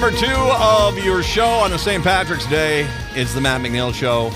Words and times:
number 0.00 0.16
two 0.16 0.26
of 0.32 0.96
your 1.04 1.22
show 1.22 1.44
on 1.44 1.70
the 1.70 1.78
St. 1.78 2.02
Patrick's 2.02 2.46
Day. 2.46 2.88
It's 3.14 3.34
the 3.34 3.40
Matt 3.40 3.60
McNeil 3.60 3.92
Show. 3.92 4.30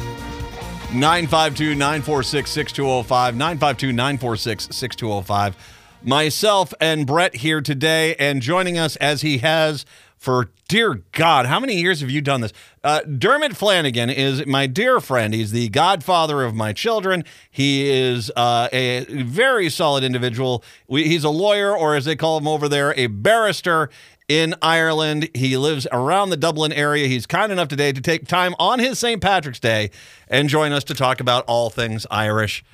952 0.93 1.75
946 1.75 2.51
6205. 2.51 3.35
952 3.35 3.93
946 3.93 4.65
6205. 4.65 5.57
Myself 6.03 6.75
and 6.83 7.07
Brett 7.07 7.37
here 7.37 7.63
today, 7.63 8.15
and 8.17 8.43
joining 8.43 8.77
us 8.77 8.97
as 8.97 9.23
he 9.23 9.39
has 9.39 9.87
for 10.25 10.51
dear 10.69 11.03
God, 11.13 11.47
how 11.47 11.61
many 11.61 11.77
years 11.77 12.01
have 12.01 12.11
you 12.11 12.23
done 12.23 12.41
this? 12.41 12.53
Uh, 12.83 13.01
Dermot 13.03 13.57
Flanagan 13.57 14.09
is 14.09 14.47
my 14.47 14.67
dear 14.67 14.99
friend. 14.99 15.35
He's 15.35 15.51
the 15.51 15.69
godfather 15.69 16.43
of 16.43 16.55
my 16.55 16.73
children. 16.73 17.25
He 17.51 17.91
is 17.91 18.33
uh, 18.35 18.69
a 18.73 19.05
very 19.05 19.69
solid 19.69 20.03
individual. 20.03 20.65
We, 20.89 21.09
he's 21.09 21.25
a 21.25 21.31
lawyer, 21.31 21.77
or 21.77 21.95
as 21.95 22.07
they 22.07 22.17
call 22.17 22.39
him 22.39 22.49
over 22.49 22.71
there, 22.71 22.95
a 22.97 23.07
barrister 23.07 23.91
in 24.29 24.55
Ireland. 24.63 25.29
He 25.35 25.57
lives 25.57 25.87
around 25.93 26.31
the 26.31 26.37
Dublin 26.37 26.73
area. 26.73 27.07
He's 27.07 27.27
kind 27.27 27.53
enough 27.53 27.69
today 27.69 27.93
to 27.93 28.01
take 28.01 28.27
time 28.27 28.55
on 28.59 28.79
his 28.79 28.99
St. 28.99 29.21
Patrick's 29.21 29.61
Day 29.61 29.91
and 30.29 30.49
join 30.49 30.73
us 30.73 30.85
to 30.85 30.95
talk 30.95 31.21
about 31.21 31.45
all 31.47 31.71
things 31.71 32.07
Irish. 32.11 32.65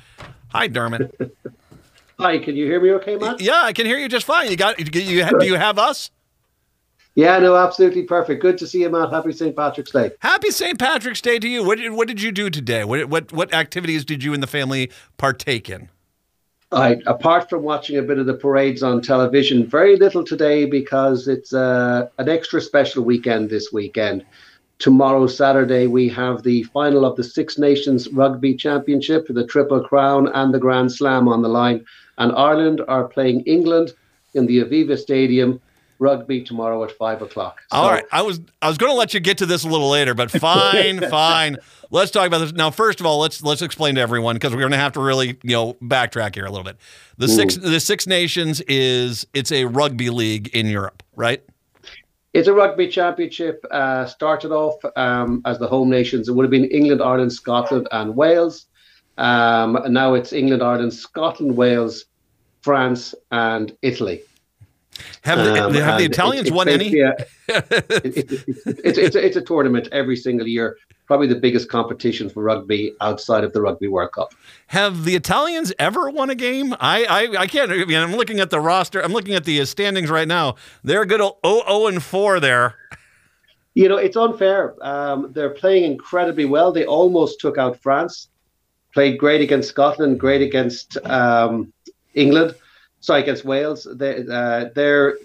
Hi, 0.49 0.67
Dermot. 0.67 1.15
Hi, 2.19 2.39
can 2.39 2.55
you 2.55 2.67
hear 2.67 2.81
me 2.81 2.91
okay, 2.93 3.17
Matt? 3.17 3.41
Yeah, 3.41 3.63
I 3.63 3.73
can 3.73 3.87
hear 3.87 3.99
you 3.99 4.09
just 4.09 4.27
fine. 4.27 4.51
You 4.51 4.57
got 4.57 4.79
you, 4.79 4.85
do 4.85 5.01
you 5.47 5.55
have 5.55 5.79
us? 5.79 6.11
Yeah, 7.15 7.39
no, 7.39 7.57
absolutely 7.57 8.05
perfect. 8.05 8.41
Good 8.41 8.57
to 8.59 8.67
see 8.67 8.83
you, 8.83 8.91
Matt. 8.91 9.11
Happy 9.11 9.33
St. 9.33 9.57
Patrick's 9.57 9.91
Day. 9.91 10.13
Happy 10.21 10.51
St. 10.51 10.79
Patrick's 10.79 11.21
Day 11.21 11.39
to 11.39 11.49
you. 11.49 11.65
What 11.65 11.79
did, 11.79 11.93
what 11.93 12.07
did 12.09 12.23
you 12.23 12.31
do 12.31 12.51
today? 12.51 12.85
What, 12.85 13.09
what 13.09 13.33
what 13.33 13.53
activities 13.53 14.05
did 14.05 14.23
you 14.23 14.33
and 14.33 14.43
the 14.43 14.47
family 14.47 14.91
partake 15.17 15.69
in? 15.69 15.89
I, 16.73 17.01
apart 17.07 17.51
from 17.51 17.63
watching 17.65 17.99
a 17.99 18.03
bit 18.03 18.19
of 18.19 18.27
the 18.27 18.35
parades 18.35 18.83
on 18.85 19.03
television, 19.03 19.67
very 19.67 19.97
little 19.97 20.23
today 20.23 20.67
because 20.67 21.27
it's 21.27 21.53
uh, 21.53 22.07
an 22.19 22.29
extra 22.29 22.61
special 22.61 23.03
weekend 23.03 23.51
this 23.51 23.73
weekend. 23.73 24.25
Tomorrow, 24.79 25.27
Saturday, 25.27 25.89
we 25.89 26.09
have 26.11 26.45
the 26.45 26.63
final 26.63 27.05
of 27.05 27.17
the 27.17 27.25
Six 27.25 27.59
Nations 27.59 28.09
Rugby 28.13 28.55
Championship, 28.55 29.27
the 29.29 29.47
Triple 29.47 29.83
Crown, 29.83 30.29
and 30.33 30.55
the 30.55 30.61
Grand 30.61 30.93
Slam 30.93 31.27
on 31.27 31.43
the 31.43 31.49
line. 31.49 31.85
And 32.19 32.33
Ireland 32.33 32.81
are 32.87 33.09
playing 33.09 33.41
England 33.41 33.93
in 34.35 34.47
the 34.47 34.61
Aviva 34.61 34.97
Stadium 34.97 35.61
rugby 36.01 36.43
tomorrow 36.43 36.83
at 36.83 36.91
five 36.93 37.23
o'clock. 37.23 37.61
So, 37.71 37.77
All 37.77 37.91
right, 37.91 38.05
I 38.11 38.23
was 38.23 38.41
I 38.61 38.69
was 38.69 38.79
going 38.79 38.91
to 38.91 38.97
let 38.97 39.15
you 39.15 39.21
get 39.21 39.39
to 39.39 39.47
this 39.47 39.63
a 39.63 39.69
little 39.69 39.89
later, 39.89 40.15
but 40.15 40.31
fine, 40.31 41.01
fine. 41.11 41.59
Let's 41.91 42.11
talk 42.11 42.27
about 42.27 42.39
this 42.39 42.53
now. 42.53 42.71
First 42.71 42.99
of 42.99 43.07
all, 43.07 43.21
let's 43.21 43.43
let's 43.43 43.63
explain 43.63 43.95
to 43.95 44.01
everyone 44.01 44.35
because 44.37 44.53
we're 44.53 44.61
going 44.61 44.73
to 44.73 44.79
have 44.79 44.93
to 44.93 45.01
really 45.01 45.39
you 45.43 45.53
know 45.53 45.75
backtrack 45.75 46.35
here 46.35 46.47
a 46.47 46.51
little 46.51 46.65
bit. 46.65 46.79
The 47.19 47.27
Ooh. 47.27 47.29
six 47.29 47.57
the 47.57 47.79
Six 47.79 48.07
Nations 48.09 48.61
is 48.63 49.27
it's 49.35 49.53
a 49.53 49.67
rugby 49.67 50.11
league 50.11 50.49
in 50.49 50.67
Europe, 50.67 51.03
right? 51.15 51.43
It's 52.33 52.49
a 52.49 52.55
rugby 52.55 52.89
championship. 52.89 53.65
Uh, 53.71 54.07
started 54.07 54.53
off 54.53 54.77
um, 54.97 55.43
as 55.45 55.59
the 55.59 55.67
home 55.67 55.91
nations. 55.91 56.29
It 56.29 56.33
would 56.33 56.45
have 56.45 56.51
been 56.51 56.67
England, 56.67 57.03
Ireland, 57.03 57.33
Scotland, 57.33 57.89
and 57.93 58.17
Wales. 58.17 58.67
Um, 59.19 59.79
now 59.89 60.15
it's 60.15 60.33
England, 60.33 60.63
Ireland, 60.63 60.95
Scotland, 60.95 61.57
Wales, 61.57 62.05
France, 62.63 63.15
and 63.33 63.77
Italy. 63.83 64.23
Have, 65.23 65.39
um, 65.39 65.73
the, 65.73 65.85
have 65.85 65.99
the 65.99 66.05
Italians 66.05 66.49
it, 66.49 66.55
won 66.55 66.69
any? 66.69 66.89
Yeah, 66.89 67.13
it, 67.49 68.45
it's, 68.85 68.99
it's, 68.99 69.17
it's 69.17 69.37
a 69.37 69.41
tournament 69.41 69.89
every 69.93 70.17
single 70.17 70.47
year. 70.47 70.77
Probably 71.07 71.27
the 71.27 71.37
biggest 71.37 71.69
competition 71.69 72.31
for 72.31 72.43
rugby 72.43 72.95
outside 73.01 73.43
of 73.43 73.53
the 73.53 73.61
Rugby 73.61 73.89
World 73.89 74.13
Cup. 74.13 74.33
Have 74.69 75.05
the 75.05 75.17
Italians 75.17 75.73
ever 75.79 76.09
won 76.11 76.31
a 76.31 76.35
game? 76.35 76.75
I 76.79 77.05
I, 77.05 77.41
I 77.43 77.47
can't. 77.47 77.71
I 77.73 77.85
mean, 77.85 77.99
I'm 77.99 78.15
looking 78.15 78.41
at 78.41 78.51
the 78.51 78.61
roster. 78.61 79.01
I'm 79.03 79.13
looking 79.13 79.35
at 79.35 79.45
the 79.45 79.65
standings 79.65 80.11
right 80.11 80.29
now. 80.29 80.55
They're 80.85 81.05
good 81.05 81.21
0 81.21 81.87
and 81.87 82.03
4 82.03 82.41
there. 82.41 82.77
You 83.75 83.89
know, 83.89 83.97
it's 83.97 84.17
unfair. 84.17 84.75
Um, 84.83 85.33
they're 85.33 85.51
playing 85.51 85.85
incredibly 85.85 86.45
well. 86.45 86.73
They 86.73 86.85
almost 86.85 87.41
took 87.41 87.59
out 87.59 87.81
France. 87.81 88.29
Played 88.93 89.19
great 89.19 89.41
against 89.41 89.69
Scotland. 89.69 90.19
Great 90.19 90.43
against 90.43 90.97
um, 91.07 91.73
England 92.15 92.55
sorry, 93.01 93.23
against 93.23 93.45
Wales. 93.45 93.87
They, 93.91 94.25
uh, 94.31 94.67
they're 94.75 95.19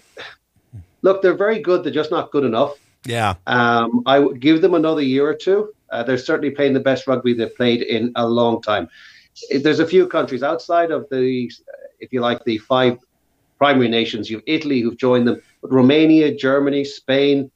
look, 1.02 1.22
they're 1.22 1.36
very 1.36 1.60
good. 1.60 1.84
They're 1.84 1.92
just 1.92 2.10
not 2.10 2.30
good 2.30 2.44
enough. 2.44 2.74
Yeah. 3.04 3.34
Um, 3.46 4.02
I 4.06 4.18
would 4.18 4.40
give 4.40 4.60
them 4.60 4.74
another 4.74 5.02
year 5.02 5.26
or 5.28 5.34
two. 5.34 5.72
Uh, 5.90 6.02
they're 6.02 6.18
certainly 6.18 6.50
playing 6.50 6.72
the 6.72 6.80
best 6.80 7.06
rugby 7.06 7.32
they've 7.32 7.54
played 7.54 7.82
in 7.82 8.12
a 8.16 8.26
long 8.26 8.60
time. 8.60 8.88
There's 9.50 9.78
a 9.78 9.86
few 9.86 10.08
countries 10.08 10.42
outside 10.42 10.90
of 10.90 11.08
the, 11.10 11.50
if 12.00 12.12
you 12.12 12.20
like, 12.20 12.42
the 12.44 12.58
five 12.58 12.98
primary 13.58 13.88
nations. 13.88 14.28
You've 14.28 14.42
Italy 14.46 14.80
who've 14.80 14.96
joined 14.96 15.28
them, 15.28 15.40
but 15.62 15.72
Romania, 15.72 16.34
Germany, 16.34 16.84
Spain, 16.84 17.50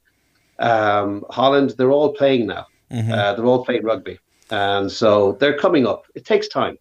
um, 0.59 1.25
Holland, 1.29 1.71
they're 1.77 1.91
all 1.91 2.13
playing 2.13 2.47
now. 2.47 2.67
Mm-hmm. 2.91 3.11
Uh, 3.11 3.33
they're 3.33 3.45
all 3.45 3.65
playing 3.65 3.83
rugby. 3.83 4.19
And 4.49 4.91
so 4.91 5.33
they're 5.39 5.57
coming 5.57 5.85
up. 5.87 6.05
It 6.15 6.25
takes 6.25 6.47
time. 6.47 6.77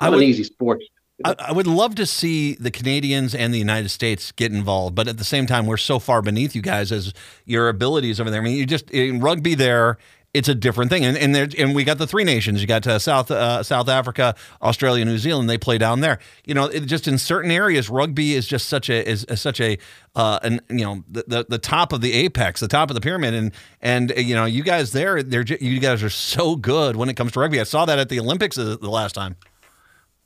Not 0.00 0.10
would, 0.10 0.22
an 0.22 0.24
easy 0.24 0.44
sport. 0.44 0.82
I, 1.24 1.34
I, 1.38 1.52
would 1.52 1.66
love 1.66 1.96
to 1.96 2.06
see 2.06 2.54
the 2.54 2.70
Canadians 2.70 3.34
and 3.34 3.52
the 3.52 3.58
United 3.58 3.88
States 3.88 4.30
get 4.30 4.52
involved, 4.52 4.94
but 4.94 5.08
at 5.08 5.18
the 5.18 5.24
same 5.24 5.46
time, 5.46 5.66
we're 5.66 5.76
so 5.76 5.98
far 5.98 6.22
beneath 6.22 6.54
you 6.54 6.62
guys 6.62 6.92
as 6.92 7.12
your 7.44 7.68
abilities 7.68 8.20
over 8.20 8.30
there. 8.30 8.40
I 8.40 8.44
mean, 8.44 8.56
you 8.56 8.66
just 8.66 8.90
in 8.90 9.20
rugby 9.20 9.54
there. 9.54 9.98
It's 10.34 10.48
a 10.48 10.54
different 10.54 10.90
thing, 10.90 11.06
and 11.06 11.16
and, 11.16 11.34
there, 11.34 11.48
and 11.56 11.74
we 11.74 11.84
got 11.84 11.96
the 11.96 12.06
three 12.06 12.22
nations. 12.22 12.60
You 12.60 12.66
got 12.66 12.86
uh, 12.86 12.98
South 12.98 13.30
uh, 13.30 13.62
South 13.62 13.88
Africa, 13.88 14.34
Australia, 14.60 15.02
New 15.06 15.16
Zealand. 15.16 15.48
They 15.48 15.56
play 15.56 15.78
down 15.78 16.00
there. 16.00 16.18
You 16.44 16.52
know, 16.52 16.66
it, 16.66 16.80
just 16.80 17.08
in 17.08 17.16
certain 17.16 17.50
areas, 17.50 17.88
rugby 17.88 18.34
is 18.34 18.46
just 18.46 18.68
such 18.68 18.90
a 18.90 19.08
is, 19.08 19.24
is 19.24 19.40
such 19.40 19.58
a 19.58 19.78
uh, 20.14 20.38
an 20.42 20.60
you 20.68 20.84
know 20.84 21.02
the, 21.08 21.24
the, 21.26 21.46
the 21.48 21.58
top 21.58 21.94
of 21.94 22.02
the 22.02 22.12
apex, 22.12 22.60
the 22.60 22.68
top 22.68 22.90
of 22.90 22.94
the 22.94 23.00
pyramid, 23.00 23.32
and 23.32 23.52
and 23.80 24.12
you 24.18 24.34
know 24.34 24.44
you 24.44 24.62
guys 24.62 24.92
there, 24.92 25.22
they're 25.22 25.44
you 25.44 25.80
guys 25.80 26.02
are 26.02 26.10
so 26.10 26.56
good 26.56 26.94
when 26.94 27.08
it 27.08 27.14
comes 27.14 27.32
to 27.32 27.40
rugby. 27.40 27.58
I 27.58 27.64
saw 27.64 27.86
that 27.86 27.98
at 27.98 28.10
the 28.10 28.20
Olympics 28.20 28.56
the 28.56 28.76
last 28.82 29.14
time. 29.14 29.36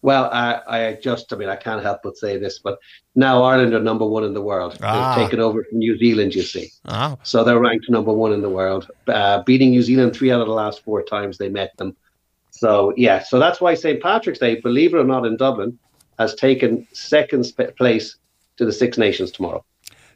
Well, 0.03 0.29
I, 0.33 0.61
I 0.67 0.99
just, 1.01 1.33
I 1.33 1.37
mean, 1.37 1.49
I 1.49 1.55
can't 1.55 1.83
help 1.83 2.01
but 2.03 2.17
say 2.17 2.37
this, 2.37 2.59
but 2.59 2.79
now 3.15 3.45
Ireland 3.45 3.73
are 3.73 3.81
number 3.81 4.05
one 4.05 4.25
in 4.25 4.35
the 4.35 4.43
world. 4.43 4.77
Ah. 4.83 5.15
They've 5.15 5.25
taken 5.25 5.41
over 5.41 5.65
from 5.65 5.79
New 5.79 5.97
Zealand, 5.97 6.35
you 6.35 6.43
see. 6.43 6.71
Ah. 6.87 7.17
So 7.23 7.45
they're 7.45 7.61
ranked 7.61 7.89
number 7.89 8.13
one 8.13 8.33
in 8.33 8.43
the 8.43 8.51
world, 8.51 8.91
uh, 9.07 9.43
beating 9.45 9.71
New 9.71 9.83
Zealand 9.83 10.15
three 10.15 10.33
out 10.33 10.41
of 10.41 10.49
the 10.49 10.53
last 10.53 10.83
four 10.83 11.03
times 11.05 11.39
they 11.39 11.49
met 11.49 11.77
them. 11.77 11.97
So, 12.51 12.93
yeah, 12.97 13.23
so 13.23 13.39
that's 13.39 13.61
why 13.61 13.75
St. 13.75 14.03
Patrick's 14.03 14.41
Day, 14.41 14.61
believe 14.61 14.93
it 14.93 14.99
or 14.99 15.05
not, 15.05 15.25
in 15.25 15.37
Dublin, 15.37 15.79
has 16.19 16.35
taken 16.35 16.87
second 16.93 17.45
sp- 17.47 17.75
place 17.79 18.17
to 18.57 18.65
the 18.65 18.73
Six 18.73 18.99
Nations 18.99 19.31
tomorrow. 19.31 19.65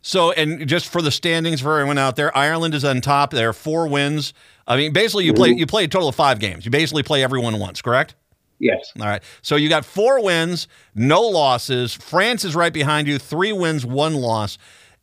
So, 0.03 0.33
and 0.33 0.69
just 0.69 0.89
for 0.89 1.03
the 1.03 1.11
standings 1.11 1.61
for 1.61 1.79
everyone 1.79 1.99
out 1.99 2.15
there, 2.17 2.37
Ireland 2.37 2.75
is 2.75 2.85
on 2.85 3.01
top. 3.01 3.33
There 3.33 3.49
are 3.49 3.53
four 3.53 3.89
wins. 3.89 4.35
I 4.67 4.77
mean, 4.77 4.93
basically, 4.93 5.25
you 5.25 5.35
play 5.35 5.51
you 5.51 5.67
play 5.67 5.85
a 5.85 5.89
total 5.89 6.09
of 6.09 6.15
five 6.15 6.39
games. 6.39 6.65
You 6.65 6.71
basically 6.71 7.03
play 7.03 7.25
everyone 7.25 7.59
once, 7.59 7.83
correct? 7.83 8.15
Yes. 8.59 8.93
All 8.99 9.07
right. 9.07 9.23
So 9.43 9.57
you 9.57 9.69
got 9.69 9.85
four 9.85 10.23
wins, 10.23 10.69
no 10.95 11.21
losses. 11.21 11.95
France 11.95 12.45
is 12.45 12.55
right 12.55 12.73
behind 12.73 13.09
you, 13.09 13.19
three 13.19 13.53
wins, 13.53 13.85
one 13.85 14.15
loss. 14.15 14.59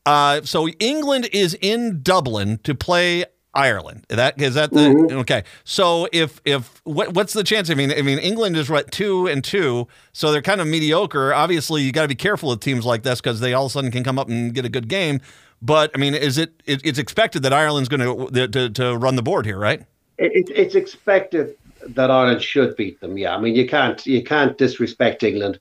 Uh, 0.06 0.42
so 0.44 0.68
England 0.68 1.30
is 1.32 1.58
in 1.62 2.02
Dublin 2.02 2.60
to 2.64 2.76
play 2.76 3.26
Ireland. 3.54 4.06
That 4.10 4.42
is 4.42 4.56
that 4.56 4.72
the 4.72 4.80
mm-hmm. 4.80 5.18
okay. 5.20 5.44
So 5.64 6.08
if 6.12 6.42
if 6.44 6.82
what, 6.84 7.14
what's 7.14 7.34
the 7.34 7.44
chance? 7.44 7.70
I 7.70 7.76
mean, 7.76 7.92
I 7.92 8.02
mean 8.02 8.18
England 8.18 8.58
is 8.58 8.70
what 8.70 8.92
two 8.92 9.28
and 9.28 9.44
two, 9.44 9.88
so 10.12 10.32
they're 10.32 10.42
kind 10.42 10.60
of 10.60 10.68
mediocre. 10.68 11.34
Obviously, 11.34 11.84
you 11.84 11.92
got 11.92 12.02
to 12.02 12.08
be 12.08 12.16
careful 12.16 12.50
with 12.50 12.62
teams 12.62 12.86
like 12.86 13.04
this 13.04 13.22
because 13.22 13.40
they 13.40 13.54
all 13.54 13.68
of 13.68 13.72
a 13.72 13.74
sudden 13.74 13.92
can 13.92 14.04
come 14.04 14.18
up 14.18 14.28
and 14.28 14.54
get 14.54 14.66
a 14.66 14.70
good 14.70 14.88
game. 14.88 15.22
But 15.62 15.92
I 15.96 16.00
mean, 16.00 16.16
is 16.16 16.38
it, 16.38 16.62
it 16.66 16.82
it's 16.84 17.00
expected 17.00 17.44
that 17.44 17.54
Ireland's 17.54 17.90
going 17.90 18.32
to, 18.32 18.48
to 18.48 18.70
to 18.72 18.98
run 18.98 19.16
the 19.16 19.24
board 19.24 19.46
here, 19.46 19.60
right? 19.60 19.82
It, 20.18 20.50
it's 20.50 20.76
expected 20.76 21.56
that 21.90 22.12
Ireland 22.12 22.42
should 22.42 22.76
beat 22.76 23.00
them. 23.00 23.18
Yeah, 23.18 23.36
I 23.36 23.40
mean 23.40 23.56
you 23.56 23.68
can't 23.68 24.06
you 24.06 24.24
can't 24.24 24.58
disrespect 24.58 25.24
England. 25.24 25.60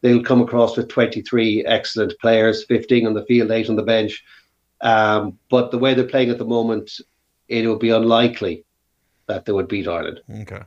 They'll 0.00 0.22
come 0.22 0.42
across 0.42 0.76
with 0.76 0.88
23 0.88 1.64
excellent 1.64 2.12
players, 2.20 2.64
15 2.66 3.06
on 3.06 3.14
the 3.14 3.24
field, 3.24 3.50
eight 3.50 3.70
on 3.70 3.76
the 3.76 3.82
bench. 3.82 4.22
Um, 4.82 5.38
but 5.48 5.70
the 5.70 5.78
way 5.78 5.94
they're 5.94 6.04
playing 6.04 6.28
at 6.28 6.36
the 6.36 6.44
moment, 6.44 7.00
it 7.48 7.66
would 7.66 7.78
be 7.78 7.88
unlikely 7.88 8.64
that 9.26 9.46
they 9.46 9.52
would 9.52 9.68
beat 9.68 9.88
Ireland. 9.88 10.20
Okay, 10.40 10.60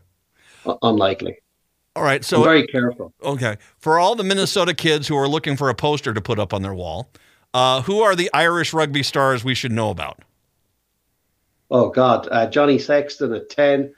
U- 0.66 0.78
unlikely. 0.82 1.38
All 1.96 2.04
right, 2.04 2.24
so 2.24 2.38
I'm 2.38 2.44
very 2.44 2.68
careful. 2.68 3.14
Okay, 3.24 3.58
for 3.78 4.00
all 4.00 4.16
the 4.16 4.24
Minnesota 4.24 4.74
kids 4.74 5.08
who 5.08 5.16
are 5.18 5.28
looking 5.28 5.56
for 5.56 5.70
a 5.70 5.76
poster 5.76 6.14
to 6.14 6.22
put 6.22 6.40
up 6.40 6.54
on 6.54 6.64
their 6.64 6.74
wall, 6.74 7.12
uh, 7.54 7.82
who 7.84 8.02
are 8.02 8.16
the 8.16 8.32
Irish 8.34 8.74
rugby 8.74 9.04
stars 9.04 9.44
we 9.44 9.54
should 9.54 9.72
know 9.72 9.90
about? 9.90 10.20
Oh 11.70 11.90
God, 11.90 12.28
uh, 12.32 12.48
Johnny 12.48 12.80
Sexton 12.80 13.34
at 13.34 13.50
ten, 13.50 13.94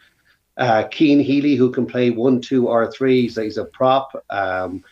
uh, 0.60 0.88
Cian 0.90 1.20
Healy, 1.20 1.56
who 1.56 1.72
can 1.72 1.86
play 1.86 2.12
one, 2.12 2.42
two, 2.42 2.68
or 2.68 2.92
three. 2.92 3.24
He's, 3.24 3.38
he's 3.38 3.58
a 3.58 3.66
prop. 3.66 4.12
Um, 4.30 4.84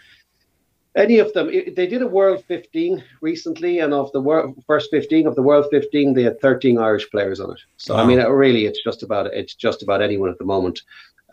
any 0.96 1.20
of 1.20 1.32
them. 1.34 1.48
They 1.48 1.86
did 1.86 2.02
a 2.02 2.08
World 2.08 2.44
15 2.48 3.04
recently, 3.22 3.80
and 3.80 3.94
of 3.94 4.12
the 4.14 4.22
world, 4.22 4.56
first 4.66 4.90
15 4.90 5.28
of 5.28 5.36
the 5.36 5.44
World 5.44 5.68
15, 5.70 6.14
they 6.14 6.24
had 6.24 6.42
13 6.42 6.80
Irish 6.80 7.10
players 7.12 7.40
on 7.40 7.52
it. 7.52 7.60
So 7.78 7.94
wow. 7.94 8.04
I 8.04 8.06
mean, 8.08 8.20
really, 8.20 8.66
it's 8.66 8.84
just 8.84 9.04
about 9.04 9.28
it's 9.28 9.54
just 9.54 9.84
about 9.84 10.02
anyone 10.02 10.30
at 10.30 10.40
the 10.40 10.46
moment. 10.46 10.82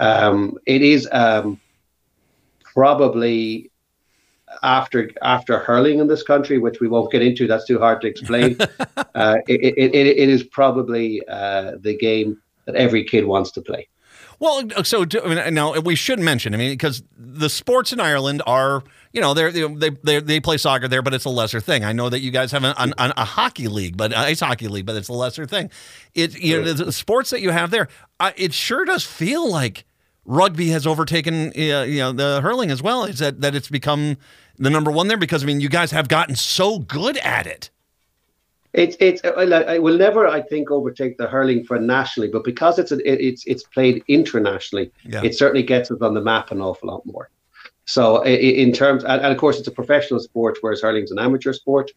Um, 0.00 0.58
it 0.66 0.82
is 0.82 1.08
um, 1.12 1.58
probably 2.62 3.70
after 4.62 5.10
after 5.22 5.58
hurling 5.58 6.00
in 6.00 6.08
this 6.08 6.22
country, 6.22 6.58
which 6.58 6.80
we 6.80 6.88
won't 6.88 7.10
get 7.10 7.22
into. 7.22 7.46
That's 7.46 7.66
too 7.66 7.78
hard 7.78 8.02
to 8.02 8.08
explain. 8.08 8.56
uh, 9.14 9.36
it, 9.48 9.60
it, 9.62 9.94
it, 9.94 10.06
it 10.06 10.28
is 10.28 10.42
probably 10.42 11.22
uh, 11.26 11.72
the 11.80 11.96
game 11.96 12.42
that 12.66 12.74
every 12.74 13.04
kid 13.04 13.24
wants 13.24 13.52
to 13.52 13.62
play. 13.62 13.88
Well, 14.44 14.84
so 14.84 15.06
I 15.24 15.34
mean, 15.34 15.54
now 15.54 15.80
we 15.80 15.94
should 15.94 16.20
mention. 16.20 16.52
I 16.52 16.58
mean, 16.58 16.70
because 16.72 17.02
the 17.16 17.48
sports 17.48 17.94
in 17.94 18.00
Ireland 18.00 18.42
are, 18.46 18.82
you 19.10 19.22
know, 19.22 19.32
they're, 19.32 19.50
they 19.50 19.88
they 19.88 20.20
they 20.20 20.38
play 20.38 20.58
soccer 20.58 20.86
there, 20.86 21.00
but 21.00 21.14
it's 21.14 21.24
a 21.24 21.30
lesser 21.30 21.60
thing. 21.60 21.82
I 21.82 21.94
know 21.94 22.10
that 22.10 22.20
you 22.20 22.30
guys 22.30 22.52
have 22.52 22.62
an, 22.62 22.74
an, 22.76 23.14
a 23.16 23.24
hockey 23.24 23.68
league, 23.68 23.96
but 23.96 24.14
ice 24.14 24.40
hockey 24.40 24.68
league, 24.68 24.84
but 24.84 24.96
it's 24.96 25.08
a 25.08 25.14
lesser 25.14 25.46
thing. 25.46 25.70
It 26.12 26.38
you 26.38 26.60
know 26.60 26.74
the 26.74 26.92
sports 26.92 27.30
that 27.30 27.40
you 27.40 27.52
have 27.52 27.70
there, 27.70 27.88
uh, 28.20 28.32
it 28.36 28.52
sure 28.52 28.84
does 28.84 29.02
feel 29.02 29.50
like 29.50 29.86
rugby 30.26 30.68
has 30.68 30.86
overtaken 30.86 31.48
uh, 31.56 31.84
you 31.84 32.00
know 32.00 32.12
the 32.12 32.42
hurling 32.42 32.70
as 32.70 32.82
well. 32.82 33.04
Is 33.04 33.20
that 33.20 33.40
that 33.40 33.54
it's 33.54 33.70
become 33.70 34.18
the 34.58 34.68
number 34.68 34.90
one 34.90 35.08
there 35.08 35.16
because 35.16 35.42
I 35.42 35.46
mean 35.46 35.62
you 35.62 35.70
guys 35.70 35.90
have 35.92 36.08
gotten 36.08 36.36
so 36.36 36.80
good 36.80 37.16
at 37.16 37.46
it. 37.46 37.70
It's 38.74 38.96
it's 38.98 39.22
I 39.24 39.78
will 39.78 39.96
never 39.96 40.26
I 40.26 40.42
think 40.42 40.70
overtake 40.70 41.16
the 41.16 41.28
hurling 41.28 41.64
for 41.64 41.78
nationally, 41.78 42.28
but 42.28 42.42
because 42.42 42.80
it's 42.80 42.90
it's 42.90 43.44
it's 43.46 43.62
played 43.62 44.02
internationally, 44.08 44.90
yeah. 45.04 45.22
it 45.22 45.36
certainly 45.36 45.62
gets 45.62 45.92
us 45.92 46.02
on 46.02 46.12
the 46.14 46.20
map 46.20 46.50
an 46.50 46.60
awful 46.60 46.88
lot 46.88 47.06
more. 47.06 47.30
So 47.86 48.24
in 48.24 48.72
terms, 48.72 49.04
and 49.04 49.24
of 49.24 49.36
course, 49.38 49.58
it's 49.58 49.68
a 49.68 49.72
professional 49.72 50.18
sport, 50.18 50.58
whereas 50.60 50.80
hurling's 50.80 51.12
an 51.12 51.18
amateur 51.18 51.52
sport. 51.52 51.92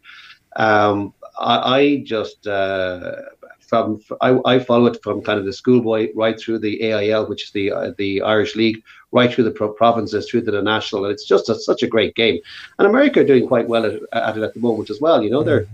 Um, 0.57 1.13
I, 1.39 1.77
I, 1.77 2.03
just 2.05 2.45
uh, 2.45 3.15
from 3.59 4.01
I, 4.21 4.37
I 4.45 4.59
follow 4.59 4.85
it 4.87 5.01
from 5.01 5.21
kind 5.21 5.39
of 5.39 5.45
the 5.45 5.53
schoolboy 5.53 6.09
right 6.13 6.39
through 6.39 6.59
the 6.59 6.83
AIL, 6.83 7.27
which 7.27 7.45
is 7.45 7.51
the 7.51 7.71
uh, 7.71 7.91
the 7.97 8.21
Irish 8.21 8.55
League, 8.55 8.83
right 9.11 9.33
through 9.33 9.45
the 9.45 9.51
pro- 9.51 9.73
provinces, 9.73 10.29
through 10.29 10.43
to 10.43 10.51
the 10.51 10.61
national, 10.61 11.05
and 11.05 11.13
it's 11.13 11.25
just 11.25 11.49
a, 11.49 11.55
such 11.55 11.83
a 11.83 11.87
great 11.87 12.15
game. 12.15 12.39
And 12.77 12.87
America 12.87 13.21
are 13.21 13.23
doing 13.23 13.47
quite 13.47 13.67
well 13.67 13.85
at, 13.85 13.93
at, 14.13 14.37
it 14.37 14.43
at 14.43 14.53
the 14.53 14.59
moment 14.59 14.89
as 14.89 15.01
well. 15.01 15.23
You 15.23 15.29
know, 15.29 15.43
they're 15.43 15.67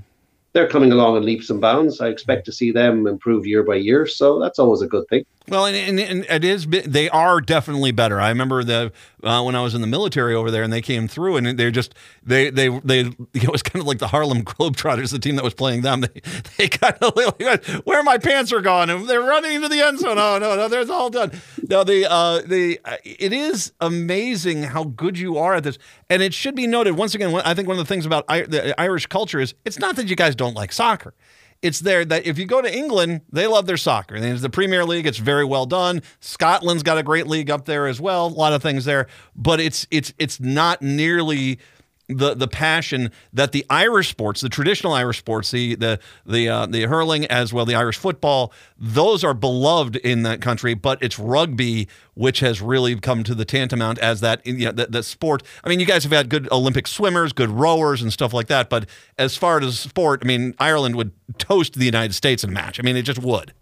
they're 0.54 0.68
coming 0.68 0.92
along 0.92 1.18
in 1.18 1.26
leaps 1.26 1.50
and 1.50 1.60
bounds. 1.60 2.00
I 2.00 2.08
expect 2.08 2.46
to 2.46 2.52
see 2.52 2.72
them 2.72 3.08
improve 3.08 3.46
year 3.46 3.64
by 3.64 3.76
year, 3.76 4.08
so 4.08 4.40
that's 4.40 4.60
always 4.60 4.82
a 4.82 4.88
good 4.88 5.08
thing. 5.10 5.26
Well, 5.50 5.66
and, 5.66 5.76
and, 5.76 6.00
and 6.00 6.26
it 6.30 6.46
is 6.46 6.68
they 6.68 7.10
are 7.10 7.42
definitely 7.42 7.92
better. 7.92 8.22
I 8.22 8.30
remember 8.30 8.64
the 8.64 8.92
uh, 9.24 9.44
when 9.44 9.56
I 9.56 9.62
was 9.62 9.74
in 9.74 9.82
the 9.82 9.88
military 9.88 10.36
over 10.36 10.52
there, 10.52 10.64
and 10.64 10.72
they 10.72 10.82
came 10.82 11.08
through, 11.08 11.38
and 11.38 11.58
they're 11.58 11.72
just 11.72 11.96
they 12.24 12.50
they 12.50 12.70
they 12.80 13.00
it 13.34 13.52
was 13.52 13.64
kind 13.64 13.82
of 13.82 13.88
like 13.88 14.00
the 14.00 14.08
Harlem 14.08 14.44
Globetrotters, 14.44 15.12
the 15.12 15.20
team 15.20 15.36
that 15.36 15.44
was 15.44 15.54
playing 15.54 15.82
them. 15.82 16.04
They 16.14 16.22
they 16.58 16.68
kind 16.68 16.96
of 17.02 17.16
where 17.86 18.04
my 18.04 18.18
pants 18.18 18.52
are 18.52 18.62
gone, 18.62 18.90
and 18.90 19.08
they're 19.08 19.22
running 19.22 19.54
into 19.54 19.70
the 19.70 19.82
end 19.82 20.00
zone. 20.00 20.18
Oh 20.18 20.38
no, 20.38 20.56
no, 20.56 20.68
there's 20.68 20.90
all 20.90 21.10
done. 21.10 21.32
No, 21.70 21.84
the 21.84 22.10
uh, 22.10 22.42
the 22.42 22.80
uh, 22.84 22.98
it 23.04 23.32
is 23.32 23.72
amazing 23.80 24.64
how 24.64 24.84
good 24.84 25.18
you 25.18 25.38
are 25.38 25.56
at 25.56 25.64
this, 25.64 25.78
and 26.10 26.22
it 26.22 26.34
should 26.34 26.56
be 26.56 26.68
noted 26.68 26.98
once 26.98 27.16
again. 27.16 27.34
I 27.46 27.54
think 27.54 27.68
one 27.68 27.78
of 27.80 27.86
the 27.86 27.94
things 27.94 28.06
about 28.06 28.26
I, 28.28 28.42
the 28.42 28.80
Irish 28.80 29.08
culture 29.08 29.40
is 29.40 29.54
it's 29.66 29.80
not 29.80 29.96
that 29.96 30.08
you 30.08 30.16
guys 30.16 30.36
don't 30.36 30.56
like 30.56 30.72
soccer 30.72 31.14
it's 31.64 31.80
there 31.80 32.04
that 32.06 32.28
if 32.28 32.38
you 32.38 32.46
go 32.46 32.62
to 32.62 32.72
England, 32.72 33.22
they 33.32 33.48
love 33.48 33.66
their 33.66 33.78
soccer. 33.78 34.16
And 34.16 34.38
the 34.38 34.50
Premier 34.50 34.86
League, 34.86 35.08
it's 35.08 35.18
very 35.18 35.46
well 35.46 35.66
done. 35.66 36.02
Scotland's 36.20 36.84
got 36.84 36.98
a 36.98 37.04
great 37.04 37.26
league 37.26 37.50
up 37.50 37.66
there 37.66 37.88
as 37.88 38.00
well. 38.00 38.28
A 38.28 38.30
lot 38.30 38.54
of 38.54 38.62
things 38.62 38.86
there, 38.86 39.08
but 39.36 39.60
it's 39.60 39.88
it's 39.90 40.14
it's 40.20 40.40
not 40.40 40.82
nearly 40.82 41.60
the 42.08 42.34
the 42.34 42.48
passion 42.48 43.12
that 43.32 43.52
the 43.52 43.66
Irish 43.70 44.10
sports, 44.10 44.42
the 44.42 44.50
traditional 44.50 44.94
Irish 44.94 45.20
sports, 45.20 45.52
the 45.52 45.76
the 45.76 46.00
the 46.26 46.50
uh, 46.50 46.66
the 46.66 46.84
hurling 46.84 47.26
as 47.28 47.54
well, 47.54 47.66
the 47.66 47.76
Irish 47.76 47.98
football, 47.98 48.52
those 48.78 49.24
are 49.24 49.34
beloved 49.34 49.96
in 49.98 50.24
that 50.24 50.42
country. 50.42 50.74
But 50.74 51.02
it's 51.02 51.18
rugby 51.18 51.88
which 52.16 52.42
has 52.42 52.62
really 52.62 52.96
come 53.00 53.24
to 53.24 53.34
the 53.34 53.46
tantamount 53.46 53.98
as 54.00 54.22
that 54.22 54.46
you 54.46 54.66
know, 54.66 54.72
the, 54.72 54.88
the 54.88 55.04
sport. 55.04 55.44
I 55.64 55.70
mean, 55.70 55.80
you 55.80 55.86
guys 55.86 56.04
have 56.04 56.12
had 56.12 56.30
good 56.30 56.52
Olympic 56.52 56.88
swimmers, 56.88 57.34
good 57.34 57.50
rowers, 57.50 58.02
and 58.02 58.14
stuff 58.14 58.34
like 58.34 58.48
that. 58.48 58.70
But 58.70 58.88
as 59.18 59.36
far 59.36 59.60
as 59.62 59.80
sport, 59.80 60.22
I 60.24 60.28
mean, 60.28 60.54
Ireland 60.60 60.96
would 60.96 61.12
toast 61.38 61.74
the 61.74 61.86
United 61.86 62.14
States 62.14 62.44
in 62.44 62.52
a 62.52 62.54
match. 62.54 62.80
I 62.80 62.84
mean, 62.84 62.96
it 62.96 63.04
just 63.04 63.20
would. 63.20 63.54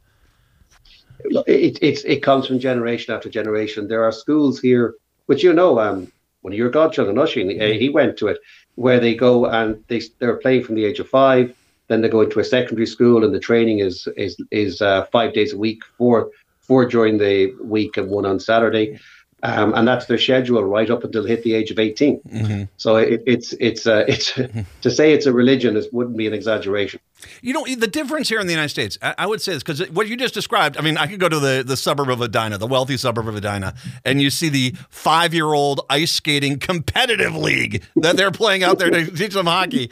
It, 1.23 1.77
it, 1.81 2.03
it 2.03 2.23
comes 2.23 2.47
from 2.47 2.59
generation 2.59 3.13
after 3.13 3.29
generation. 3.29 3.87
There 3.87 4.03
are 4.03 4.11
schools 4.11 4.59
here, 4.59 4.95
which 5.27 5.43
you 5.43 5.53
know, 5.53 5.79
um, 5.79 6.11
one 6.41 6.53
of 6.53 6.57
your 6.57 6.69
godchildren, 6.69 7.17
Usheen, 7.17 7.49
mm-hmm. 7.49 7.79
he 7.79 7.89
went 7.89 8.17
to 8.17 8.27
it, 8.27 8.39
where 8.75 8.99
they 8.99 9.15
go 9.15 9.45
and 9.45 9.83
they 9.87 10.01
they're 10.19 10.37
playing 10.37 10.63
from 10.63 10.75
the 10.75 10.85
age 10.85 10.99
of 10.99 11.09
five. 11.09 11.55
Then 11.87 12.01
they 12.01 12.09
go 12.09 12.21
into 12.21 12.39
a 12.39 12.43
secondary 12.43 12.87
school, 12.87 13.23
and 13.23 13.33
the 13.33 13.39
training 13.39 13.79
is 13.79 14.07
is 14.17 14.37
is 14.51 14.81
uh, 14.81 15.05
five 15.05 15.33
days 15.33 15.53
a 15.53 15.57
week, 15.57 15.83
four 15.97 16.31
four 16.59 16.85
during 16.85 17.17
the 17.17 17.53
week 17.61 17.97
and 17.97 18.09
one 18.09 18.25
on 18.25 18.39
Saturday. 18.39 18.99
Um, 19.43 19.73
and 19.73 19.87
that's 19.87 20.05
their 20.05 20.19
schedule 20.19 20.63
right 20.63 20.89
up 20.89 21.03
until 21.03 21.23
they 21.23 21.29
hit 21.29 21.43
the 21.43 21.55
age 21.55 21.71
of 21.71 21.79
18. 21.79 22.21
Mm-hmm. 22.21 22.63
So 22.77 22.97
it, 22.97 23.23
it's 23.25 23.53
it's 23.53 23.87
uh, 23.87 24.05
it's 24.07 24.33
to 24.81 24.91
say 24.91 25.13
it's 25.13 25.25
a 25.25 25.33
religion 25.33 25.75
is 25.75 25.87
wouldn't 25.91 26.17
be 26.17 26.27
an 26.27 26.33
exaggeration. 26.33 26.99
You 27.41 27.53
know 27.53 27.65
the 27.65 27.87
difference 27.87 28.29
here 28.29 28.39
in 28.39 28.47
the 28.47 28.53
United 28.53 28.69
States. 28.69 28.97
I, 29.01 29.15
I 29.19 29.25
would 29.25 29.41
say 29.41 29.53
this 29.53 29.63
because 29.63 29.89
what 29.91 30.07
you 30.07 30.15
just 30.15 30.33
described. 30.33 30.77
I 30.77 30.81
mean, 30.81 30.97
I 30.97 31.07
could 31.07 31.19
go 31.19 31.29
to 31.29 31.39
the 31.39 31.63
the 31.65 31.77
suburb 31.77 32.09
of 32.09 32.21
Edina, 32.21 32.57
the 32.57 32.67
wealthy 32.67 32.97
suburb 32.97 33.27
of 33.27 33.35
Edina, 33.35 33.73
and 34.05 34.21
you 34.21 34.29
see 34.29 34.49
the 34.49 34.75
five 34.89 35.33
year 35.33 35.53
old 35.53 35.81
ice 35.89 36.11
skating 36.11 36.59
competitive 36.59 37.35
league 37.35 37.83
that 37.95 38.17
they're 38.17 38.31
playing 38.31 38.63
out 38.63 38.77
there 38.79 38.91
to 38.91 39.09
teach 39.11 39.33
them 39.33 39.47
hockey. 39.47 39.89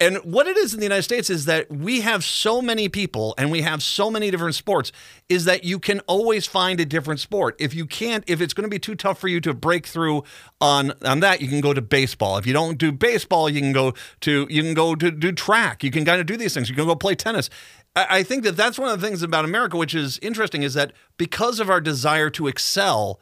And 0.00 0.16
what 0.24 0.46
it 0.46 0.56
is 0.56 0.72
in 0.72 0.80
the 0.80 0.86
United 0.86 1.02
States 1.02 1.28
is 1.28 1.44
that 1.44 1.70
we 1.70 2.00
have 2.00 2.24
so 2.24 2.62
many 2.62 2.88
people 2.88 3.34
and 3.36 3.50
we 3.50 3.60
have 3.60 3.82
so 3.82 4.10
many 4.10 4.30
different 4.30 4.54
sports, 4.54 4.92
is 5.28 5.44
that 5.44 5.62
you 5.62 5.78
can 5.78 6.00
always 6.00 6.46
find 6.46 6.80
a 6.80 6.86
different 6.86 7.20
sport. 7.20 7.54
If 7.58 7.74
you 7.74 7.84
can't, 7.84 8.24
if 8.26 8.40
it's 8.40 8.54
going 8.54 8.64
to 8.64 8.70
be 8.70 8.78
too 8.78 8.94
tough 8.94 9.18
for 9.18 9.28
you 9.28 9.42
to 9.42 9.52
break 9.52 9.86
through 9.86 10.24
on 10.58 10.94
on 11.04 11.20
that, 11.20 11.42
you 11.42 11.48
can 11.48 11.60
go 11.60 11.74
to 11.74 11.82
baseball. 11.82 12.38
If 12.38 12.46
you 12.46 12.54
don't 12.54 12.78
do 12.78 12.92
baseball, 12.92 13.50
you 13.50 13.60
can 13.60 13.72
go 13.72 13.92
to 14.20 14.46
you 14.48 14.62
can 14.62 14.72
go 14.72 14.94
to 14.94 15.10
do 15.10 15.32
track. 15.32 15.84
You 15.84 15.90
can 15.90 16.06
kind 16.06 16.18
of 16.18 16.26
do 16.26 16.38
these 16.38 16.54
things. 16.54 16.70
You 16.70 16.74
can 16.74 16.86
go 16.86 16.96
play 16.96 17.14
tennis. 17.14 17.50
I 17.94 18.22
think 18.22 18.44
that 18.44 18.56
that's 18.56 18.78
one 18.78 18.88
of 18.88 19.00
the 19.00 19.06
things 19.06 19.22
about 19.22 19.44
America, 19.44 19.76
which 19.76 19.94
is 19.94 20.18
interesting, 20.22 20.62
is 20.62 20.74
that 20.74 20.92
because 21.18 21.60
of 21.60 21.68
our 21.68 21.80
desire 21.80 22.30
to 22.30 22.46
excel, 22.46 23.20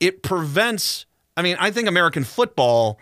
it 0.00 0.22
prevents. 0.22 1.06
I 1.36 1.42
mean, 1.42 1.56
I 1.60 1.70
think 1.70 1.86
American 1.86 2.24
football 2.24 2.98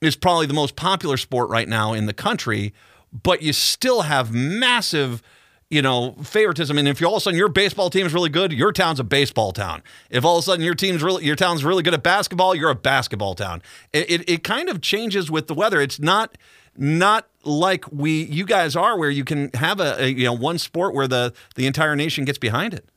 is 0.00 0.16
probably 0.16 0.46
the 0.46 0.54
most 0.54 0.76
popular 0.76 1.16
sport 1.16 1.50
right 1.50 1.68
now 1.68 1.92
in 1.92 2.06
the 2.06 2.12
country, 2.12 2.72
but 3.12 3.42
you 3.42 3.52
still 3.52 4.02
have 4.02 4.32
massive 4.32 5.22
you 5.70 5.80
know, 5.80 6.16
favoritism. 6.22 6.76
And 6.76 6.88
if 6.88 7.00
you 7.00 7.06
all 7.06 7.14
of 7.14 7.18
a 7.18 7.20
sudden 7.20 7.38
your 7.38 7.48
baseball 7.48 7.90
team 7.90 8.04
is 8.04 8.12
really 8.12 8.28
good, 8.28 8.52
your 8.52 8.72
town's 8.72 8.98
a 8.98 9.04
baseball 9.04 9.52
town. 9.52 9.82
If 10.10 10.24
all 10.24 10.36
of 10.36 10.42
a 10.42 10.44
sudden 10.44 10.64
your 10.64 10.74
team's 10.74 11.00
really 11.00 11.24
your 11.24 11.36
town's 11.36 11.64
really 11.64 11.84
good 11.84 11.94
at 11.94 12.02
basketball, 12.02 12.56
you're 12.56 12.70
a 12.70 12.74
basketball 12.74 13.36
town. 13.36 13.62
It, 13.92 14.10
it, 14.10 14.28
it 14.28 14.44
kind 14.44 14.68
of 14.68 14.80
changes 14.80 15.30
with 15.30 15.46
the 15.46 15.54
weather. 15.54 15.80
It's 15.80 16.00
not 16.00 16.36
not 16.76 17.28
like 17.44 17.84
we 17.92 18.24
you 18.24 18.44
guys 18.44 18.74
are 18.74 18.98
where 18.98 19.10
you 19.10 19.24
can 19.24 19.50
have 19.54 19.78
a, 19.78 20.02
a 20.02 20.08
you 20.08 20.24
know 20.24 20.32
one 20.32 20.58
sport 20.58 20.92
where 20.92 21.06
the 21.06 21.32
the 21.54 21.68
entire 21.68 21.94
nation 21.94 22.24
gets 22.24 22.38
behind 22.38 22.74
it. 22.74 22.88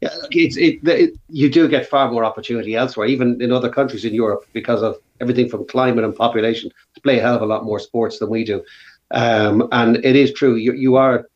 Yeah, 0.00 0.14
it's 0.30 0.56
it, 0.56 0.86
it, 0.88 1.18
you 1.28 1.50
do 1.50 1.68
get 1.68 1.88
far 1.88 2.10
more 2.10 2.24
opportunity 2.24 2.74
elsewhere, 2.74 3.06
even 3.06 3.40
in 3.42 3.52
other 3.52 3.68
countries 3.68 4.04
in 4.04 4.14
Europe, 4.14 4.46
because 4.52 4.82
of 4.82 4.96
everything 5.20 5.48
from 5.48 5.66
climate 5.66 6.04
and 6.04 6.14
population 6.14 6.70
to 6.94 7.00
play 7.02 7.18
a 7.18 7.22
hell 7.22 7.36
of 7.36 7.42
a 7.42 7.46
lot 7.46 7.64
more 7.64 7.78
sports 7.78 8.18
than 8.18 8.30
we 8.30 8.42
do. 8.44 8.64
Um, 9.10 9.68
and 9.72 9.96
it 10.04 10.16
is 10.16 10.32
true, 10.32 10.54
you, 10.54 10.72
you 10.72 10.96
are, 10.96 11.28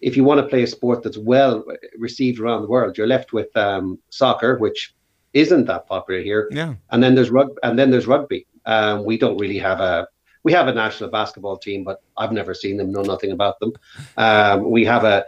if 0.00 0.16
you 0.16 0.24
want 0.24 0.40
to 0.40 0.46
play 0.46 0.62
a 0.62 0.66
sport 0.66 1.02
that's 1.02 1.16
well 1.16 1.64
received 1.98 2.40
around 2.40 2.62
the 2.62 2.68
world, 2.68 2.98
you're 2.98 3.06
left 3.06 3.32
with 3.32 3.56
um, 3.56 3.98
soccer, 4.10 4.58
which 4.58 4.94
isn't 5.32 5.66
that 5.66 5.86
popular 5.86 6.20
here. 6.20 6.48
Yeah. 6.50 6.74
And 6.90 7.02
then 7.02 7.14
there's 7.14 7.30
rugby, 7.30 7.54
and 7.62 7.78
then 7.78 7.90
there's 7.90 8.06
rugby. 8.06 8.46
Um, 8.66 9.04
we 9.04 9.16
don't 9.16 9.38
really 9.38 9.58
have 9.58 9.80
a 9.80 10.08
we 10.42 10.52
have 10.52 10.68
a 10.68 10.74
national 10.74 11.10
basketball 11.10 11.58
team, 11.58 11.84
but 11.84 12.02
I've 12.16 12.32
never 12.32 12.54
seen 12.54 12.78
them, 12.78 12.90
know 12.90 13.02
nothing 13.02 13.32
about 13.32 13.60
them. 13.60 13.72
Um, 14.16 14.70
we 14.70 14.86
have 14.86 15.04
a 15.04 15.24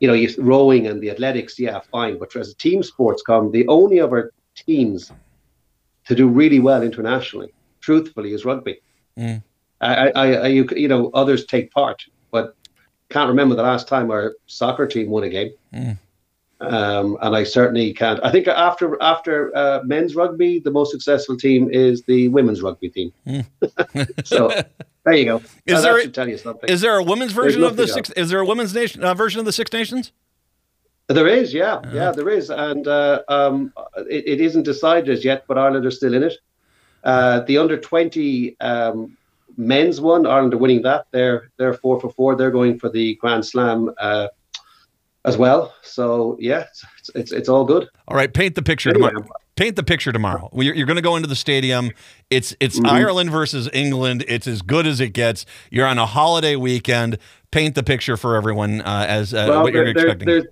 you 0.00 0.08
know, 0.08 0.14
you, 0.14 0.28
rowing 0.38 0.86
and 0.86 1.02
the 1.02 1.10
athletics, 1.10 1.58
yeah, 1.58 1.80
fine. 1.90 2.18
But 2.18 2.34
as 2.36 2.50
a 2.50 2.54
team 2.54 2.82
sports 2.82 3.22
come, 3.22 3.50
the 3.50 3.66
only 3.68 4.00
other 4.00 4.32
teams 4.54 5.12
to 6.06 6.14
do 6.14 6.28
really 6.28 6.60
well 6.60 6.82
internationally, 6.82 7.52
truthfully, 7.80 8.32
is 8.32 8.44
rugby. 8.44 8.80
Mm. 9.18 9.42
I, 9.80 10.08
I, 10.08 10.32
I, 10.32 10.46
you, 10.48 10.68
you 10.74 10.88
know, 10.88 11.10
others 11.14 11.44
take 11.46 11.70
part, 11.70 12.04
but 12.30 12.54
can't 13.10 13.28
remember 13.28 13.54
the 13.54 13.62
last 13.62 13.88
time 13.88 14.10
our 14.10 14.34
soccer 14.46 14.86
team 14.86 15.10
won 15.10 15.24
a 15.24 15.28
game. 15.28 15.52
Mm. 15.72 15.98
Um, 16.60 17.18
and 17.20 17.36
I 17.36 17.44
certainly 17.44 17.92
can't. 17.92 18.18
I 18.24 18.30
think 18.30 18.48
after 18.48 18.96
after 19.02 19.54
uh, 19.54 19.82
men's 19.84 20.14
rugby, 20.14 20.58
the 20.58 20.70
most 20.70 20.90
successful 20.90 21.36
team 21.36 21.68
is 21.70 22.02
the 22.02 22.28
women's 22.28 22.62
rugby 22.62 22.88
team. 22.88 23.12
Mm. 23.26 23.46
so 24.26 24.48
there 25.04 25.14
you 25.14 25.24
go. 25.26 25.42
Is 25.66 25.82
there 25.82 25.98
a, 25.98 26.08
tell 26.08 26.28
you 26.28 26.38
something. 26.38 26.68
Is 26.70 26.80
there 26.80 26.96
a 26.96 27.02
women's 27.02 27.32
version 27.32 27.62
of 27.62 27.76
the 27.76 27.86
six? 27.86 28.10
Is 28.10 28.30
there 28.30 28.40
a 28.40 28.46
women's 28.46 28.74
nation 28.74 29.04
uh, 29.04 29.12
version 29.12 29.38
of 29.38 29.44
the 29.44 29.52
Six 29.52 29.72
Nations? 29.72 30.12
There 31.08 31.28
is, 31.28 31.54
yeah, 31.54 31.74
uh-huh. 31.74 31.90
yeah, 31.94 32.10
there 32.10 32.28
is, 32.28 32.50
and 32.50 32.88
uh, 32.88 33.22
um, 33.28 33.72
it, 34.10 34.26
it 34.26 34.40
isn't 34.40 34.64
decided 34.64 35.08
as 35.08 35.24
yet, 35.24 35.44
but 35.46 35.56
Ireland 35.56 35.86
are 35.86 35.90
still 35.92 36.14
in 36.14 36.24
it. 36.24 36.34
Uh, 37.04 37.40
the 37.40 37.58
under 37.58 37.76
twenty 37.76 38.58
um, 38.60 39.16
men's 39.56 40.00
one, 40.00 40.26
Ireland 40.26 40.54
are 40.54 40.58
winning 40.58 40.82
that. 40.82 41.06
They're 41.12 41.50
they're 41.58 41.74
four 41.74 42.00
for 42.00 42.10
four. 42.10 42.34
They're 42.34 42.50
going 42.50 42.78
for 42.78 42.88
the 42.88 43.14
Grand 43.16 43.46
Slam 43.46 43.92
uh, 43.98 44.28
as 45.26 45.36
well. 45.36 45.74
So 45.82 46.36
yeah, 46.40 46.64
it's, 46.98 47.10
it's, 47.14 47.32
it's 47.32 47.48
all 47.48 47.64
good. 47.64 47.86
All 48.08 48.16
right, 48.16 48.32
paint 48.32 48.54
the 48.54 48.62
picture 48.62 48.90
anyway, 48.90 49.10
to 49.10 49.20
my 49.20 49.26
paint 49.56 49.76
the 49.76 49.82
picture 49.82 50.12
tomorrow. 50.12 50.48
You're, 50.54 50.74
you're 50.74 50.86
going 50.86 50.96
to 50.96 51.02
go 51.02 51.16
into 51.16 51.28
the 51.28 51.36
stadium. 51.36 51.90
It's 52.30 52.54
it's 52.60 52.76
Mm-hmm. 52.78 52.86
Ireland 52.94 53.30
versus 53.30 53.68
England. 53.72 54.24
It's 54.28 54.46
as 54.46 54.62
good 54.62 54.86
as 54.86 55.00
it 55.00 55.10
gets. 55.10 55.44
You're 55.70 55.86
on 55.86 55.98
a 55.98 56.06
holiday 56.06 56.56
weekend. 56.56 57.18
Paint 57.50 57.74
the 57.74 57.82
picture 57.82 58.16
for 58.16 58.36
everyone 58.36 58.80
uh, 58.82 59.06
as 59.08 59.34
uh, 59.34 59.46
Well, 59.48 59.62
what 59.62 59.72
you're 59.72 59.84
there- 59.84 59.94
there- 59.94 60.04
expecting. 60.06 60.26
there's, 60.28 60.44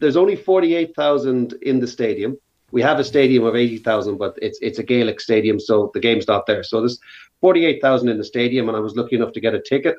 there's 0.00 0.16
only 0.16 0.36
48,000 0.36 1.54
in 1.62 1.80
the 1.80 1.86
stadium. 1.86 2.36
We 2.70 2.82
have 2.82 2.98
a 2.98 3.04
stadium 3.04 3.44
of 3.44 3.56
80,000, 3.56 4.16
but 4.18 4.38
it's 4.42 4.58
it's 4.60 4.78
a 4.78 4.82
Gaelic 4.82 5.20
stadium, 5.20 5.58
so 5.58 5.90
the 5.94 6.00
game's 6.00 6.28
not 6.28 6.46
there. 6.46 6.62
So 6.62 6.80
there's 6.80 6.98
48,000 7.40 8.08
in 8.10 8.18
the 8.18 8.24
stadium, 8.24 8.68
and 8.68 8.76
I 8.76 8.80
was 8.80 8.94
lucky 8.94 9.16
enough 9.16 9.32
to 9.32 9.40
get 9.40 9.54
a 9.54 9.60
ticket. 9.62 9.96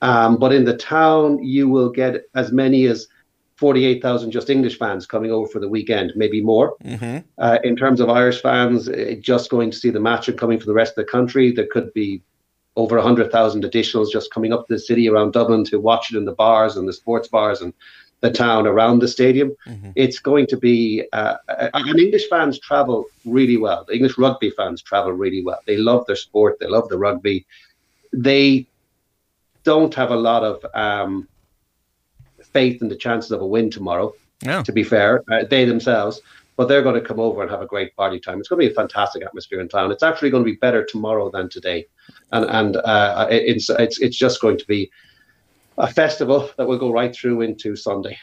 Um, 0.00 0.36
but 0.36 0.52
in 0.52 0.64
the 0.64 0.76
town, 0.76 1.42
you 1.42 1.68
will 1.68 1.88
get 1.90 2.22
as 2.34 2.52
many 2.52 2.84
as 2.86 3.08
48,000 3.56 4.30
just 4.32 4.50
English 4.50 4.78
fans 4.78 5.06
coming 5.06 5.30
over 5.30 5.46
for 5.46 5.60
the 5.60 5.68
weekend, 5.68 6.12
maybe 6.16 6.40
more. 6.40 6.74
hmm 6.82 7.18
Uh, 7.38 7.58
in 7.62 7.76
terms 7.76 8.00
of 8.00 8.08
Irish 8.08 8.40
fans, 8.42 8.88
uh, 8.88 9.14
just 9.20 9.50
going 9.50 9.70
to 9.70 9.76
see 9.76 9.90
the 9.90 10.00
match 10.00 10.28
and 10.28 10.38
coming 10.38 10.58
from 10.58 10.66
the 10.66 10.74
rest 10.74 10.92
of 10.96 11.04
the 11.04 11.10
country, 11.10 11.52
there 11.52 11.68
could 11.72 11.92
be 11.94 12.22
over 12.76 12.96
100,000 12.96 13.62
additionals 13.62 14.10
just 14.10 14.32
coming 14.32 14.52
up 14.52 14.66
to 14.66 14.74
the 14.74 14.78
city 14.80 15.08
around 15.08 15.32
Dublin 15.32 15.64
to 15.64 15.78
watch 15.78 16.12
it 16.12 16.16
in 16.16 16.24
the 16.24 16.32
bars 16.32 16.76
and 16.76 16.88
the 16.88 16.92
sports 16.92 17.28
bars 17.28 17.60
and 17.60 17.72
the 18.20 18.30
town 18.30 18.66
around 18.66 18.98
the 18.98 19.08
stadium. 19.08 19.54
Mhm. 19.66 19.92
It's 19.94 20.18
going 20.18 20.46
to 20.48 20.56
be, 20.56 21.04
uh, 21.12 21.36
uh, 21.48 21.68
and 21.74 22.00
English 22.00 22.28
fans 22.28 22.58
travel 22.58 23.06
really 23.24 23.58
well. 23.58 23.84
The 23.86 23.94
English 23.94 24.16
rugby 24.18 24.50
fans 24.50 24.82
travel 24.82 25.12
really 25.12 25.42
well. 25.44 25.60
They 25.66 25.76
love 25.76 26.06
their 26.06 26.16
sport, 26.16 26.58
they 26.58 26.66
love 26.66 26.88
the 26.88 26.98
rugby. 26.98 27.46
They 28.12 28.66
don't 29.64 29.94
have 29.94 30.10
a 30.10 30.16
lot 30.16 30.42
of 30.42 30.64
um, 30.74 31.28
faith 32.54 32.80
in 32.82 32.88
the 32.88 32.96
chances 32.96 33.30
of 33.32 33.40
a 33.42 33.46
win 33.46 33.70
tomorrow 33.70 34.08
Yeah. 34.42 34.62
to 34.62 34.72
be 34.72 34.84
fair, 34.84 35.10
uh, 35.32 35.44
they 35.52 35.64
themselves, 35.64 36.20
but 36.56 36.64
they're 36.68 36.86
going 36.88 37.00
to 37.00 37.06
come 37.10 37.20
over 37.26 37.42
and 37.42 37.50
have 37.50 37.62
a 37.62 37.66
great 37.74 37.90
party 37.96 38.18
time. 38.20 38.38
It's 38.38 38.48
going 38.48 38.60
to 38.60 38.66
be 38.66 38.72
a 38.72 38.80
fantastic 38.82 39.22
atmosphere 39.28 39.60
in 39.60 39.68
town. 39.68 39.90
It's 39.90 40.02
actually 40.02 40.30
going 40.30 40.44
to 40.44 40.50
be 40.54 40.58
better 40.66 40.82
tomorrow 40.84 41.30
than 41.30 41.48
today, 41.48 41.80
and 42.32 42.44
and 42.58 42.76
uh, 42.76 43.26
it's 43.30 43.68
it's 43.70 43.98
it's 44.06 44.16
just 44.16 44.40
going 44.40 44.58
to 44.58 44.66
be 44.66 44.90
a 45.78 45.88
festival 46.02 46.38
that 46.56 46.66
will 46.68 46.78
go 46.78 46.92
right 47.00 47.14
through 47.14 47.38
into 47.42 47.74
Sunday. 47.76 48.16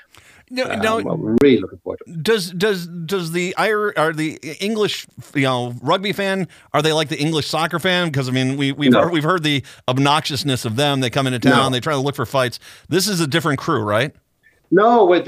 No, 0.54 0.66
Um, 0.70 0.80
no, 0.82 0.98
I'm 1.00 1.38
really 1.42 1.58
looking 1.62 1.80
forward 1.80 2.00
to 2.06 2.12
it. 2.12 2.24
does 2.24 2.52
does 2.52 2.86
does 2.86 3.32
the 3.32 3.56
Irish 3.58 3.96
are 3.98 4.12
the 4.12 4.38
English 4.60 5.08
you 5.34 5.44
know 5.44 5.74
rugby 5.82 6.12
fan 6.12 6.48
are 6.74 6.82
they 6.82 6.92
like 6.92 7.08
the 7.08 7.20
English 7.20 7.48
soccer 7.48 7.80
fan 7.80 8.08
because 8.10 8.28
I 8.28 8.32
mean 8.34 8.58
we 8.58 8.74
we've 8.74 8.92
No. 8.92 9.04
heard, 9.04 9.12
we've 9.14 9.24
heard 9.24 9.44
the 9.44 9.64
obnoxiousness 9.88 10.66
of 10.66 10.76
them 10.76 11.00
they 11.00 11.10
come 11.10 11.26
into 11.26 11.40
town 11.40 11.56
No. 11.58 11.70
they 11.70 11.80
try 11.80 11.94
to 11.94 12.00
look 12.00 12.16
for 12.16 12.26
fights 12.26 12.60
this 12.90 13.08
is 13.08 13.22
a 13.22 13.28
different 13.28 13.60
crew 13.60 13.82
right 13.82 14.14
No, 14.72 15.06
with 15.06 15.28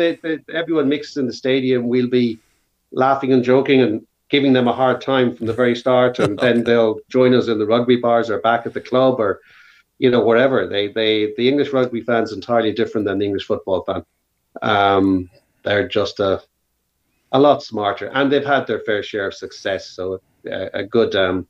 everyone 0.53 0.89
mixed 0.89 1.15
in 1.18 1.25
the 1.27 1.34
stadium, 1.34 1.88
we'll 1.88 2.10
be 2.10 2.38
laughing 2.92 3.32
and 3.34 3.44
joking 3.44 3.82
and 3.82 4.06
giving 4.30 4.53
them 4.53 4.68
a 4.68 4.74
hard 4.74 5.00
time 5.01 5.36
from 5.36 5.46
the 5.48 5.53
very 5.53 5.75
start, 5.75 6.18
and 6.20 6.38
then 6.46 6.63
they'll 6.63 6.98
join 7.10 7.34
us 7.34 7.48
in 7.48 7.60
the 7.60 7.65
rugby 7.65 7.96
bars 7.98 8.30
or 8.30 8.39
back 8.39 8.65
at 8.65 8.74
the 8.74 8.82
club 8.82 9.20
or, 9.20 9.39
you 10.00 10.10
know, 10.10 10.24
wherever. 10.24 10.65
They 10.68 10.88
they 10.88 11.34
the 11.38 11.48
English 11.50 11.72
rugby 11.74 12.01
fan's 12.01 12.32
entirely 12.32 12.72
different 12.74 13.06
than 13.08 13.20
the 13.20 13.25
English 13.25 13.46
football 13.46 13.84
fan. 13.84 14.03
Um, 14.62 15.29
they're 15.63 15.88
just 15.88 16.19
a 16.19 16.41
a 17.31 17.39
lot 17.39 17.63
smarter, 17.63 18.07
and 18.13 18.31
they've 18.31 18.45
had 18.45 18.67
their 18.67 18.79
fair 18.81 19.01
share 19.01 19.27
of 19.27 19.33
success. 19.33 19.89
So 19.89 20.19
a, 20.45 20.69
a 20.79 20.83
good 20.83 21.15
um, 21.15 21.48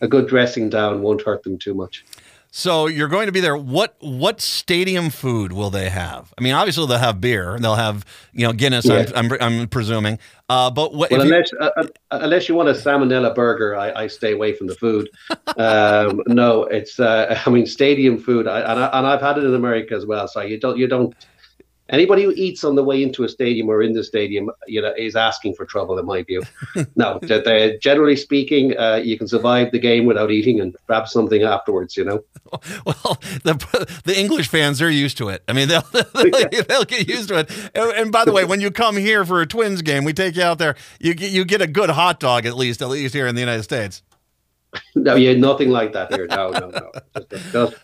a 0.00 0.08
good 0.08 0.26
dressing 0.28 0.70
down 0.70 1.02
won't 1.02 1.22
hurt 1.22 1.42
them 1.42 1.58
too 1.58 1.74
much. 1.74 2.04
so 2.50 2.86
you're 2.86 3.08
going 3.08 3.26
to 3.26 3.32
be 3.32 3.40
there 3.40 3.56
what 3.56 3.94
what 4.00 4.40
stadium 4.40 5.10
food 5.10 5.52
will 5.52 5.68
they 5.68 5.90
have 5.90 6.32
I 6.38 6.40
mean 6.42 6.54
obviously 6.54 6.86
they'll 6.86 6.96
have 7.08 7.20
beer 7.20 7.58
they'll 7.60 7.74
have 7.74 8.06
you 8.32 8.46
know 8.46 8.54
Guinness 8.54 8.86
Yeah. 8.86 9.04
I'm, 9.14 9.30
I'm 9.32 9.42
I'm 9.60 9.68
presuming 9.68 10.18
uh 10.48 10.70
but 10.70 10.94
what 10.94 11.10
Well, 11.10 11.20
if 11.20 11.26
you- 11.28 11.34
unless 11.34 11.50
uh, 11.60 11.70
uh, 11.76 11.86
unless 12.24 12.48
you 12.48 12.54
want 12.54 12.70
a 12.70 12.72
salmonella 12.72 13.34
burger, 13.34 13.76
I, 13.76 13.88
I 14.04 14.06
stay 14.06 14.32
away 14.32 14.54
from 14.54 14.66
the 14.68 14.74
food. 14.76 15.10
Um, 15.58 16.22
no, 16.28 16.64
it's 16.64 16.98
uh, 17.00 17.38
I 17.46 17.50
mean 17.50 17.66
stadium 17.66 18.16
food, 18.18 18.46
I, 18.48 18.60
and 18.60 18.78
I, 18.84 18.86
and 18.98 19.06
I've 19.06 19.20
had 19.20 19.36
it 19.38 19.44
in 19.44 19.54
America 19.54 19.94
as 19.94 20.06
well. 20.06 20.26
So 20.28 20.40
you 20.40 20.58
don't 20.58 20.78
you 20.78 20.86
don't 20.86 21.12
anybody 21.90 22.22
who 22.22 22.32
eats 22.36 22.64
on 22.64 22.74
the 22.74 22.84
way 22.84 23.02
into 23.02 23.24
a 23.24 23.28
stadium 23.28 23.68
or 23.68 23.82
in 23.82 23.92
the 23.92 24.04
stadium, 24.04 24.50
you 24.66 24.80
know, 24.82 24.92
is 24.96 25.16
asking 25.16 25.54
for 25.54 25.64
trouble 25.64 25.98
in 25.98 26.06
my 26.06 26.22
view. 26.22 26.42
no, 26.96 27.18
they- 27.22 27.40
they- 27.40 27.78
generally 27.80 28.16
speaking, 28.16 28.76
uh, 28.78 28.96
you 28.96 29.16
can 29.18 29.26
survive 29.28 29.70
the 29.72 29.78
game 29.78 30.06
without 30.06 30.30
eating 30.30 30.60
and 30.60 30.76
grab 30.86 31.08
something 31.08 31.42
afterwards. 31.42 31.96
You 31.96 32.04
know. 32.04 32.24
Well, 32.86 33.18
the 33.44 34.00
the 34.04 34.18
English 34.18 34.48
fans 34.48 34.78
they're 34.78 34.88
used 34.88 35.18
to 35.18 35.28
it. 35.28 35.42
I 35.48 35.52
mean, 35.52 35.68
they'll 35.68 35.82
they'll, 36.14 36.62
they'll 36.64 36.84
get 36.84 37.06
used 37.06 37.28
to 37.28 37.40
it. 37.40 37.50
And, 37.74 37.92
and 37.92 38.12
by 38.12 38.24
the 38.24 38.32
way, 38.32 38.44
when 38.46 38.62
you 38.62 38.70
come 38.70 38.96
here 38.96 39.24
for 39.26 39.42
a 39.42 39.46
Twins 39.46 39.82
game, 39.82 40.04
we 40.04 40.14
take 40.14 40.34
you 40.34 40.42
out 40.42 40.58
there. 40.58 40.74
You 40.98 41.12
get 41.12 41.30
you 41.30 41.44
get 41.44 41.60
a 41.60 41.66
good 41.66 41.90
hot 41.90 42.20
dog 42.20 42.46
at 42.46 42.56
least, 42.56 42.80
at 42.80 42.88
least 42.88 43.12
here 43.14 43.26
in 43.26 43.34
the 43.34 43.42
United 43.42 43.64
States. 43.64 44.02
No, 44.94 45.14
yeah, 45.14 45.34
nothing 45.34 45.70
like 45.70 45.92
that 45.92 46.12
here. 46.12 46.26
No, 46.26 46.50
no, 46.50 46.70
no. 46.70 46.90
Just, 47.30 47.52
just, 47.52 47.76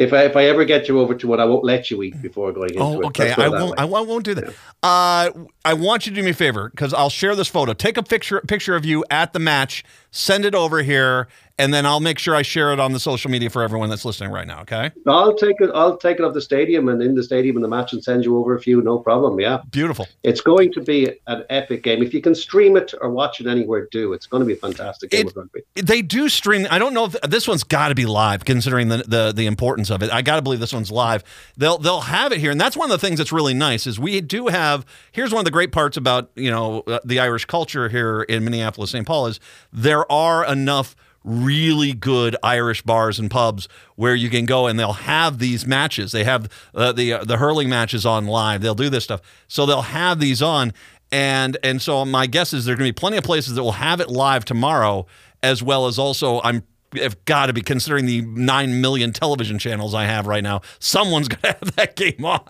if 0.00 0.14
I 0.14 0.22
if 0.24 0.34
I 0.34 0.44
ever 0.44 0.64
get 0.64 0.88
you 0.88 0.98
over 0.98 1.14
to 1.14 1.26
one, 1.28 1.40
I 1.40 1.44
won't 1.44 1.62
let 1.62 1.90
you 1.90 2.02
eat 2.02 2.20
before 2.22 2.50
going 2.52 2.70
into 2.70 2.82
Oh, 2.82 3.00
it. 3.00 3.06
okay. 3.08 3.32
I 3.32 3.48
won't. 3.48 3.78
I 3.78 3.84
won't, 3.84 4.24
do 4.24 4.34
that. 4.34 4.54
Uh, 4.82 5.30
I 5.62 5.74
want 5.74 6.06
you 6.06 6.12
to 6.12 6.16
do 6.16 6.22
me 6.22 6.30
a 6.30 6.34
favor 6.34 6.70
because 6.70 6.94
I'll 6.94 7.10
share 7.10 7.36
this 7.36 7.48
photo. 7.48 7.74
Take 7.74 7.98
a 7.98 8.02
picture 8.02 8.40
picture 8.40 8.74
of 8.74 8.86
you 8.86 9.04
at 9.10 9.34
the 9.34 9.38
match. 9.38 9.84
Send 10.12 10.44
it 10.44 10.56
over 10.56 10.82
here, 10.82 11.28
and 11.56 11.72
then 11.72 11.86
I'll 11.86 12.00
make 12.00 12.18
sure 12.18 12.34
I 12.34 12.42
share 12.42 12.72
it 12.72 12.80
on 12.80 12.92
the 12.92 12.98
social 12.98 13.30
media 13.30 13.48
for 13.48 13.62
everyone 13.62 13.88
that's 13.90 14.04
listening 14.04 14.32
right 14.32 14.46
now. 14.46 14.62
Okay. 14.62 14.90
I'll 15.06 15.34
take 15.36 15.54
it. 15.60 15.70
I'll 15.72 15.96
take 15.96 16.18
it 16.18 16.24
off 16.24 16.34
the 16.34 16.40
stadium 16.40 16.88
and 16.88 17.00
in 17.00 17.14
the 17.14 17.22
stadium 17.22 17.54
in 17.56 17.62
the 17.62 17.68
match 17.68 17.92
and 17.92 18.02
send 18.02 18.24
you 18.24 18.36
over 18.36 18.56
a 18.56 18.60
few. 18.60 18.82
No 18.82 18.98
problem. 18.98 19.38
Yeah, 19.38 19.58
Beautiful. 19.70 20.08
it's 20.24 20.40
going 20.40 20.72
to 20.72 20.80
be 20.80 21.10
an 21.28 21.44
epic 21.48 21.84
game. 21.84 22.02
If 22.02 22.12
you 22.12 22.20
can 22.20 22.34
stream 22.34 22.76
it 22.76 22.92
or 23.00 23.10
watch 23.10 23.40
it 23.40 23.46
anywhere, 23.46 23.86
do. 23.92 24.12
It's 24.12 24.26
going 24.26 24.40
to 24.40 24.46
be 24.46 24.54
a 24.54 24.56
fantastic 24.56 25.10
game 25.12 25.26
It- 25.26 25.30
of 25.30 25.36
rugby. 25.36 25.60
They 25.76 26.02
do 26.02 26.28
stream. 26.28 26.66
I 26.70 26.78
don't 26.80 26.92
know 26.92 27.04
if 27.04 27.12
this 27.22 27.46
one's 27.46 27.62
got 27.62 27.90
to 27.90 27.94
be 27.94 28.04
live, 28.06 28.44
considering 28.44 28.88
the, 28.88 28.98
the 29.06 29.32
the 29.34 29.46
importance 29.46 29.90
of 29.90 30.02
it. 30.02 30.12
I 30.12 30.22
got 30.22 30.36
to 30.36 30.42
believe 30.42 30.58
this 30.60 30.72
one's 30.72 30.90
live. 30.90 31.22
They'll 31.56 31.78
they'll 31.78 32.00
have 32.00 32.32
it 32.32 32.38
here, 32.40 32.50
and 32.50 32.60
that's 32.60 32.76
one 32.76 32.90
of 32.90 33.00
the 33.00 33.06
things 33.06 33.18
that's 33.18 33.32
really 33.32 33.54
nice 33.54 33.86
is 33.86 34.00
we 34.00 34.20
do 34.20 34.48
have. 34.48 34.84
Here's 35.12 35.30
one 35.32 35.40
of 35.40 35.44
the 35.44 35.50
great 35.52 35.70
parts 35.70 35.96
about 35.96 36.30
you 36.34 36.50
know 36.50 36.80
uh, 36.88 36.98
the 37.04 37.20
Irish 37.20 37.44
culture 37.44 37.88
here 37.88 38.22
in 38.22 38.42
Minneapolis, 38.44 38.90
St. 38.90 39.06
Paul 39.06 39.28
is 39.28 39.38
there 39.72 39.99
are 40.10 40.44
enough 40.44 40.94
really 41.24 41.92
good 41.92 42.36
Irish 42.42 42.82
bars 42.82 43.18
and 43.18 43.30
pubs 43.30 43.68
where 43.96 44.14
you 44.14 44.30
can 44.30 44.46
go 44.46 44.66
and 44.66 44.78
they'll 44.78 44.92
have 44.92 45.38
these 45.38 45.66
matches. 45.66 46.12
They 46.12 46.24
have 46.24 46.50
uh, 46.74 46.92
the 46.92 47.12
uh, 47.14 47.24
the 47.24 47.36
hurling 47.36 47.68
matches 47.68 48.06
on 48.06 48.26
live. 48.26 48.62
They'll 48.62 48.74
do 48.74 48.88
this 48.88 49.04
stuff, 49.04 49.20
so 49.48 49.66
they'll 49.66 49.82
have 49.82 50.20
these 50.20 50.42
on. 50.42 50.72
And 51.12 51.56
and 51.62 51.82
so 51.82 52.04
my 52.04 52.26
guess 52.26 52.52
is 52.52 52.64
there 52.64 52.74
are 52.74 52.76
going 52.76 52.88
to 52.88 52.94
be 52.94 52.98
plenty 52.98 53.16
of 53.16 53.24
places 53.24 53.54
that 53.54 53.62
will 53.62 53.72
have 53.72 54.00
it 54.00 54.08
live 54.08 54.44
tomorrow, 54.44 55.06
as 55.42 55.62
well 55.62 55.86
as 55.86 55.98
also 55.98 56.40
I'm 56.42 56.62
have 56.96 57.24
got 57.24 57.46
to 57.46 57.52
be 57.52 57.62
considering 57.62 58.06
the 58.06 58.22
nine 58.22 58.80
million 58.80 59.12
television 59.12 59.58
channels 59.58 59.94
I 59.94 60.04
have 60.04 60.26
right 60.26 60.42
now. 60.42 60.60
Someone's 60.78 61.28
going 61.28 61.42
to 61.42 61.58
have 61.58 61.76
that 61.76 61.96
game 61.96 62.24
on. 62.24 62.48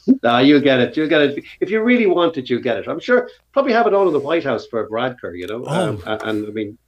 No, 0.22 0.38
you 0.38 0.60
get 0.60 0.80
it. 0.80 0.96
You 0.96 1.08
get 1.08 1.20
it. 1.20 1.44
If 1.60 1.70
you 1.70 1.82
really 1.82 2.06
want 2.06 2.36
it, 2.36 2.48
you 2.50 2.60
get 2.60 2.76
it. 2.78 2.86
I'm 2.88 3.00
sure. 3.00 3.28
Probably 3.52 3.72
have 3.72 3.86
it 3.86 3.94
on 3.94 4.06
in 4.06 4.12
the 4.12 4.20
White 4.20 4.44
House 4.44 4.66
for 4.66 4.88
Varadkar. 4.88 5.36
You 5.36 5.46
know, 5.46 5.64
Oh. 5.66 5.88
um, 5.90 6.02
and, 6.06 6.22
and 6.22 6.46
I 6.46 6.50
mean, 6.50 6.78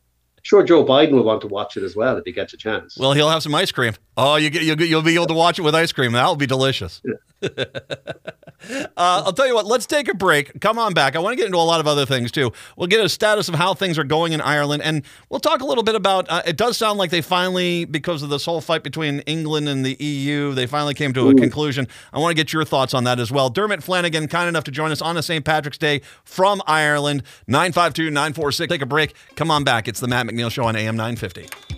sure, 0.43 0.63
Joe 0.63 0.85
Biden 0.85 1.13
will 1.13 1.25
want 1.25 1.41
to 1.43 1.49
watch 1.49 1.77
it 1.77 1.83
as 1.83 1.97
well 1.97 2.17
if 2.17 2.25
he 2.25 2.33
gets 2.33 2.53
a 2.55 2.57
chance. 2.57 2.97
Well, 2.99 3.13
he'll 3.13 3.31
have 3.31 3.43
some 3.43 3.55
ice 3.55 3.73
cream. 3.73 3.95
Oh, 4.17 4.37
you 4.37 4.51
get 4.51 4.63
you'll, 4.63 4.81
you'll 4.83 5.03
be 5.03 5.15
able 5.15 5.27
to 5.27 5.35
watch 5.35 5.59
it 5.59 5.63
with 5.63 5.75
ice 5.75 5.93
cream. 5.93 6.13
That'll 6.13 6.37
be 6.37 6.47
delicious. 6.47 7.03
Uh, 7.45 8.87
I'll 8.97 9.33
tell 9.33 9.47
you 9.47 9.55
what. 9.55 9.67
Let's 9.67 9.87
take 9.87 10.09
a 10.09 10.15
break. 10.15 10.61
Come 10.61 10.79
on 10.79 10.95
back. 10.95 11.17
I 11.17 11.19
want 11.19 11.33
to 11.33 11.37
get 11.37 11.47
into 11.47 11.59
a 11.59 11.59
lot 11.59 11.81
of 11.81 11.87
other 11.87 12.07
things 12.07 12.31
too. 12.31 12.53
We'll 12.77 12.89
get 12.89 13.05
a 13.05 13.09
status 13.09 13.49
of 13.49 13.55
how 13.55 13.75
things 13.75 13.99
are 13.99 14.05
going 14.05 14.33
in 14.33 14.41
Ireland, 14.41 14.83
and 14.83 15.03
we'll 15.29 15.41
talk 15.41 15.61
a 15.61 15.67
little 15.67 15.85
bit 15.85 15.95
about. 15.95 16.31
Uh, 16.31 16.43
it 16.47 16.57
does 16.57 16.77
sound 16.77 16.99
like 16.99 17.11
they 17.11 17.21
finally, 17.21 17.85
because 17.85 18.23
of 18.23 18.31
this 18.31 18.45
whole 18.45 18.61
fight 18.61 18.83
between 18.83 19.21
England 19.21 19.69
and 19.69 19.85
the 19.85 19.97
EU, 20.03 20.53
they 20.55 20.67
finally 20.67 20.95
came 20.95 21.13
to 21.15 21.29
a 21.29 21.35
conclusion. 21.35 21.87
I 22.13 22.19
want 22.19 22.31
to 22.31 22.35
get 22.35 22.53
your 22.53 22.65
thoughts 22.65 22.95
on 22.95 23.05
that 23.05 23.21
as 23.21 23.31
well. 23.31 23.51
Dermot 23.51 23.83
Flanagan, 23.83 24.29
kind 24.29 24.49
enough 24.49 24.65
to 24.65 24.71
join 24.71 24.91
us 24.91 25.03
on 25.03 25.17
a 25.17 25.23
St. 25.23 25.45
Patrick's 25.45 25.79
Day 25.79 26.01
from 26.25 26.63
Ireland. 26.67 27.23
952 27.47 28.11
946. 28.11 28.71
Take 28.71 28.83
a 28.83 28.87
break. 28.87 29.15
Come 29.37 29.51
on 29.51 29.65
back. 29.65 29.89
It's 29.89 30.01
the 30.01 30.09
Matt 30.09 30.27
McNeil 30.27 30.51
Show 30.51 30.65
on 30.65 30.77
AM 30.77 30.97
950. 30.97 31.74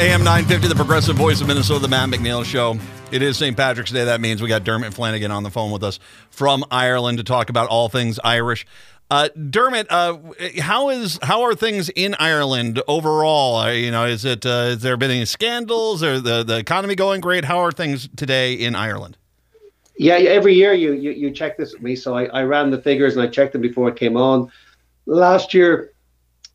AM 0.00 0.24
950, 0.24 0.68
the 0.68 0.74
progressive 0.74 1.14
voice 1.14 1.42
of 1.42 1.46
Minnesota, 1.46 1.80
the 1.80 1.88
Matt 1.88 2.08
McNeil 2.08 2.42
Show. 2.42 2.78
It 3.12 3.20
is 3.20 3.36
St. 3.36 3.54
Patrick's 3.54 3.90
Day. 3.90 4.06
That 4.06 4.22
means 4.22 4.40
we 4.40 4.48
got 4.48 4.64
Dermot 4.64 4.94
Flanagan 4.94 5.30
on 5.30 5.42
the 5.42 5.50
phone 5.50 5.70
with 5.70 5.84
us 5.84 5.98
from 6.30 6.64
Ireland 6.70 7.18
to 7.18 7.24
talk 7.24 7.50
about 7.50 7.68
all 7.68 7.90
things 7.90 8.18
Irish. 8.24 8.66
Uh, 9.10 9.28
Dermot, 9.50 9.88
uh, 9.90 10.16
how 10.58 10.88
is 10.88 11.18
how 11.20 11.42
are 11.42 11.54
things 11.54 11.90
in 11.90 12.14
Ireland 12.14 12.82
overall? 12.88 13.58
Uh, 13.58 13.72
you 13.72 13.90
know, 13.90 14.06
is 14.06 14.24
it 14.24 14.46
uh, 14.46 14.68
has 14.68 14.80
there 14.80 14.96
been 14.96 15.10
any 15.10 15.26
scandals? 15.26 16.02
Or 16.02 16.18
the 16.18 16.44
the 16.44 16.56
economy 16.56 16.94
going 16.94 17.20
great? 17.20 17.44
How 17.44 17.58
are 17.58 17.70
things 17.70 18.08
today 18.16 18.54
in 18.54 18.74
Ireland? 18.74 19.18
Yeah, 19.98 20.16
yeah, 20.16 20.30
every 20.30 20.54
year 20.54 20.72
you, 20.72 20.94
you 20.94 21.10
you 21.10 21.30
check 21.30 21.58
this 21.58 21.74
with 21.74 21.82
me. 21.82 21.94
So 21.94 22.16
I, 22.16 22.24
I 22.24 22.44
ran 22.44 22.70
the 22.70 22.80
figures 22.80 23.16
and 23.16 23.22
I 23.22 23.26
checked 23.26 23.52
them 23.52 23.60
before 23.60 23.90
it 23.90 23.96
came 23.96 24.16
on. 24.16 24.50
Last 25.04 25.52
year, 25.52 25.92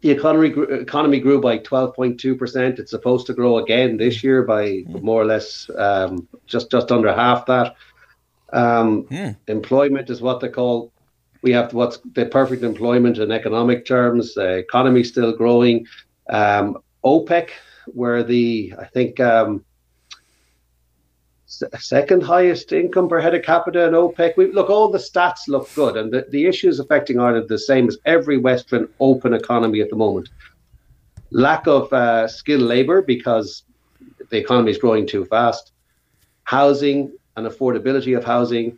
the 0.02 0.12
economy 0.12 0.54
economy 0.70 1.20
grew 1.20 1.42
by 1.42 1.60
12.2 1.60 2.38
percent. 2.38 2.80
It's 2.80 2.92
supposed 2.92 3.28
to 3.28 3.34
grow 3.34 3.58
again 3.58 3.98
this 3.98 4.24
year 4.24 4.44
by 4.44 4.84
more 4.88 5.22
or 5.22 5.26
less 5.26 5.70
um, 5.78 6.28
just 6.46 6.70
just 6.72 6.92
under 6.92 7.14
half 7.14 7.46
that. 7.48 7.76
Um, 8.54 9.04
mm. 9.06 9.36
Employment 9.48 10.10
is 10.10 10.22
what 10.22 10.40
they 10.40 10.50
call. 10.50 10.92
We 11.42 11.52
have 11.52 11.74
what's 11.74 12.00
the 12.14 12.26
perfect 12.26 12.64
employment 12.64 13.18
in 13.18 13.32
economic 13.32 13.86
terms. 13.86 14.34
The 14.36 14.58
economy 14.58 15.04
still 15.04 15.36
growing. 15.36 15.86
Um, 16.30 16.78
OPEC, 17.04 17.50
where 17.88 18.24
the 18.24 18.74
I 18.80 18.86
think 18.86 19.20
um, 19.20 19.64
second 21.80 22.24
highest 22.24 22.72
income 22.72 23.08
per 23.08 23.20
head 23.20 23.36
of 23.36 23.44
capita 23.44 23.86
in 23.88 23.94
OPEC. 23.94 24.38
We 24.38 24.52
look, 24.52 24.70
all 24.70 24.90
the 24.90 24.98
stats 24.98 25.48
look 25.48 25.74
good, 25.76 25.98
and 25.98 26.12
the, 26.12 26.26
the 26.30 26.46
issues 26.46 26.80
affecting 26.80 27.20
Ireland 27.20 27.46
are 27.46 27.48
the 27.48 27.60
same 27.60 27.88
as 27.88 27.98
every 28.06 28.38
Western 28.38 28.88
open 29.00 29.34
economy 29.34 29.82
at 29.82 29.90
the 29.90 29.96
moment. 29.96 30.30
Lack 31.32 31.68
of 31.68 31.92
uh, 31.92 32.28
skilled 32.28 32.62
labour 32.62 33.02
because 33.02 33.64
the 34.30 34.38
economy 34.38 34.72
is 34.72 34.78
growing 34.78 35.06
too 35.08 35.26
fast. 35.26 35.72
Housing 36.44 37.12
and 37.36 37.48
affordability 37.48 38.18
of 38.18 38.24
housing, 38.24 38.78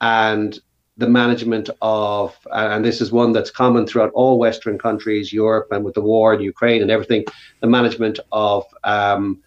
and 0.00 0.60
the 0.98 1.08
management 1.08 1.70
of, 1.80 2.36
and 2.52 2.84
this 2.84 3.00
is 3.00 3.12
one 3.12 3.32
that's 3.32 3.50
common 3.50 3.86
throughout 3.86 4.10
all 4.14 4.38
Western 4.38 4.78
countries, 4.78 5.32
Europe, 5.32 5.68
and 5.70 5.84
with 5.84 5.94
the 5.94 6.00
war 6.00 6.34
in 6.34 6.40
Ukraine 6.40 6.82
and 6.82 6.90
everything, 6.90 7.24
the 7.60 7.68
management 7.68 8.18
of 8.32 8.64
um, 8.82 9.40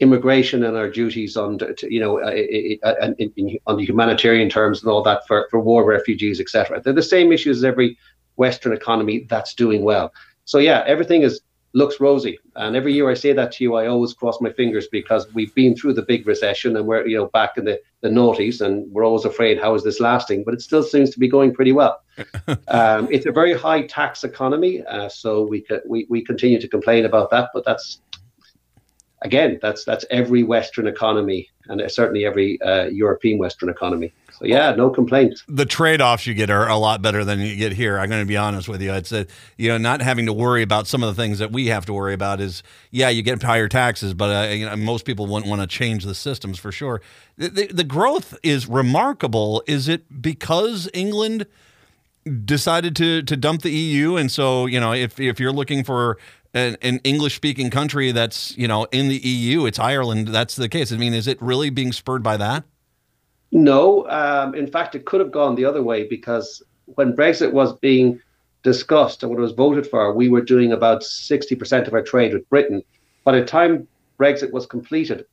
immigration 0.00 0.64
and 0.64 0.76
our 0.76 0.88
duties 0.88 1.36
on, 1.36 1.58
you 1.82 2.00
know, 2.00 2.20
uh, 2.20 3.12
in, 3.18 3.32
in, 3.36 3.58
on 3.66 3.76
the 3.76 3.84
humanitarian 3.84 4.48
terms 4.48 4.82
and 4.82 4.90
all 4.90 5.02
that 5.02 5.26
for, 5.26 5.46
for 5.50 5.60
war 5.60 5.84
refugees, 5.84 6.40
etc. 6.40 6.80
They're 6.80 6.92
the 6.92 7.02
same 7.02 7.32
issues 7.32 7.58
as 7.58 7.64
every 7.64 7.98
Western 8.36 8.72
economy 8.72 9.26
that's 9.28 9.54
doing 9.54 9.84
well. 9.84 10.12
So 10.44 10.58
yeah, 10.58 10.84
everything 10.86 11.22
is 11.22 11.40
looks 11.74 12.00
rosy. 12.00 12.38
And 12.56 12.76
every 12.76 12.94
year 12.94 13.10
I 13.10 13.14
say 13.14 13.32
that 13.32 13.52
to 13.52 13.64
you, 13.64 13.74
I 13.74 13.88
always 13.88 14.14
cross 14.14 14.40
my 14.40 14.50
fingers 14.50 14.86
because 14.86 15.26
we've 15.34 15.54
been 15.54 15.76
through 15.76 15.94
the 15.94 16.02
big 16.02 16.26
recession 16.26 16.76
and 16.76 16.86
we're 16.86 17.06
you 17.06 17.18
know 17.18 17.26
back 17.26 17.58
in 17.58 17.64
the 17.64 17.80
the 18.00 18.08
noughties, 18.08 18.60
and 18.60 18.90
we're 18.92 19.04
always 19.04 19.24
afraid 19.24 19.58
how 19.58 19.74
is 19.74 19.82
this 19.82 20.00
lasting? 20.00 20.44
But 20.44 20.54
it 20.54 20.62
still 20.62 20.82
seems 20.82 21.10
to 21.10 21.18
be 21.18 21.28
going 21.28 21.52
pretty 21.52 21.72
well. 21.72 22.00
um, 22.68 23.08
it's 23.10 23.26
a 23.26 23.32
very 23.32 23.54
high 23.54 23.86
tax 23.86 24.24
economy, 24.24 24.84
uh, 24.86 25.08
so 25.08 25.42
we, 25.42 25.66
we 25.86 26.06
we 26.08 26.24
continue 26.24 26.60
to 26.60 26.68
complain 26.68 27.04
about 27.04 27.30
that, 27.30 27.50
but 27.52 27.64
that's 27.64 28.00
again, 29.24 29.58
that's 29.60 29.84
that's 29.84 30.04
every 30.10 30.42
Western 30.42 30.86
economy 30.86 31.48
and 31.68 31.82
certainly 31.90 32.26
every 32.26 32.60
uh, 32.60 32.84
European 32.84 33.38
Western 33.38 33.70
economy. 33.70 34.12
So 34.38 34.44
yeah, 34.44 34.74
no 34.74 34.90
complaints. 34.90 35.42
The 35.48 35.64
trade-offs 35.64 36.26
you 36.26 36.34
get 36.34 36.50
are 36.50 36.68
a 36.68 36.76
lot 36.76 37.00
better 37.00 37.24
than 37.24 37.40
you 37.40 37.56
get 37.56 37.72
here. 37.72 37.98
I'm 37.98 38.10
going 38.10 38.22
to 38.22 38.26
be 38.26 38.36
honest 38.36 38.68
with 38.68 38.82
you. 38.82 38.92
I'd 38.92 39.06
say 39.06 39.26
you 39.56 39.70
know 39.70 39.78
not 39.78 40.02
having 40.02 40.26
to 40.26 40.32
worry 40.32 40.62
about 40.62 40.86
some 40.86 41.02
of 41.02 41.14
the 41.14 41.20
things 41.20 41.38
that 41.38 41.50
we 41.50 41.66
have 41.68 41.86
to 41.86 41.92
worry 41.92 42.14
about 42.14 42.40
is 42.40 42.62
yeah, 42.90 43.08
you 43.08 43.22
get 43.22 43.42
higher 43.42 43.68
taxes, 43.68 44.12
but 44.14 44.30
uh, 44.30 44.50
you 44.50 44.66
know, 44.66 44.76
most 44.76 45.04
people 45.04 45.26
wouldn't 45.26 45.48
want 45.48 45.62
to 45.62 45.66
change 45.66 46.04
the 46.04 46.14
systems 46.14 46.58
for 46.58 46.70
sure. 46.70 47.00
The, 47.36 47.48
the, 47.48 47.66
the 47.68 47.84
growth 47.84 48.36
is 48.42 48.66
remarkable. 48.68 49.62
Is 49.66 49.88
it 49.88 50.22
because 50.22 50.88
England? 50.92 51.46
decided 52.46 52.96
to 52.96 53.20
to 53.20 53.36
dump 53.36 53.60
the 53.60 53.70
EU 53.70 54.16
and 54.16 54.32
so 54.32 54.64
you 54.64 54.80
know 54.80 54.94
if 54.94 55.20
if 55.20 55.38
you're 55.38 55.52
looking 55.52 55.84
for 55.84 56.16
an, 56.54 56.76
an 56.82 57.00
English 57.04 57.34
speaking 57.34 57.70
country 57.70 58.12
that's 58.12 58.56
you 58.56 58.68
know 58.68 58.86
in 58.92 59.08
the 59.08 59.18
EU, 59.18 59.66
it's 59.66 59.78
Ireland. 59.78 60.28
That's 60.28 60.56
the 60.56 60.68
case. 60.68 60.92
I 60.92 60.96
mean, 60.96 61.12
is 61.12 61.26
it 61.26 61.40
really 61.42 61.70
being 61.70 61.92
spurred 61.92 62.22
by 62.22 62.36
that? 62.38 62.64
No, 63.52 64.08
um, 64.08 64.54
in 64.54 64.66
fact, 64.66 64.94
it 64.94 65.04
could 65.04 65.20
have 65.20 65.30
gone 65.30 65.54
the 65.54 65.64
other 65.64 65.82
way 65.82 66.08
because 66.08 66.62
when 66.86 67.14
Brexit 67.14 67.52
was 67.52 67.72
being 67.76 68.20
discussed 68.62 69.22
and 69.22 69.30
when 69.30 69.38
it 69.38 69.42
was 69.42 69.52
voted 69.52 69.86
for, 69.86 70.12
we 70.12 70.28
were 70.28 70.40
doing 70.40 70.72
about 70.72 71.02
60% 71.02 71.86
of 71.86 71.94
our 71.94 72.02
trade 72.02 72.32
with 72.32 72.48
Britain. 72.48 72.82
By 73.22 73.38
the 73.38 73.44
time 73.44 73.86
Brexit 74.18 74.50
was 74.50 74.66
completed, 74.66 75.26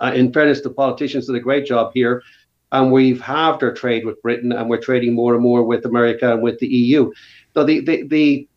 uh, 0.00 0.12
in 0.14 0.32
fairness, 0.32 0.62
the 0.62 0.70
politicians 0.70 1.26
did 1.26 1.36
a 1.36 1.40
great 1.40 1.66
job 1.66 1.90
here, 1.92 2.22
and 2.70 2.92
we've 2.92 3.20
halved 3.20 3.62
our 3.62 3.74
trade 3.74 4.06
with 4.06 4.22
Britain, 4.22 4.52
and 4.52 4.70
we're 4.70 4.80
trading 4.80 5.14
more 5.14 5.34
and 5.34 5.42
more 5.42 5.62
with 5.62 5.84
America 5.84 6.32
and 6.32 6.42
with 6.42 6.58
the 6.60 6.68
EU. 6.68 7.12
So 7.54 7.64
the 7.64 7.80
the, 7.80 8.06
the 8.06 8.48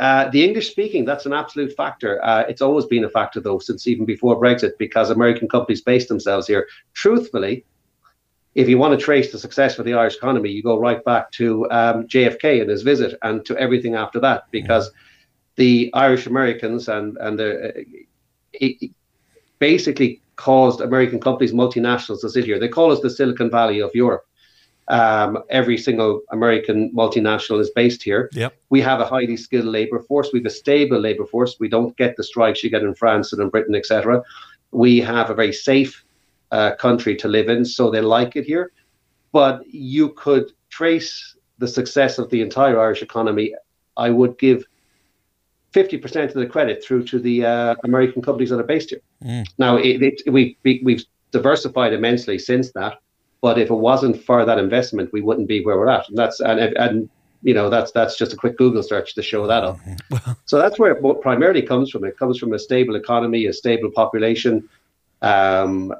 uh, 0.00 0.30
the 0.30 0.42
English 0.42 0.70
speaking, 0.70 1.04
that's 1.04 1.26
an 1.26 1.34
absolute 1.34 1.76
factor. 1.76 2.24
Uh, 2.24 2.44
it's 2.48 2.62
always 2.62 2.86
been 2.86 3.04
a 3.04 3.10
factor, 3.10 3.38
though, 3.38 3.58
since 3.58 3.86
even 3.86 4.06
before 4.06 4.40
Brexit, 4.40 4.72
because 4.78 5.10
American 5.10 5.46
companies 5.46 5.82
base 5.82 6.08
themselves 6.08 6.46
here. 6.46 6.66
Truthfully, 6.94 7.66
if 8.54 8.66
you 8.66 8.78
want 8.78 8.98
to 8.98 9.04
trace 9.04 9.30
the 9.30 9.38
success 9.38 9.74
for 9.74 9.82
the 9.82 9.92
Irish 9.92 10.16
economy, 10.16 10.50
you 10.50 10.62
go 10.62 10.78
right 10.78 11.04
back 11.04 11.30
to 11.32 11.70
um, 11.70 12.06
JFK 12.06 12.62
and 12.62 12.70
his 12.70 12.80
visit 12.80 13.18
and 13.22 13.44
to 13.44 13.54
everything 13.58 13.94
after 13.94 14.18
that, 14.20 14.44
because 14.50 14.90
the 15.56 15.90
Irish 15.92 16.26
Americans 16.26 16.88
and, 16.88 17.18
and 17.18 17.38
the, 17.38 17.84
it 18.54 18.90
basically 19.58 20.22
caused 20.36 20.80
American 20.80 21.20
companies, 21.20 21.52
multinationals 21.52 22.22
to 22.22 22.30
sit 22.30 22.46
here. 22.46 22.58
They 22.58 22.68
call 22.68 22.90
us 22.90 23.00
the 23.00 23.10
Silicon 23.10 23.50
Valley 23.50 23.80
of 23.80 23.90
Europe. 23.94 24.24
Um, 24.90 25.38
every 25.50 25.78
single 25.78 26.22
American 26.30 26.92
multinational 26.92 27.60
is 27.60 27.70
based 27.70 28.02
here. 28.02 28.28
Yep. 28.32 28.54
We 28.70 28.80
have 28.80 29.00
a 29.00 29.06
highly 29.06 29.36
skilled 29.36 29.66
labor 29.66 30.00
force. 30.00 30.30
We 30.32 30.40
have 30.40 30.46
a 30.46 30.50
stable 30.50 30.98
labor 30.98 31.26
force. 31.26 31.56
We 31.60 31.68
don't 31.68 31.96
get 31.96 32.16
the 32.16 32.24
strikes 32.24 32.64
you 32.64 32.70
get 32.70 32.82
in 32.82 32.94
France 32.94 33.32
and 33.32 33.40
in 33.40 33.50
Britain, 33.50 33.76
etc. 33.76 34.22
We 34.72 34.98
have 34.98 35.30
a 35.30 35.34
very 35.34 35.52
safe 35.52 36.04
uh, 36.50 36.74
country 36.74 37.14
to 37.16 37.28
live 37.28 37.48
in, 37.48 37.64
so 37.64 37.90
they 37.90 38.00
like 38.00 38.34
it 38.34 38.44
here. 38.44 38.72
But 39.30 39.64
you 39.66 40.10
could 40.10 40.50
trace 40.70 41.36
the 41.58 41.68
success 41.68 42.18
of 42.18 42.28
the 42.30 42.40
entire 42.42 42.80
Irish 42.80 43.02
economy. 43.02 43.54
I 43.96 44.10
would 44.10 44.38
give 44.38 44.64
50% 45.72 46.28
of 46.28 46.34
the 46.34 46.46
credit 46.46 46.82
through 46.82 47.04
to 47.04 47.18
the 47.20 47.44
uh, 47.44 47.74
American 47.84 48.22
companies 48.22 48.50
that 48.50 48.58
are 48.58 48.64
based 48.64 48.90
here. 48.90 49.02
Mm. 49.22 49.46
Now, 49.58 49.76
it, 49.76 50.02
it, 50.02 50.32
we, 50.32 50.56
we've 50.64 51.04
diversified 51.30 51.92
immensely 51.92 52.38
since 52.38 52.72
that. 52.72 52.98
But 53.40 53.58
if 53.58 53.70
it 53.70 53.74
wasn't 53.74 54.22
for 54.22 54.44
that 54.44 54.58
investment, 54.58 55.12
we 55.12 55.22
wouldn't 55.22 55.48
be 55.48 55.64
where 55.64 55.78
we're 55.78 55.88
at. 55.88 56.08
And 56.08 56.18
that's 56.18 56.40
and 56.40 56.60
and 56.60 57.08
you 57.42 57.54
know 57.54 57.70
that's 57.70 57.90
that's 57.92 58.16
just 58.16 58.32
a 58.32 58.36
quick 58.36 58.56
Google 58.58 58.82
search 58.82 59.14
to 59.14 59.22
show 59.22 59.46
that 59.46 59.64
up. 59.64 59.78
so 60.44 60.58
that's 60.58 60.78
where 60.78 60.92
it 60.92 61.22
primarily 61.22 61.62
comes 61.62 61.90
from. 61.90 62.04
It 62.04 62.18
comes 62.18 62.38
from 62.38 62.52
a 62.52 62.58
stable 62.58 62.96
economy, 62.96 63.46
a 63.46 63.52
stable 63.52 63.90
population. 63.90 64.68
Um, 65.22 65.94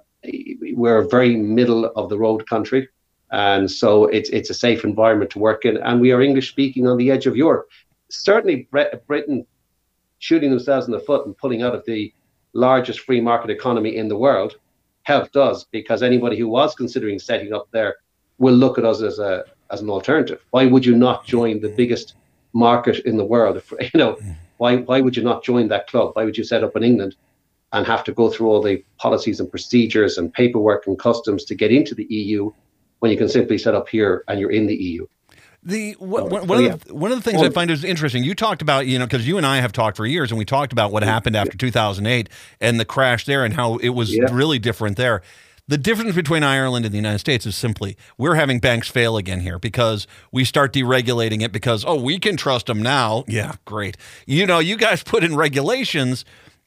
we're 0.74 0.98
a 0.98 1.08
very 1.08 1.36
middle 1.36 1.86
of 1.96 2.10
the 2.10 2.18
road 2.18 2.46
country, 2.48 2.88
and 3.30 3.70
so 3.70 4.04
it's 4.06 4.28
it's 4.30 4.50
a 4.50 4.54
safe 4.54 4.84
environment 4.84 5.30
to 5.30 5.38
work 5.38 5.64
in. 5.64 5.78
And 5.78 6.00
we 6.00 6.12
are 6.12 6.20
English 6.20 6.50
speaking 6.50 6.86
on 6.86 6.98
the 6.98 7.10
edge 7.10 7.26
of 7.26 7.36
Europe. 7.36 7.68
Certainly, 8.10 8.68
Britain 9.06 9.46
shooting 10.18 10.50
themselves 10.50 10.86
in 10.86 10.92
the 10.92 11.00
foot 11.00 11.24
and 11.24 11.36
pulling 11.38 11.62
out 11.62 11.74
of 11.74 11.84
the 11.86 12.12
largest 12.52 13.00
free 13.00 13.20
market 13.20 13.50
economy 13.50 13.96
in 13.96 14.08
the 14.08 14.16
world 14.16 14.56
helped 15.14 15.36
us 15.36 15.64
because 15.78 16.02
anybody 16.02 16.36
who 16.38 16.48
was 16.48 16.74
considering 16.82 17.18
setting 17.18 17.52
up 17.52 17.66
there 17.72 17.92
will 18.38 18.54
look 18.54 18.78
at 18.78 18.84
us 18.84 19.02
as 19.10 19.18
a 19.18 19.32
as 19.72 19.80
an 19.82 19.90
alternative. 19.90 20.40
Why 20.54 20.64
would 20.72 20.84
you 20.88 20.96
not 21.06 21.18
join 21.34 21.54
the 21.60 21.72
biggest 21.80 22.14
market 22.66 22.96
in 23.10 23.16
the 23.16 23.28
world? 23.32 23.56
If, 23.60 23.72
you 23.90 23.98
know, 24.02 24.12
why 24.62 24.72
why 24.88 24.98
would 25.00 25.16
you 25.16 25.24
not 25.30 25.42
join 25.50 25.66
that 25.68 25.88
club? 25.90 26.06
Why 26.14 26.24
would 26.24 26.38
you 26.38 26.46
set 26.52 26.64
up 26.66 26.76
in 26.76 26.84
England 26.90 27.12
and 27.72 27.86
have 27.86 28.04
to 28.08 28.12
go 28.20 28.26
through 28.30 28.48
all 28.50 28.62
the 28.62 28.76
policies 29.04 29.40
and 29.40 29.48
procedures 29.54 30.18
and 30.18 30.32
paperwork 30.42 30.86
and 30.86 30.96
customs 31.08 31.44
to 31.46 31.54
get 31.62 31.70
into 31.78 31.94
the 32.00 32.08
EU 32.20 32.40
when 33.00 33.10
you 33.12 33.18
can 33.22 33.28
simply 33.28 33.58
set 33.58 33.74
up 33.78 33.88
here 33.88 34.24
and 34.28 34.38
you're 34.40 34.56
in 34.58 34.66
the 34.66 34.80
EU? 34.88 35.06
The 35.62 35.94
oh, 36.00 36.04
oh, 36.04 36.24
one, 36.24 36.50
oh, 36.50 36.58
yeah. 36.58 36.72
of 36.72 36.84
the, 36.84 36.94
one 36.94 37.12
of 37.12 37.18
the 37.18 37.22
things 37.22 37.40
well, 37.40 37.50
I 37.50 37.52
find 37.52 37.70
is 37.70 37.84
interesting. 37.84 38.24
You 38.24 38.34
talked 38.34 38.62
about 38.62 38.86
you 38.86 38.98
know 38.98 39.06
because 39.06 39.28
you 39.28 39.36
and 39.36 39.46
I 39.46 39.58
have 39.58 39.72
talked 39.72 39.96
for 39.96 40.06
years, 40.06 40.30
and 40.30 40.38
we 40.38 40.44
talked 40.44 40.72
about 40.72 40.90
what 40.90 41.02
happened 41.02 41.36
after 41.36 41.56
2008 41.56 42.28
and 42.60 42.80
the 42.80 42.84
crash 42.86 43.26
there, 43.26 43.44
and 43.44 43.54
how 43.54 43.76
it 43.76 43.90
was 43.90 44.14
yeah. 44.14 44.24
really 44.32 44.58
different 44.58 44.96
there. 44.96 45.22
The 45.68 45.78
difference 45.78 46.16
between 46.16 46.42
Ireland 46.42 46.84
and 46.84 46.92
the 46.92 46.98
United 46.98 47.20
States 47.20 47.46
is 47.46 47.54
simply 47.54 47.96
we're 48.16 48.34
having 48.34 48.58
banks 48.58 48.88
fail 48.88 49.16
again 49.16 49.40
here 49.40 49.58
because 49.58 50.06
we 50.32 50.44
start 50.44 50.72
deregulating 50.72 51.42
it 51.42 51.52
because 51.52 51.84
oh 51.84 52.00
we 52.00 52.18
can 52.18 52.36
trust 52.36 52.66
them 52.66 52.82
now. 52.82 53.24
Yeah, 53.28 53.54
great. 53.66 53.96
You 54.26 54.46
know, 54.46 54.60
you 54.60 54.76
guys 54.76 55.02
put 55.04 55.22
in 55.22 55.36
regulations 55.36 56.24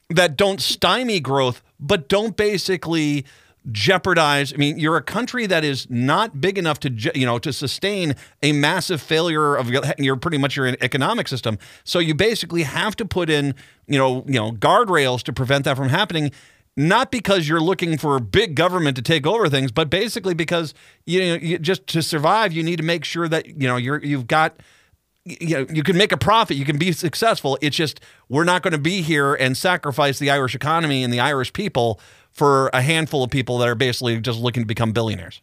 that 0.08 0.36
don't 0.36 0.60
stymie 0.60 1.20
growth, 1.20 1.62
but 1.80 2.08
don't 2.08 2.36
basically 2.36 3.24
jeopardize 3.72 4.52
i 4.52 4.56
mean 4.56 4.78
you're 4.78 4.96
a 4.96 5.02
country 5.02 5.46
that 5.46 5.64
is 5.64 5.88
not 5.88 6.40
big 6.40 6.58
enough 6.58 6.78
to 6.78 6.90
you 7.14 7.24
know 7.24 7.38
to 7.38 7.52
sustain 7.52 8.14
a 8.42 8.52
massive 8.52 9.00
failure 9.00 9.56
of 9.56 9.70
your 9.98 10.16
pretty 10.16 10.38
much 10.38 10.56
your 10.56 10.66
economic 10.80 11.28
system. 11.28 11.58
So 11.84 11.98
you 11.98 12.14
basically 12.14 12.62
have 12.62 12.96
to 12.96 13.04
put 13.04 13.30
in 13.30 13.54
you 13.86 13.98
know 13.98 14.24
you 14.26 14.34
know 14.34 14.52
guardrails 14.52 15.22
to 15.24 15.32
prevent 15.32 15.64
that 15.64 15.76
from 15.76 15.88
happening 15.88 16.30
not 16.76 17.12
because 17.12 17.48
you're 17.48 17.60
looking 17.60 17.96
for 17.96 18.18
big 18.18 18.56
government 18.56 18.96
to 18.96 19.02
take 19.02 19.26
over 19.26 19.48
things 19.48 19.70
but 19.70 19.90
basically 19.90 20.34
because 20.34 20.74
you 21.06 21.20
know 21.20 21.34
you, 21.34 21.58
just 21.58 21.86
to 21.86 22.02
survive 22.02 22.52
you 22.52 22.62
need 22.62 22.76
to 22.76 22.82
make 22.82 23.04
sure 23.04 23.28
that 23.28 23.46
you 23.46 23.68
know 23.68 23.76
you're 23.76 24.02
you've 24.02 24.26
got 24.26 24.60
you 25.24 25.58
know 25.58 25.66
you 25.72 25.82
can 25.82 25.96
make 25.96 26.12
a 26.12 26.16
profit 26.16 26.56
you 26.56 26.64
can 26.64 26.78
be 26.78 26.92
successful. 26.92 27.58
It's 27.60 27.76
just 27.76 28.00
we're 28.28 28.44
not 28.44 28.62
going 28.62 28.72
to 28.72 28.78
be 28.78 29.02
here 29.02 29.34
and 29.34 29.56
sacrifice 29.56 30.18
the 30.18 30.30
irish 30.30 30.54
economy 30.54 31.04
and 31.04 31.12
the 31.12 31.20
irish 31.20 31.52
people 31.52 32.00
for 32.34 32.68
a 32.72 32.82
handful 32.82 33.22
of 33.22 33.30
people 33.30 33.58
that 33.58 33.68
are 33.68 33.74
basically 33.74 34.20
just 34.20 34.38
looking 34.38 34.62
to 34.62 34.66
become 34.66 34.92
billionaires. 34.92 35.40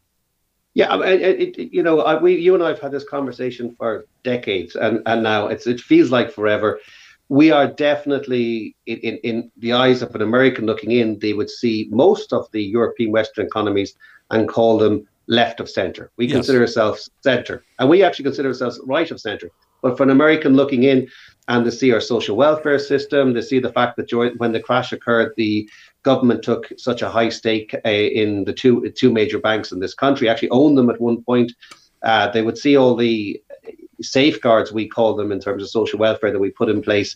Yeah, 0.73 1.01
it, 1.01 1.57
it, 1.57 1.73
you 1.73 1.83
know, 1.83 2.19
we, 2.21 2.37
you 2.37 2.53
and 2.53 2.63
I 2.63 2.69
have 2.69 2.79
had 2.79 2.91
this 2.91 3.03
conversation 3.03 3.75
for 3.77 4.05
decades, 4.23 4.75
and, 4.75 5.01
and 5.05 5.21
now 5.21 5.47
it's 5.47 5.67
it 5.67 5.81
feels 5.81 6.11
like 6.11 6.31
forever. 6.31 6.79
We 7.27 7.51
are 7.51 7.67
definitely 7.67 8.75
in, 8.85 8.97
in, 8.99 9.17
in 9.17 9.51
the 9.57 9.73
eyes 9.73 10.01
of 10.01 10.15
an 10.15 10.21
American 10.21 10.65
looking 10.65 10.91
in, 10.91 11.19
they 11.19 11.33
would 11.33 11.49
see 11.49 11.87
most 11.91 12.31
of 12.31 12.49
the 12.51 12.63
European 12.63 13.11
Western 13.11 13.45
economies 13.45 13.95
and 14.31 14.47
call 14.47 14.77
them 14.77 15.07
left 15.27 15.59
of 15.59 15.69
center. 15.69 16.11
We 16.17 16.27
yes. 16.27 16.35
consider 16.35 16.61
ourselves 16.61 17.09
center, 17.21 17.63
and 17.79 17.89
we 17.89 18.03
actually 18.03 18.23
consider 18.23 18.49
ourselves 18.49 18.79
right 18.85 19.09
of 19.11 19.19
center. 19.19 19.49
But 19.81 19.97
for 19.97 20.03
an 20.03 20.09
American 20.09 20.55
looking 20.55 20.83
in, 20.83 21.09
and 21.47 21.65
to 21.65 21.71
see 21.71 21.91
our 21.91 21.99
social 21.99 22.37
welfare 22.37 22.79
system, 22.79 23.33
to 23.33 23.43
see 23.43 23.59
the 23.59 23.73
fact 23.73 23.97
that 23.97 24.35
when 24.37 24.51
the 24.51 24.59
crash 24.59 24.93
occurred, 24.93 25.33
the 25.35 25.69
government 26.03 26.43
took 26.43 26.71
such 26.77 27.01
a 27.01 27.09
high 27.09 27.29
stake 27.29 27.75
uh, 27.85 27.89
in 27.89 28.43
the 28.45 28.53
two 28.53 28.89
two 28.91 29.11
major 29.11 29.39
banks 29.39 29.71
in 29.71 29.79
this 29.79 29.93
country, 29.93 30.29
actually 30.29 30.49
owned 30.49 30.77
them 30.77 30.89
at 30.89 31.01
one 31.01 31.23
point. 31.23 31.51
Uh, 32.03 32.29
they 32.31 32.41
would 32.41 32.57
see 32.57 32.75
all 32.75 32.95
the 32.95 33.41
safeguards 34.01 34.71
we 34.71 34.87
call 34.87 35.15
them 35.15 35.31
in 35.31 35.39
terms 35.39 35.61
of 35.61 35.69
social 35.69 35.99
welfare 35.99 36.31
that 36.31 36.39
we 36.39 36.49
put 36.49 36.69
in 36.69 36.81
place 36.81 37.15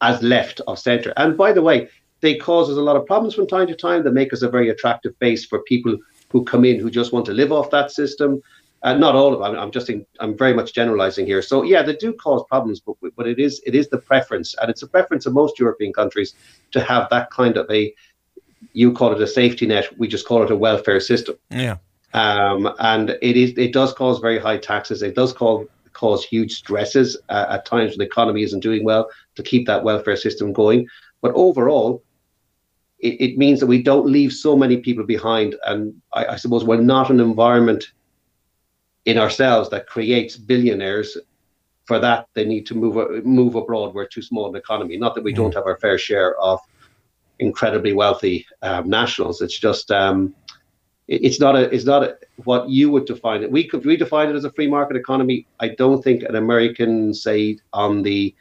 as 0.00 0.22
left 0.22 0.60
of 0.66 0.78
centre. 0.78 1.12
And 1.16 1.36
by 1.36 1.52
the 1.52 1.62
way, 1.62 1.88
they 2.20 2.36
cause 2.36 2.70
us 2.70 2.76
a 2.76 2.82
lot 2.82 2.96
of 2.96 3.06
problems 3.06 3.34
from 3.34 3.46
time 3.46 3.66
to 3.66 3.74
time. 3.74 4.02
They 4.02 4.10
make 4.10 4.32
us 4.32 4.42
a 4.42 4.48
very 4.48 4.70
attractive 4.70 5.18
base 5.18 5.44
for 5.44 5.62
people 5.62 5.96
who 6.30 6.44
come 6.44 6.64
in 6.64 6.78
who 6.78 6.90
just 6.90 7.12
want 7.12 7.26
to 7.26 7.32
live 7.32 7.52
off 7.52 7.70
that 7.70 7.90
system. 7.90 8.40
Uh, 8.82 8.94
not 8.94 9.14
all 9.14 9.34
of 9.34 9.40
them. 9.40 9.60
I'm 9.60 9.70
just 9.70 9.90
in, 9.90 10.06
I'm 10.20 10.36
very 10.36 10.54
much 10.54 10.72
generalizing 10.72 11.26
here. 11.26 11.42
So 11.42 11.62
yeah, 11.62 11.82
they 11.82 11.96
do 11.96 12.14
cause 12.14 12.42
problems, 12.48 12.80
but 12.80 12.96
but 13.14 13.26
it 13.26 13.38
is 13.38 13.60
it 13.66 13.74
is 13.74 13.88
the 13.88 13.98
preference, 13.98 14.54
and 14.60 14.70
it's 14.70 14.82
a 14.82 14.86
preference 14.86 15.26
of 15.26 15.34
most 15.34 15.58
European 15.58 15.92
countries 15.92 16.34
to 16.70 16.80
have 16.80 17.08
that 17.10 17.30
kind 17.30 17.58
of 17.58 17.70
a 17.70 17.94
you 18.72 18.92
call 18.92 19.12
it 19.12 19.20
a 19.20 19.26
safety 19.26 19.66
net. 19.66 19.98
We 19.98 20.08
just 20.08 20.26
call 20.26 20.42
it 20.42 20.50
a 20.50 20.56
welfare 20.56 21.00
system. 21.00 21.36
Yeah. 21.50 21.76
Um, 22.14 22.72
and 22.78 23.10
it 23.22 23.36
is 23.36 23.52
it 23.58 23.72
does 23.72 23.92
cause 23.92 24.18
very 24.18 24.38
high 24.38 24.58
taxes. 24.58 25.02
It 25.02 25.14
does 25.14 25.32
cause 25.34 25.66
cause 25.92 26.24
huge 26.24 26.52
stresses 26.52 27.18
uh, 27.28 27.46
at 27.50 27.66
times 27.66 27.90
when 27.90 27.98
the 27.98 28.04
economy 28.04 28.42
isn't 28.42 28.60
doing 28.60 28.84
well 28.84 29.10
to 29.34 29.42
keep 29.42 29.66
that 29.66 29.84
welfare 29.84 30.16
system 30.16 30.52
going. 30.52 30.88
But 31.20 31.32
overall, 31.34 32.02
it, 32.98 33.20
it 33.20 33.38
means 33.38 33.60
that 33.60 33.66
we 33.66 33.82
don't 33.82 34.06
leave 34.06 34.32
so 34.32 34.56
many 34.56 34.78
people 34.78 35.04
behind. 35.04 35.56
And 35.66 36.00
I, 36.14 36.26
I 36.26 36.36
suppose 36.36 36.64
we're 36.64 36.80
not 36.80 37.10
an 37.10 37.20
environment 37.20 37.90
in 39.04 39.18
ourselves 39.18 39.70
that 39.70 39.86
creates 39.86 40.36
billionaires. 40.36 41.16
For 41.86 41.98
that, 41.98 42.28
they 42.34 42.44
need 42.44 42.66
to 42.66 42.74
move 42.74 43.24
move 43.24 43.54
abroad. 43.56 43.94
We're 43.94 44.06
too 44.06 44.22
small 44.22 44.48
an 44.48 44.56
economy. 44.56 44.96
Not 44.96 45.14
that 45.14 45.24
we 45.24 45.32
don't 45.32 45.50
mm. 45.50 45.54
have 45.54 45.66
our 45.66 45.78
fair 45.78 45.98
share 45.98 46.38
of 46.38 46.60
incredibly 47.40 47.92
wealthy 47.92 48.46
um, 48.62 48.88
nationals. 48.88 49.40
It's 49.40 49.58
just 49.58 49.90
um, 49.90 50.34
it, 51.08 51.24
it's 51.24 51.40
not 51.40 51.56
a 51.56 51.74
it's 51.74 51.84
not 51.84 52.04
a, 52.04 52.16
what 52.44 52.68
you 52.68 52.90
would 52.90 53.06
define 53.06 53.42
it. 53.42 53.50
We 53.50 53.66
could 53.66 53.82
redefine 53.82 54.30
it 54.30 54.36
as 54.36 54.44
a 54.44 54.52
free 54.52 54.68
market 54.68 54.96
economy. 54.96 55.46
I 55.58 55.68
don't 55.68 56.02
think 56.02 56.22
an 56.22 56.36
American, 56.36 57.12
say 57.12 57.58
on 57.72 58.02
the 58.02 58.34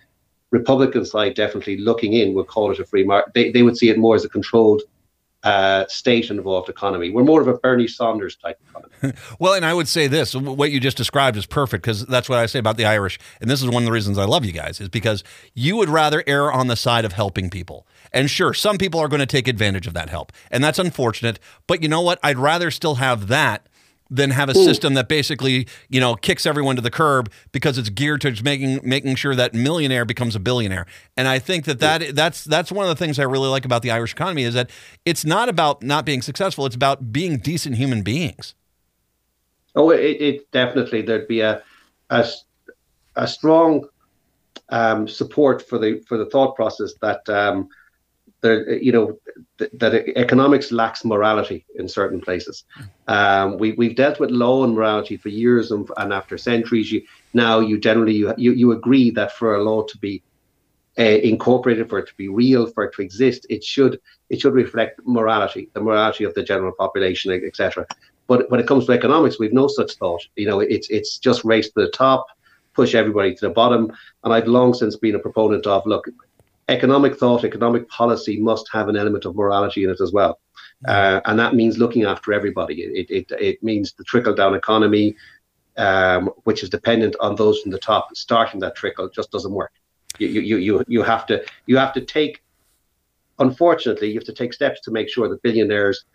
Republican 0.52 1.06
side, 1.06 1.36
definitely 1.36 1.78
looking 1.78 2.14
in, 2.14 2.34
would 2.34 2.48
call 2.48 2.72
it 2.72 2.80
a 2.80 2.86
free 2.86 3.04
market. 3.04 3.34
They 3.34 3.52
they 3.52 3.64
would 3.64 3.78
see 3.78 3.90
it 3.90 3.98
more 3.98 4.16
as 4.16 4.26
a 4.26 4.30
controlled 4.30 4.84
uh, 5.44 5.86
state 5.88 6.30
involved 6.30 6.70
economy. 6.70 7.10
We're 7.10 7.24
more 7.24 7.42
of 7.42 7.48
a 7.48 7.54
Bernie 7.54 7.88
Sanders 7.88 8.36
type 8.36 8.60
economy. 8.70 9.18
well, 9.40 9.54
and 9.54 9.66
I 9.66 9.74
would 9.74 9.88
say 9.88 10.08
this 10.08 10.36
what 10.36 10.72
you 10.72 10.80
just 10.80 10.98
described 10.98 11.38
is 11.38 11.46
perfect 11.46 11.84
because 11.84 12.06
that's 12.06 12.28
what 12.28 12.40
I 12.40 12.46
say 12.46 12.60
about 12.60 12.78
the 12.78 12.86
Irish. 12.86 13.20
And 13.40 13.50
this 13.50 13.62
is 13.62 13.70
one 13.70 13.84
of 13.84 13.86
the 13.86 13.92
reasons 13.92 14.18
I 14.18 14.26
love 14.26 14.44
you 14.44 14.52
guys, 14.52 14.82
is 14.82 14.90
because 14.90 15.24
you 15.54 15.78
would 15.78 15.90
rather 15.90 16.24
err 16.28 16.52
on 16.52 16.68
the 16.68 16.76
side 16.76 17.06
of 17.06 17.14
helping 17.14 17.50
people. 17.50 17.88
And 18.12 18.30
sure, 18.30 18.54
some 18.54 18.78
people 18.78 19.00
are 19.00 19.08
going 19.08 19.22
to 19.22 19.26
take 19.26 19.48
advantage 19.48 19.88
of 19.88 19.94
that 19.94 20.10
help. 20.10 20.32
And 20.52 20.64
that's 20.64 20.80
unfortunate. 20.80 21.40
But 21.68 21.82
you 21.84 21.90
know 21.90 22.02
what? 22.02 22.20
I'd 22.24 22.38
rather 22.40 22.72
still 22.72 22.96
have 22.96 23.28
that 23.28 23.68
than 24.10 24.32
have 24.32 24.50
a 24.50 24.58
Ooh. 24.58 24.64
system 24.64 24.96
that 24.96 25.08
basically 25.08 25.68
you 25.90 26.00
know 26.00 26.16
kicks 26.16 26.46
everyone 26.46 26.76
to 26.76 26.82
the 26.82 26.92
curb 26.92 27.32
because 27.52 27.78
it's 27.78 27.90
geared 27.90 28.22
towards 28.22 28.44
making 28.44 28.80
making 28.84 29.16
sure 29.16 29.36
that 29.36 29.54
millionaire 29.54 30.06
becomes 30.06 30.36
a 30.36 30.40
billionaire. 30.40 30.86
And 31.16 31.28
I 31.28 31.40
think 31.40 31.66
that, 31.66 31.80
that 31.80 32.16
that's 32.16 32.44
that's 32.44 32.72
one 32.72 32.86
of 32.86 32.90
the 32.90 32.96
things 32.96 33.20
I 33.20 33.24
really 33.24 33.50
like 33.50 33.66
about 33.66 33.82
the 33.82 33.92
Irish 33.92 34.14
economy 34.14 34.44
is 34.44 34.54
that 34.54 34.70
it's 35.06 35.26
not 35.26 35.50
about 35.50 35.84
not 35.84 36.06
being 36.06 36.22
successful; 36.22 36.66
it's 36.66 36.76
about 36.76 37.12
being 37.12 37.38
decent 37.38 37.76
human 37.76 38.02
beings. 38.02 38.56
Oh, 39.76 39.92
it, 39.92 40.00
it 40.00 40.52
definitely 40.52 41.02
there'd 41.02 41.28
be 41.28 41.42
a 41.42 41.62
a, 42.10 42.28
a 43.16 43.28
strong 43.28 43.88
um, 44.70 45.08
support 45.08 45.68
for 45.68 45.78
the 45.78 46.04
for 46.08 46.18
the 46.18 46.26
thought 46.26 46.56
process 46.56 46.94
that 47.02 47.28
um, 47.30 47.70
you 48.44 48.92
know, 48.92 49.18
th- 49.58 49.72
that 49.74 49.94
economics 50.18 50.72
lacks 50.72 51.04
morality 51.04 51.66
in 51.76 51.88
certain 51.88 52.22
places. 52.22 52.64
Um, 53.08 53.58
we, 53.58 53.74
we've 53.74 53.96
dealt 53.96 54.20
with 54.20 54.32
law 54.32 54.64
and 54.64 54.74
morality 54.74 55.18
for 55.18 55.30
years 55.30 55.72
and, 55.72 55.90
and 55.98 56.14
after 56.14 56.38
centuries. 56.38 56.92
You, 56.92 57.02
now 57.34 57.60
you 57.60 57.78
generally 57.80 58.14
you, 58.14 58.34
you, 58.38 58.54
you 58.54 58.72
agree 58.72 59.12
that 59.12 59.34
for 59.34 59.56
a 59.56 59.64
law 59.64 59.84
to 59.84 59.98
be 59.98 60.24
uh, 60.98 61.04
incorporated, 61.04 61.90
for 61.90 62.00
it 62.00 62.08
to 62.08 62.16
be 62.16 62.28
real, 62.28 62.68
for 62.68 62.84
it 62.84 62.94
to 62.96 63.02
exist, 63.02 63.46
it 63.50 63.64
should 63.64 64.00
it 64.30 64.42
should 64.42 64.54
reflect 64.54 65.00
morality, 65.06 65.70
the 65.74 65.82
morality 65.82 66.24
of 66.24 66.34
the 66.34 66.44
general 66.44 66.74
population, 66.74 67.32
etc. 67.32 67.86
But 68.28 68.50
when 68.52 68.60
it 68.60 68.68
comes 68.68 68.86
to 68.86 68.92
economics, 68.92 69.40
we've 69.40 69.54
no 69.54 69.68
such 69.68 69.94
thought. 69.96 70.22
You 70.36 70.48
know, 70.48 70.60
it's 70.60 70.90
it's 70.90 71.18
just 71.18 71.46
race 71.46 71.68
to 71.72 71.82
the 71.82 71.92
top, 71.92 72.28
push 72.74 72.96
everybody 72.96 73.34
to 73.34 73.48
the 73.48 73.54
bottom. 73.54 73.92
And 74.24 74.34
I've 74.34 74.48
long 74.48 74.74
since 74.74 74.96
been 74.98 75.16
a 75.16 75.20
proponent 75.20 75.66
of 75.66 75.86
look, 75.86 76.06
economic 76.70 77.18
thought, 77.18 77.44
economic 77.44 77.90
policy 77.90 78.40
must 78.40 78.70
have 78.72 78.88
an 78.88 78.96
element 78.96 79.26
of 79.26 79.36
morality 79.36 79.84
in 79.84 79.90
it 79.90 80.00
as 80.00 80.12
well. 80.12 80.40
Uh, 80.88 81.20
and 81.26 81.38
that 81.38 81.56
means 81.56 81.78
looking 81.78 82.06
after 82.06 82.32
everybody. 82.32 82.84
It, 82.84 83.10
it, 83.10 83.32
it 83.40 83.64
means 83.64 83.94
the 83.94 84.04
trickle 84.06 84.34
down 84.34 84.56
economy, 84.56 85.16
um, 85.78 86.30
which 86.44 86.64
is 86.64 86.70
dependent 86.70 87.16
on 87.20 87.36
those 87.36 87.60
from 87.62 87.72
the 87.72 87.80
top. 87.80 88.16
Starting 88.16 88.60
that 88.62 88.76
trickle 88.76 89.10
just 89.10 89.32
doesn't 89.32 89.52
work. 89.52 89.74
You, 90.18 90.28
you, 90.28 90.58
you, 90.58 90.84
you 90.88 91.04
have 91.04 91.26
to 91.28 91.44
you 91.66 91.78
have 91.78 91.94
to 91.94 92.02
take, 92.02 92.44
unfortunately, 93.40 94.08
you 94.10 94.16
have 94.16 94.26
to 94.26 94.34
take 94.34 94.54
steps 94.54 94.82
to 94.82 94.92
make 94.92 95.10
sure 95.10 95.28
that 95.30 95.42
billionaires 95.42 96.06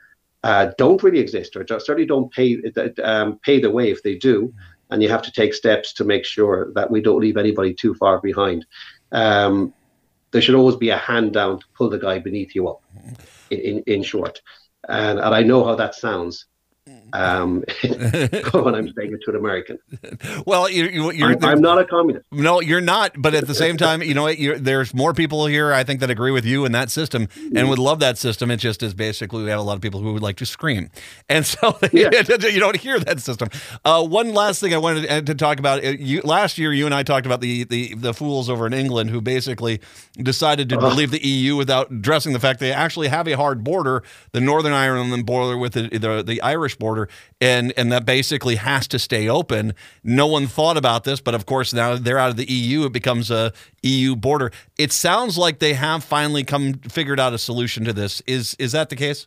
uh, 0.42 0.72
don't 0.78 1.02
really 1.02 1.20
exist 1.20 1.56
or 1.56 1.66
certainly 1.66 2.06
don't 2.06 2.30
pay 2.32 2.60
um, 3.02 3.38
pay 3.38 3.60
the 3.60 3.70
way 3.70 3.90
if 3.90 4.02
they 4.02 4.14
do. 4.14 4.52
And 4.90 5.02
you 5.02 5.08
have 5.08 5.22
to 5.22 5.32
take 5.32 5.54
steps 5.54 5.92
to 5.94 6.04
make 6.04 6.24
sure 6.24 6.72
that 6.74 6.90
we 6.90 7.00
don't 7.00 7.20
leave 7.20 7.36
anybody 7.36 7.72
too 7.74 7.94
far 7.94 8.20
behind. 8.20 8.66
Um, 9.12 9.72
there 10.34 10.42
should 10.42 10.56
always 10.56 10.74
be 10.74 10.90
a 10.90 10.96
hand 10.98 11.32
down 11.32 11.60
to 11.60 11.66
pull 11.74 11.88
the 11.88 11.98
guy 11.98 12.18
beneath 12.18 12.56
you 12.56 12.66
up. 12.68 12.82
Mm-hmm. 12.98 13.14
In 13.50 13.60
in, 13.60 13.82
in 13.86 14.02
short, 14.02 14.42
and 14.88 15.20
and 15.20 15.34
I 15.34 15.42
know 15.44 15.64
how 15.64 15.76
that 15.76 15.94
sounds 15.94 16.46
um, 17.14 17.64
when 18.52 18.74
I'm 18.74 18.92
saying 18.92 19.12
it 19.12 19.20
to 19.24 19.30
an 19.30 19.36
American. 19.36 19.78
Well, 20.46 20.68
you're, 20.68 21.12
you're 21.12 21.30
I'm, 21.30 21.44
I'm, 21.44 21.60
not 21.60 21.78
a 21.78 21.84
communist. 21.84 22.26
No, 22.30 22.60
you're 22.60 22.80
not. 22.80 23.12
But 23.16 23.34
at 23.34 23.46
the 23.46 23.54
same 23.54 23.76
time, 23.76 24.02
you 24.02 24.14
know, 24.14 24.32
there's 24.56 24.92
more 24.92 25.14
people 25.14 25.46
here, 25.46 25.72
I 25.72 25.84
think, 25.84 26.00
that 26.00 26.10
agree 26.10 26.30
with 26.30 26.44
you 26.44 26.64
in 26.64 26.72
that 26.72 26.90
system 26.90 27.28
and 27.54 27.68
would 27.68 27.78
love 27.78 28.00
that 28.00 28.18
system. 28.18 28.50
It 28.50 28.58
just 28.58 28.82
is 28.82 28.92
basically 28.92 29.44
we 29.44 29.50
have 29.50 29.60
a 29.60 29.62
lot 29.62 29.76
of 29.76 29.80
people 29.80 30.00
who 30.00 30.12
would 30.12 30.22
like 30.22 30.36
to 30.36 30.46
scream, 30.46 30.90
and 31.28 31.46
so 31.46 31.78
yeah. 31.92 32.10
you 32.12 32.60
don't 32.60 32.76
hear 32.76 32.98
that 33.00 33.20
system. 33.20 33.48
Uh, 33.84 34.04
one 34.04 34.34
last 34.34 34.60
thing 34.60 34.74
I 34.74 34.78
wanted 34.78 35.26
to 35.26 35.34
talk 35.34 35.58
about. 35.58 35.84
Uh, 35.84 35.90
you, 35.90 36.20
last 36.22 36.58
year, 36.58 36.72
you 36.72 36.84
and 36.84 36.94
I 36.94 37.02
talked 37.02 37.26
about 37.26 37.40
the, 37.40 37.64
the 37.64 37.94
the 37.94 38.12
fools 38.12 38.50
over 38.50 38.66
in 38.66 38.74
England 38.74 39.10
who 39.10 39.20
basically 39.20 39.80
decided 40.18 40.68
to 40.70 40.78
uh 40.78 40.94
leave 40.94 41.10
the 41.10 41.24
EU 41.26 41.56
without 41.56 41.90
addressing 41.90 42.32
the 42.32 42.40
fact 42.40 42.60
they 42.60 42.72
actually 42.72 43.08
have 43.08 43.26
a 43.26 43.32
hard 43.32 43.64
border, 43.64 44.02
the 44.32 44.40
Northern 44.40 44.72
Ireland 44.72 45.24
border 45.24 45.56
with 45.56 45.72
the, 45.72 45.88
the, 45.88 46.22
the 46.22 46.42
Irish 46.42 46.73
border, 46.78 47.08
and 47.40 47.72
and 47.76 47.90
that 47.92 48.04
basically 48.04 48.56
has 48.56 48.86
to 48.88 48.98
stay 48.98 49.28
open. 49.28 49.74
No 50.02 50.26
one 50.26 50.46
thought 50.46 50.76
about 50.76 51.04
this, 51.04 51.20
but 51.20 51.34
of 51.34 51.46
course 51.46 51.72
now 51.72 51.96
they're 51.96 52.18
out 52.18 52.30
of 52.30 52.36
the 52.36 52.50
EU. 52.50 52.84
It 52.84 52.92
becomes 52.92 53.30
a 53.30 53.52
EU 53.82 54.16
border. 54.16 54.50
It 54.78 54.92
sounds 54.92 55.38
like 55.38 55.58
they 55.58 55.74
have 55.74 56.04
finally 56.04 56.44
come 56.44 56.74
figured 56.74 57.20
out 57.20 57.32
a 57.32 57.38
solution 57.38 57.84
to 57.84 57.92
this. 57.92 58.22
Is 58.26 58.54
is 58.58 58.72
that 58.72 58.90
the 58.90 58.96
case? 58.96 59.26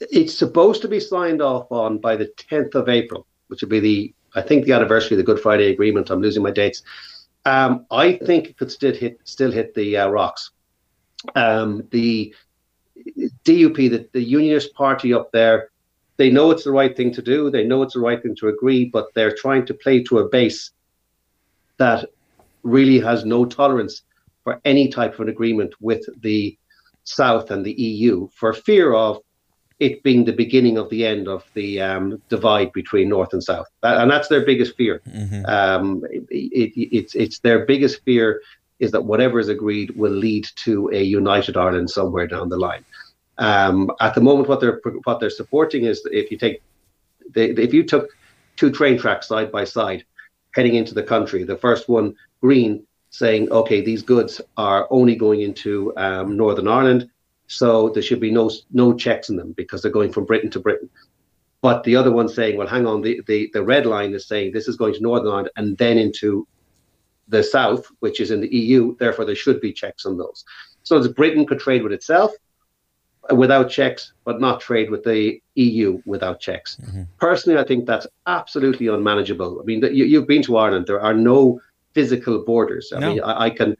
It's 0.00 0.34
supposed 0.34 0.82
to 0.82 0.88
be 0.88 1.00
signed 1.00 1.40
off 1.40 1.72
on 1.72 1.98
by 1.98 2.16
the 2.16 2.26
10th 2.50 2.74
of 2.74 2.88
April, 2.88 3.26
which 3.48 3.62
would 3.62 3.70
be 3.70 3.80
the 3.80 4.14
I 4.34 4.42
think 4.42 4.66
the 4.66 4.72
anniversary 4.72 5.14
of 5.14 5.18
the 5.18 5.24
Good 5.24 5.40
Friday 5.40 5.70
Agreement. 5.70 6.10
I'm 6.10 6.20
losing 6.20 6.42
my 6.42 6.50
dates. 6.50 6.82
Um, 7.46 7.86
I 7.90 8.14
think 8.14 8.48
it 8.48 8.58
could 8.58 8.70
still 8.70 8.94
hit 8.94 9.18
still 9.24 9.50
hit 9.50 9.74
the 9.74 9.96
uh, 9.96 10.08
rocks. 10.08 10.50
Um, 11.34 11.86
the 11.90 12.34
DUP, 13.44 13.76
the, 13.76 14.08
the 14.12 14.22
Unionist 14.22 14.74
Party 14.74 15.12
up 15.12 15.32
there, 15.32 15.70
they 16.16 16.30
know 16.30 16.50
it's 16.50 16.64
the 16.64 16.72
right 16.72 16.96
thing 16.96 17.12
to 17.12 17.22
do. 17.22 17.50
They 17.50 17.64
know 17.64 17.82
it's 17.82 17.94
the 17.94 18.00
right 18.00 18.22
thing 18.22 18.36
to 18.36 18.48
agree, 18.48 18.86
but 18.86 19.12
they're 19.14 19.34
trying 19.34 19.66
to 19.66 19.74
play 19.74 20.02
to 20.04 20.18
a 20.18 20.28
base 20.28 20.70
that 21.78 22.08
really 22.62 22.98
has 23.00 23.24
no 23.24 23.44
tolerance 23.44 24.02
for 24.44 24.60
any 24.64 24.88
type 24.88 25.14
of 25.14 25.20
an 25.20 25.28
agreement 25.28 25.74
with 25.80 26.04
the 26.22 26.56
South 27.04 27.50
and 27.50 27.64
the 27.64 27.72
EU 27.72 28.28
for 28.34 28.52
fear 28.52 28.94
of 28.94 29.20
it 29.78 30.02
being 30.02 30.24
the 30.24 30.32
beginning 30.32 30.78
of 30.78 30.88
the 30.88 31.04
end 31.04 31.28
of 31.28 31.44
the 31.54 31.80
um, 31.80 32.20
divide 32.28 32.72
between 32.72 33.08
North 33.08 33.32
and 33.32 33.44
South. 33.44 33.66
And 33.82 34.10
that's 34.10 34.28
their 34.28 34.44
biggest 34.44 34.74
fear. 34.76 35.02
Mm-hmm. 35.06 35.44
Um, 35.46 36.02
it, 36.30 36.72
it, 36.74 36.96
it's, 36.96 37.14
it's 37.14 37.38
their 37.40 37.66
biggest 37.66 38.02
fear 38.04 38.40
is 38.78 38.90
that 38.92 39.04
whatever 39.04 39.38
is 39.38 39.48
agreed 39.48 39.90
will 39.96 40.12
lead 40.12 40.46
to 40.56 40.90
a 40.92 41.02
united 41.02 41.56
Ireland 41.56 41.90
somewhere 41.90 42.26
down 42.26 42.48
the 42.48 42.56
line. 42.56 42.84
Um, 43.38 43.90
at 44.00 44.14
the 44.14 44.20
moment, 44.20 44.48
what 44.48 44.60
they're 44.60 44.80
what 45.04 45.20
they're 45.20 45.30
supporting 45.30 45.84
is 45.84 46.06
if 46.10 46.30
you 46.30 46.38
take 46.38 46.62
if 47.34 47.74
you 47.74 47.84
took 47.84 48.10
two 48.56 48.70
train 48.70 48.98
tracks 48.98 49.28
side 49.28 49.52
by 49.52 49.64
side 49.64 50.04
heading 50.54 50.74
into 50.74 50.94
the 50.94 51.02
country, 51.02 51.44
the 51.44 51.56
first 51.56 51.88
one 51.88 52.14
green 52.40 52.86
saying, 53.10 53.50
okay, 53.50 53.80
these 53.80 54.02
goods 54.02 54.40
are 54.56 54.86
only 54.90 55.16
going 55.16 55.42
into 55.42 55.92
um, 55.96 56.36
Northern 56.36 56.68
Ireland, 56.68 57.10
so 57.46 57.90
there 57.90 58.02
should 58.02 58.20
be 58.20 58.30
no 58.30 58.50
no 58.72 58.94
checks 58.94 59.28
in 59.28 59.36
them 59.36 59.52
because 59.52 59.82
they're 59.82 59.90
going 59.90 60.12
from 60.12 60.24
Britain 60.24 60.50
to 60.50 60.60
Britain. 60.60 60.88
But 61.62 61.82
the 61.84 61.96
other 61.96 62.12
one 62.12 62.28
saying, 62.28 62.56
well, 62.56 62.66
hang 62.66 62.86
on, 62.86 63.02
the, 63.02 63.20
the, 63.26 63.50
the 63.52 63.62
red 63.62 63.86
line 63.86 64.14
is 64.14 64.28
saying 64.28 64.52
this 64.52 64.68
is 64.68 64.76
going 64.76 64.94
to 64.94 65.00
Northern 65.00 65.32
Ireland 65.32 65.50
and 65.56 65.76
then 65.78 65.98
into 65.98 66.46
the 67.28 67.42
south, 67.42 67.86
which 68.00 68.20
is 68.20 68.30
in 68.30 68.40
the 68.40 68.54
EU. 68.54 68.94
Therefore, 68.98 69.24
there 69.24 69.34
should 69.34 69.60
be 69.60 69.72
checks 69.72 70.06
on 70.06 70.16
those. 70.16 70.44
So 70.82 70.98
as 70.98 71.08
Britain 71.08 71.46
could 71.46 71.58
trade 71.58 71.82
with 71.82 71.92
itself 71.92 72.30
without 73.34 73.70
checks, 73.70 74.12
but 74.24 74.40
not 74.40 74.60
trade 74.60 74.90
with 74.90 75.04
the 75.04 75.40
EU 75.54 76.00
without 76.06 76.40
checks. 76.40 76.76
Mm-hmm. 76.76 77.02
Personally, 77.18 77.58
I 77.58 77.64
think 77.64 77.86
that's 77.86 78.06
absolutely 78.26 78.88
unmanageable. 78.88 79.60
I 79.60 79.64
mean, 79.64 79.82
you, 79.94 80.18
have 80.18 80.28
been 80.28 80.42
to 80.42 80.56
Ireland. 80.56 80.86
There 80.86 81.00
are 81.00 81.14
no 81.14 81.60
physical 81.94 82.44
borders. 82.44 82.92
I 82.94 83.00
no. 83.00 83.08
mean, 83.08 83.22
I, 83.22 83.44
I 83.44 83.50
can. 83.50 83.76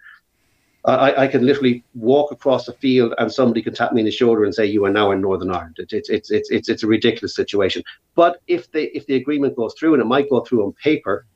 I, 0.85 1.25
I, 1.25 1.27
can 1.27 1.45
literally 1.45 1.83
walk 1.97 2.31
across 2.31 2.69
a 2.69 2.73
field 2.73 3.13
and 3.19 3.33
somebody 3.33 3.61
can 3.61 3.75
tap 3.75 3.93
me 3.93 4.03
in 4.03 4.05
the 4.05 4.13
shoulder 4.13 4.45
and 4.45 4.55
say 4.55 4.67
you 4.67 4.85
are 4.85 4.91
now 4.93 5.11
in 5.11 5.21
Northern 5.21 5.51
Ireland. 5.51 5.75
It's 5.81 5.93
it's 5.93 6.09
it's 6.09 6.31
it's 6.31 6.49
it's, 6.49 6.69
it's 6.69 6.85
a 6.85 6.87
ridiculous 6.87 7.35
situation. 7.35 7.83
But 8.15 8.41
if 8.47 8.71
the 8.71 8.97
if 8.97 9.05
the 9.07 9.17
agreement 9.17 9.57
goes 9.57 9.75
through 9.77 9.95
and 9.95 10.01
it 10.01 10.07
might 10.07 10.31
go 10.31 10.45
through 10.45 10.65
on 10.65 10.75
paper, 10.75 11.27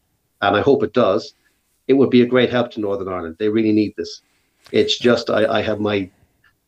and 0.41 0.55
I 0.57 0.61
hope 0.61 0.85
it 0.85 0.93
does, 0.93 1.35
it 1.89 1.95
would 1.95 2.11
be 2.11 2.23
a 2.23 2.27
great 2.27 2.51
help 2.51 2.71
to 2.73 2.81
Northern 2.81 3.09
Ireland. 3.09 3.37
They 3.41 3.49
really 3.49 3.73
need 3.73 3.95
this. 3.97 4.23
It's 4.71 4.97
just 4.97 5.31
I, 5.31 5.45
I 5.47 5.63
have 5.63 5.81
my 5.81 6.09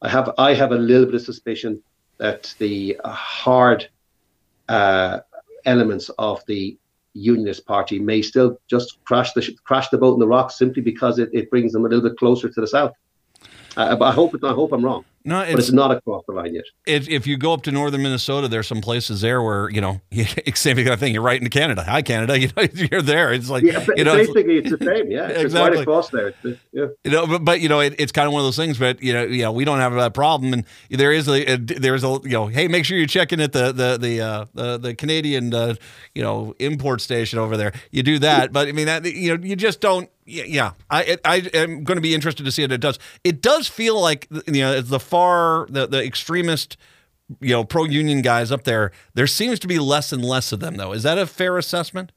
I 0.03 0.09
have 0.09 0.35
I 0.37 0.55
have 0.55 0.73
a 0.73 0.79
little 0.79 1.07
bit 1.07 1.15
of 1.15 1.23
suspicion 1.23 1.81
that 2.19 2.55
the 2.59 2.99
hard 3.05 3.89
uh, 4.69 5.21
elements 5.65 6.11
of 6.19 6.45
the 6.47 6.77
Unionist 7.15 7.67
Party 7.67 7.99
may 7.99 8.21
still 8.21 8.59
just 8.69 9.03
crash 9.05 9.33
the 9.33 9.57
crash 9.65 9.89
the 9.89 9.99
boat 9.99 10.15
in 10.15 10.21
the 10.21 10.27
rocks 10.27 10.59
simply 10.59 10.83
because 10.83 11.19
it, 11.19 11.31
it 11.33 11.51
brings 11.51 11.73
them 11.73 11.85
a 11.85 11.89
little 11.89 12.09
bit 12.09 12.19
closer 12.19 12.49
to 12.49 12.61
the 12.61 12.67
south. 12.67 12.93
But 13.75 14.03
I 14.03 14.13
hope 14.13 14.35
I 14.43 14.53
hope 14.53 14.73
I'm 14.73 14.85
wrong. 14.85 15.05
No, 15.25 15.41
it's, 15.41 15.53
but 15.53 15.61
it's 15.61 15.73
not 15.73 15.91
across 15.93 16.25
the 16.27 16.33
line 16.33 16.55
yet. 16.55 16.65
If, 16.85 17.09
if 17.09 17.27
you 17.29 17.37
go 17.37 17.53
up 17.53 17.63
to 17.63 17.71
northern 17.71 18.03
Minnesota, 18.03 18.49
there's 18.49 18.67
some 18.67 18.81
places 18.81 19.21
there 19.21 19.41
where 19.41 19.71
you 19.71 19.81
know 19.81 20.01
same 20.55 20.77
kind 20.77 20.89
of 20.89 20.99
thing. 20.99 21.15
You're 21.15 21.23
right 21.23 21.39
into 21.39 21.51
Canada. 21.51 21.85
Hi, 21.85 22.03
Canada. 22.03 22.33
You 22.43 22.49
know, 22.57 22.67
you're 22.75 23.03
there. 23.03 23.33
It's 23.33 23.49
like 23.49 23.63
yeah, 23.63 23.87
you 23.95 24.03
know, 24.03 24.17
basically 24.17 24.59
it's, 24.59 24.73
it's 24.73 24.81
the 24.81 24.85
same. 24.97 25.11
Yeah, 25.11 25.29
exactly. 25.29 25.45
It's 25.45 25.55
right 25.55 25.81
across 25.81 26.11
there. 26.11 26.35
yeah. 26.73 26.87
You 27.05 27.11
know, 27.11 27.27
but, 27.27 27.45
but 27.45 27.61
you 27.61 27.69
know, 27.69 27.79
it, 27.79 27.95
it's 27.99 28.11
kind 28.11 28.27
of 28.27 28.33
one 28.33 28.41
of 28.41 28.47
those 28.47 28.57
things. 28.57 28.79
But 28.79 29.01
you 29.01 29.13
know, 29.13 29.23
you 29.23 29.43
know, 29.43 29.53
we 29.53 29.65
don't 29.65 29.79
have 29.79 29.95
that 29.95 30.13
problem, 30.13 30.53
and 30.53 30.65
there 30.91 31.13
is 31.13 31.29
a, 31.29 31.53
a 31.53 31.57
there's 31.57 32.03
a 32.03 32.19
you 32.25 32.31
know, 32.31 32.47
hey, 32.49 32.67
make 32.67 32.85
sure 32.85 32.99
you 32.99 33.07
check 33.07 33.33
in 33.33 33.41
at 33.41 33.53
the 33.53 33.71
the 33.71 33.99
the 33.99 34.21
uh, 34.21 34.47
the, 34.55 34.79
the 34.79 34.95
Canadian 34.95 35.55
uh, 35.55 35.75
you 36.15 36.23
know 36.23 36.55
import 36.59 37.01
station 37.01 37.39
over 37.39 37.57
there. 37.57 37.73
You 37.93 38.03
do 38.03 38.19
that, 38.21 38.53
but 38.53 38.67
I 38.67 38.73
mean 38.73 38.87
that 38.87 39.05
you 39.05 39.37
know 39.37 39.45
you 39.45 39.55
just 39.55 39.81
don't 39.81 40.11
yeah, 40.25 40.73
I 40.89 41.19
I 41.25 41.51
am 41.53 41.83
going 41.85 41.97
to 41.97 42.03
be 42.03 42.15
interested 42.15 42.45
to 42.45 42.53
see 42.53 42.63
what 42.63 42.73
it 42.73 42.81
does. 42.81 42.99
It 43.25 43.43
does 43.43 43.62
feel 43.71 44.01
like 44.01 44.29
you 44.47 44.63
know 44.63 44.81
the 44.81 45.01
far 45.01 45.67
the 45.69 45.87
the 45.87 46.05
extremist 46.05 46.77
you 47.41 47.51
know 47.51 47.65
pro 47.65 47.85
union 47.85 48.23
guys 48.23 48.51
up 48.51 48.65
there. 48.65 48.93
There 49.15 49.27
seems 49.27 49.59
to 49.61 49.67
be 49.67 49.79
less 49.79 50.13
and 50.13 50.25
less 50.25 50.53
of 50.53 50.61
them, 50.61 50.77
though. 50.77 50.93
Is 50.93 51.03
that 51.03 51.19
a 51.19 51.27
fair 51.27 51.59
assessment? 51.59 52.13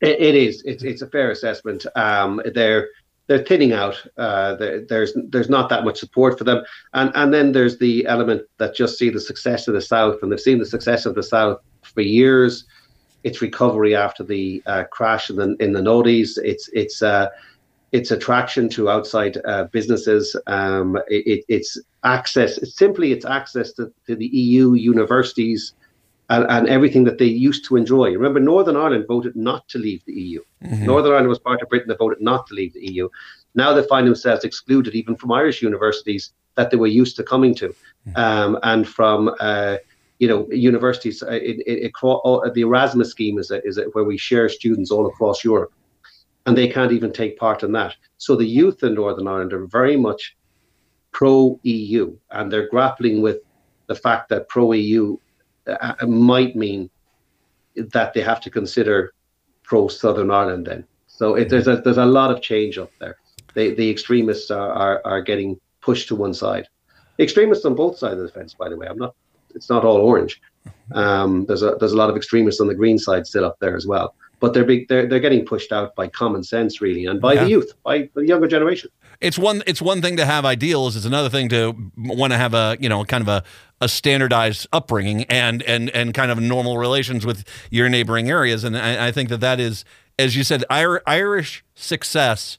it, 0.00 0.20
it 0.20 0.34
is. 0.34 0.62
It's 0.64 0.82
it's 0.82 1.02
a 1.02 1.06
fair 1.06 1.30
assessment. 1.30 1.86
Um, 1.96 2.42
they're 2.54 2.88
they're 3.26 3.44
thinning 3.44 3.72
out. 3.72 4.02
Uh, 4.16 4.56
there's 4.88 5.12
there's 5.28 5.48
not 5.48 5.68
that 5.68 5.84
much 5.84 5.98
support 5.98 6.38
for 6.38 6.44
them, 6.44 6.64
and 6.94 7.12
and 7.14 7.32
then 7.32 7.52
there's 7.52 7.78
the 7.78 8.06
element 8.06 8.42
that 8.58 8.74
just 8.74 8.98
see 8.98 9.10
the 9.10 9.20
success 9.20 9.68
of 9.68 9.74
the 9.74 9.80
South, 9.80 10.22
and 10.22 10.32
they've 10.32 10.40
seen 10.40 10.58
the 10.58 10.66
success 10.66 11.06
of 11.06 11.14
the 11.14 11.22
South 11.22 11.60
for 11.82 12.00
years 12.00 12.64
its 13.22 13.42
recovery 13.42 13.94
after 13.94 14.24
the 14.24 14.62
uh, 14.66 14.84
crash 14.84 15.28
in 15.28 15.36
the 15.36 15.54
in 15.60 15.72
the 15.72 15.80
noughties, 15.80 16.38
its 16.38 16.68
its 16.72 17.02
uh, 17.02 17.28
its 17.92 18.10
attraction 18.10 18.68
to 18.70 18.88
outside 18.88 19.38
uh, 19.44 19.64
businesses, 19.64 20.36
um, 20.46 20.96
it, 21.08 21.44
it's 21.48 21.78
access. 22.04 22.58
It's 22.58 22.76
simply 22.76 23.12
its 23.12 23.24
access 23.24 23.72
to, 23.72 23.92
to 24.06 24.14
the 24.14 24.26
EU 24.26 24.74
universities 24.74 25.74
and, 26.28 26.46
and, 26.48 26.68
everything 26.68 27.02
that 27.04 27.18
they 27.18 27.26
used 27.26 27.64
to 27.66 27.76
enjoy. 27.76 28.12
Remember, 28.12 28.38
Northern 28.38 28.76
Ireland 28.76 29.06
voted 29.08 29.34
not 29.34 29.68
to 29.68 29.78
leave 29.78 30.04
the 30.04 30.12
EU. 30.12 30.40
Mm-hmm. 30.64 30.86
Northern 30.86 31.12
Ireland 31.12 31.28
was 31.28 31.40
part 31.40 31.60
of 31.60 31.68
Britain 31.68 31.88
that 31.88 31.98
voted 31.98 32.20
not 32.20 32.46
to 32.46 32.54
leave 32.54 32.72
the 32.74 32.92
EU. 32.92 33.08
Now 33.56 33.72
they 33.72 33.82
find 33.82 34.06
themselves 34.06 34.44
excluded 34.44 34.94
even 34.94 35.16
from 35.16 35.32
Irish 35.32 35.60
universities 35.60 36.32
that 36.54 36.70
they 36.70 36.76
were 36.76 36.86
used 36.86 37.16
to 37.16 37.24
coming 37.24 37.54
to, 37.56 37.68
mm-hmm. 37.68 38.16
um, 38.16 38.58
and 38.62 38.86
from 38.86 39.34
uh, 39.40 39.76
you 40.20 40.28
know, 40.28 40.46
universities, 40.52 41.22
uh, 41.22 41.30
it, 41.30 41.60
it, 41.66 41.90
it, 41.90 42.54
the 42.54 42.60
Erasmus 42.60 43.10
scheme 43.10 43.38
is, 43.38 43.50
a, 43.50 43.66
is 43.66 43.78
a, 43.78 43.84
where 43.84 44.04
we 44.04 44.18
share 44.18 44.48
students 44.48 44.90
all 44.90 45.06
across 45.06 45.42
Europe, 45.42 45.72
and 46.46 46.56
they 46.56 46.68
can't 46.68 46.92
even 46.92 47.12
take 47.12 47.38
part 47.38 47.62
in 47.62 47.72
that. 47.72 47.94
So 48.18 48.36
the 48.36 48.46
youth 48.46 48.82
in 48.82 48.94
Northern 48.94 49.28
Ireland 49.28 49.52
are 49.52 49.66
very 49.66 49.96
much 49.96 50.36
pro 51.12 51.58
EU, 51.62 52.16
and 52.30 52.50
they're 52.50 52.68
grappling 52.68 53.22
with 53.22 53.38
the 53.86 53.94
fact 53.94 54.28
that 54.28 54.48
pro 54.48 54.72
EU 54.72 55.16
uh, 55.66 55.94
uh, 56.00 56.06
might 56.06 56.56
mean 56.56 56.90
that 57.76 58.14
they 58.14 58.20
have 58.20 58.40
to 58.42 58.50
consider 58.50 59.12
pro 59.62 59.88
Southern 59.88 60.30
Ireland 60.30 60.66
then. 60.66 60.84
So 61.06 61.34
it, 61.34 61.48
there's 61.48 61.68
a 61.68 61.76
there's 61.76 61.98
a 61.98 62.06
lot 62.06 62.30
of 62.30 62.40
change 62.40 62.78
up 62.78 62.90
there. 63.00 63.16
They, 63.54 63.74
the 63.74 63.90
extremists 63.90 64.50
are, 64.50 64.72
are, 64.72 65.02
are 65.04 65.22
getting 65.22 65.60
pushed 65.80 66.08
to 66.08 66.16
one 66.16 66.34
side. 66.34 66.68
Extremists 67.18 67.64
on 67.64 67.74
both 67.74 67.98
sides 67.98 68.18
of 68.20 68.26
the 68.26 68.32
fence, 68.32 68.54
by 68.54 68.68
the 68.68 68.76
way. 68.76 68.86
I'm 68.86 68.98
not 68.98 69.14
it's 69.54 69.68
not 69.68 69.84
all 69.84 69.96
orange. 69.96 70.40
Um, 70.92 71.46
there's 71.46 71.62
a 71.62 71.76
there's 71.78 71.92
a 71.92 71.96
lot 71.96 72.10
of 72.10 72.16
extremists 72.16 72.60
on 72.60 72.66
the 72.66 72.74
green 72.74 72.98
side 72.98 73.26
still 73.26 73.44
up 73.44 73.58
there 73.60 73.76
as 73.76 73.86
well. 73.86 74.14
But 74.40 74.54
they're 74.54 74.64
big. 74.64 74.88
They're 74.88 75.06
they're 75.06 75.20
getting 75.20 75.44
pushed 75.44 75.70
out 75.70 75.94
by 75.94 76.08
common 76.08 76.42
sense, 76.42 76.80
really, 76.80 77.06
and 77.06 77.20
by 77.20 77.34
yeah. 77.34 77.44
the 77.44 77.50
youth, 77.50 77.72
by 77.84 78.08
the 78.14 78.26
younger 78.26 78.48
generation. 78.48 78.90
It's 79.20 79.38
one 79.38 79.62
it's 79.66 79.82
one 79.82 80.00
thing 80.00 80.16
to 80.16 80.24
have 80.24 80.44
ideals. 80.44 80.96
It's 80.96 81.04
another 81.04 81.28
thing 81.28 81.50
to 81.50 81.76
want 81.96 82.32
to 82.32 82.38
have 82.38 82.54
a 82.54 82.76
you 82.80 82.88
know 82.88 83.04
kind 83.04 83.22
of 83.22 83.28
a 83.28 83.44
a 83.80 83.88
standardized 83.88 84.66
upbringing 84.72 85.24
and 85.24 85.62
and 85.64 85.90
and 85.90 86.14
kind 86.14 86.30
of 86.30 86.40
normal 86.40 86.78
relations 86.78 87.26
with 87.26 87.44
your 87.70 87.88
neighboring 87.88 88.30
areas. 88.30 88.64
And 88.64 88.76
I, 88.76 89.08
I 89.08 89.12
think 89.12 89.28
that 89.28 89.40
that 89.40 89.60
is, 89.60 89.84
as 90.18 90.36
you 90.36 90.42
said, 90.44 90.64
Irish 90.70 91.64
success 91.74 92.58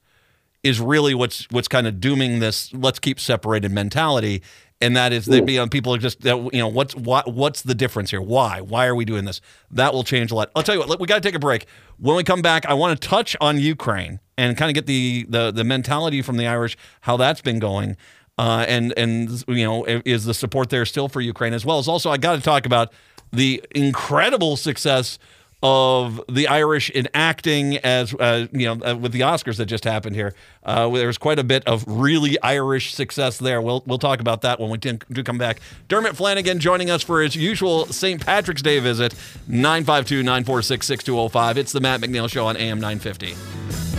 is 0.63 0.79
really 0.79 1.13
what's 1.13 1.49
what's 1.49 1.67
kind 1.67 1.87
of 1.87 1.99
dooming 1.99 2.39
this 2.39 2.73
let's 2.73 2.99
keep 2.99 3.19
separated 3.19 3.71
mentality 3.71 4.41
and 4.81 4.95
that 4.97 5.13
is 5.13 5.25
that 5.27 5.47
you 5.47 5.57
know, 5.57 5.67
people 5.67 5.93
are 5.93 5.97
just 5.97 6.23
you 6.25 6.49
know 6.53 6.67
what's 6.67 6.95
what, 6.95 7.31
what's 7.33 7.61
the 7.61 7.75
difference 7.75 8.09
here? 8.09 8.21
Why 8.21 8.61
why 8.61 8.87
are 8.87 8.95
we 8.95 9.05
doing 9.05 9.25
this? 9.25 9.41
That 9.69 9.93
will 9.93 10.03
change 10.03 10.31
a 10.31 10.35
lot. 10.35 10.51
I'll 10.55 10.63
tell 10.63 10.75
you 10.75 10.81
what. 10.81 10.99
We 10.99 11.07
got 11.07 11.15
to 11.15 11.21
take 11.21 11.35
a 11.35 11.39
break. 11.39 11.67
When 11.97 12.15
we 12.15 12.23
come 12.23 12.41
back, 12.41 12.65
I 12.65 12.73
want 12.73 12.99
to 12.99 13.07
touch 13.07 13.35
on 13.39 13.59
Ukraine 13.59 14.19
and 14.37 14.57
kind 14.57 14.69
of 14.69 14.75
get 14.75 14.87
the 14.87 15.25
the 15.29 15.51
the 15.51 15.63
mentality 15.63 16.21
from 16.21 16.37
the 16.37 16.47
Irish, 16.47 16.77
how 17.01 17.17
that's 17.17 17.41
been 17.41 17.59
going. 17.59 17.97
Uh, 18.37 18.65
and 18.67 18.93
and 18.97 19.43
you 19.47 19.63
know 19.65 19.85
is 19.85 20.25
the 20.25 20.33
support 20.33 20.69
there 20.69 20.85
still 20.85 21.07
for 21.07 21.21
Ukraine 21.21 21.53
as 21.53 21.65
well 21.65 21.77
as 21.79 21.87
also 21.87 22.09
I 22.09 22.17
got 22.17 22.35
to 22.35 22.41
talk 22.41 22.65
about 22.65 22.91
the 23.31 23.63
incredible 23.75 24.57
success 24.57 25.19
of 25.63 26.21
the 26.27 26.47
Irish 26.47 26.89
in 26.89 27.07
acting, 27.13 27.77
as 27.77 28.13
uh, 28.15 28.47
you 28.51 28.65
know, 28.65 28.85
uh, 28.85 28.95
with 28.95 29.11
the 29.11 29.21
Oscars 29.21 29.57
that 29.57 29.67
just 29.67 29.83
happened 29.83 30.15
here. 30.15 30.33
Uh, 30.63 30.89
there's 30.89 31.17
quite 31.17 31.39
a 31.39 31.43
bit 31.43 31.65
of 31.67 31.83
really 31.87 32.41
Irish 32.41 32.93
success 32.93 33.37
there. 33.37 33.61
We'll 33.61 33.83
we'll 33.85 33.99
talk 33.99 34.19
about 34.19 34.41
that 34.41 34.59
when 34.59 34.69
we 34.69 34.77
do 34.77 34.97
come 35.23 35.37
back. 35.37 35.59
Dermot 35.87 36.15
Flanagan 36.15 36.59
joining 36.59 36.89
us 36.89 37.03
for 37.03 37.21
his 37.21 37.35
usual 37.35 37.85
St. 37.87 38.23
Patrick's 38.23 38.61
Day 38.61 38.79
visit. 38.79 39.13
952 39.47 40.23
946 40.23 40.85
6205. 40.85 41.57
It's 41.57 41.71
the 41.71 41.79
Matt 41.79 42.01
McNeil 42.01 42.29
Show 42.29 42.47
on 42.47 42.57
AM 42.57 42.79
950. 42.79 43.90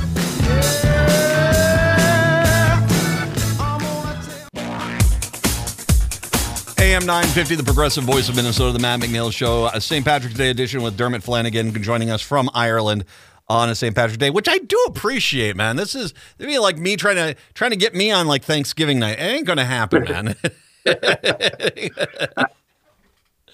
AM 6.93 7.07
950, 7.07 7.55
the 7.55 7.65
progressive 7.65 8.05
voice 8.05 8.29
of 8.29 8.37
Minnesota, 8.37 8.71
the 8.75 8.79
Matt 8.79 9.01
McNeil 9.01 9.33
Show, 9.33 9.65
a 9.69 9.81
St. 9.81 10.05
Patrick's 10.05 10.37
Day 10.37 10.51
edition 10.51 10.83
with 10.83 10.95
Dermot 10.95 11.23
Flanagan 11.23 11.73
joining 11.83 12.11
us 12.11 12.21
from 12.21 12.51
Ireland 12.53 13.07
on 13.49 13.71
a 13.71 13.75
St. 13.75 13.95
Patrick's 13.95 14.19
Day, 14.19 14.29
which 14.29 14.47
I 14.47 14.59
do 14.59 14.79
appreciate, 14.89 15.57
man. 15.57 15.77
This 15.77 15.95
is 15.95 16.13
maybe 16.39 16.59
like 16.59 16.77
me 16.77 16.97
trying 16.97 17.17
to 17.17 17.35
trying 17.55 17.71
to 17.71 17.79
get 17.79 17.95
me 17.95 18.11
on 18.11 18.27
like 18.27 18.45
Thanksgiving 18.45 18.99
night. 18.99 19.19
It 19.19 19.23
ain't 19.23 19.47
gonna 19.47 19.65
happen, 19.65 20.05
man. 20.05 20.35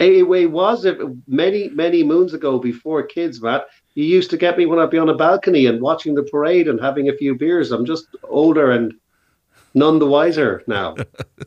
it 0.00 0.50
was 0.50 0.84
it 0.84 0.98
many 1.28 1.68
many 1.68 2.02
moons 2.02 2.34
ago 2.34 2.58
before 2.58 3.04
kids, 3.04 3.40
Matt. 3.40 3.68
You 3.94 4.02
used 4.02 4.30
to 4.30 4.36
get 4.36 4.58
me 4.58 4.66
when 4.66 4.80
I'd 4.80 4.90
be 4.90 4.98
on 4.98 5.10
a 5.10 5.14
balcony 5.14 5.66
and 5.66 5.80
watching 5.80 6.16
the 6.16 6.24
parade 6.24 6.66
and 6.66 6.80
having 6.80 7.08
a 7.08 7.16
few 7.16 7.36
beers. 7.36 7.70
I'm 7.70 7.86
just 7.86 8.08
older 8.24 8.72
and 8.72 8.94
none 9.74 9.98
the 9.98 10.06
wiser 10.06 10.62
now. 10.66 10.96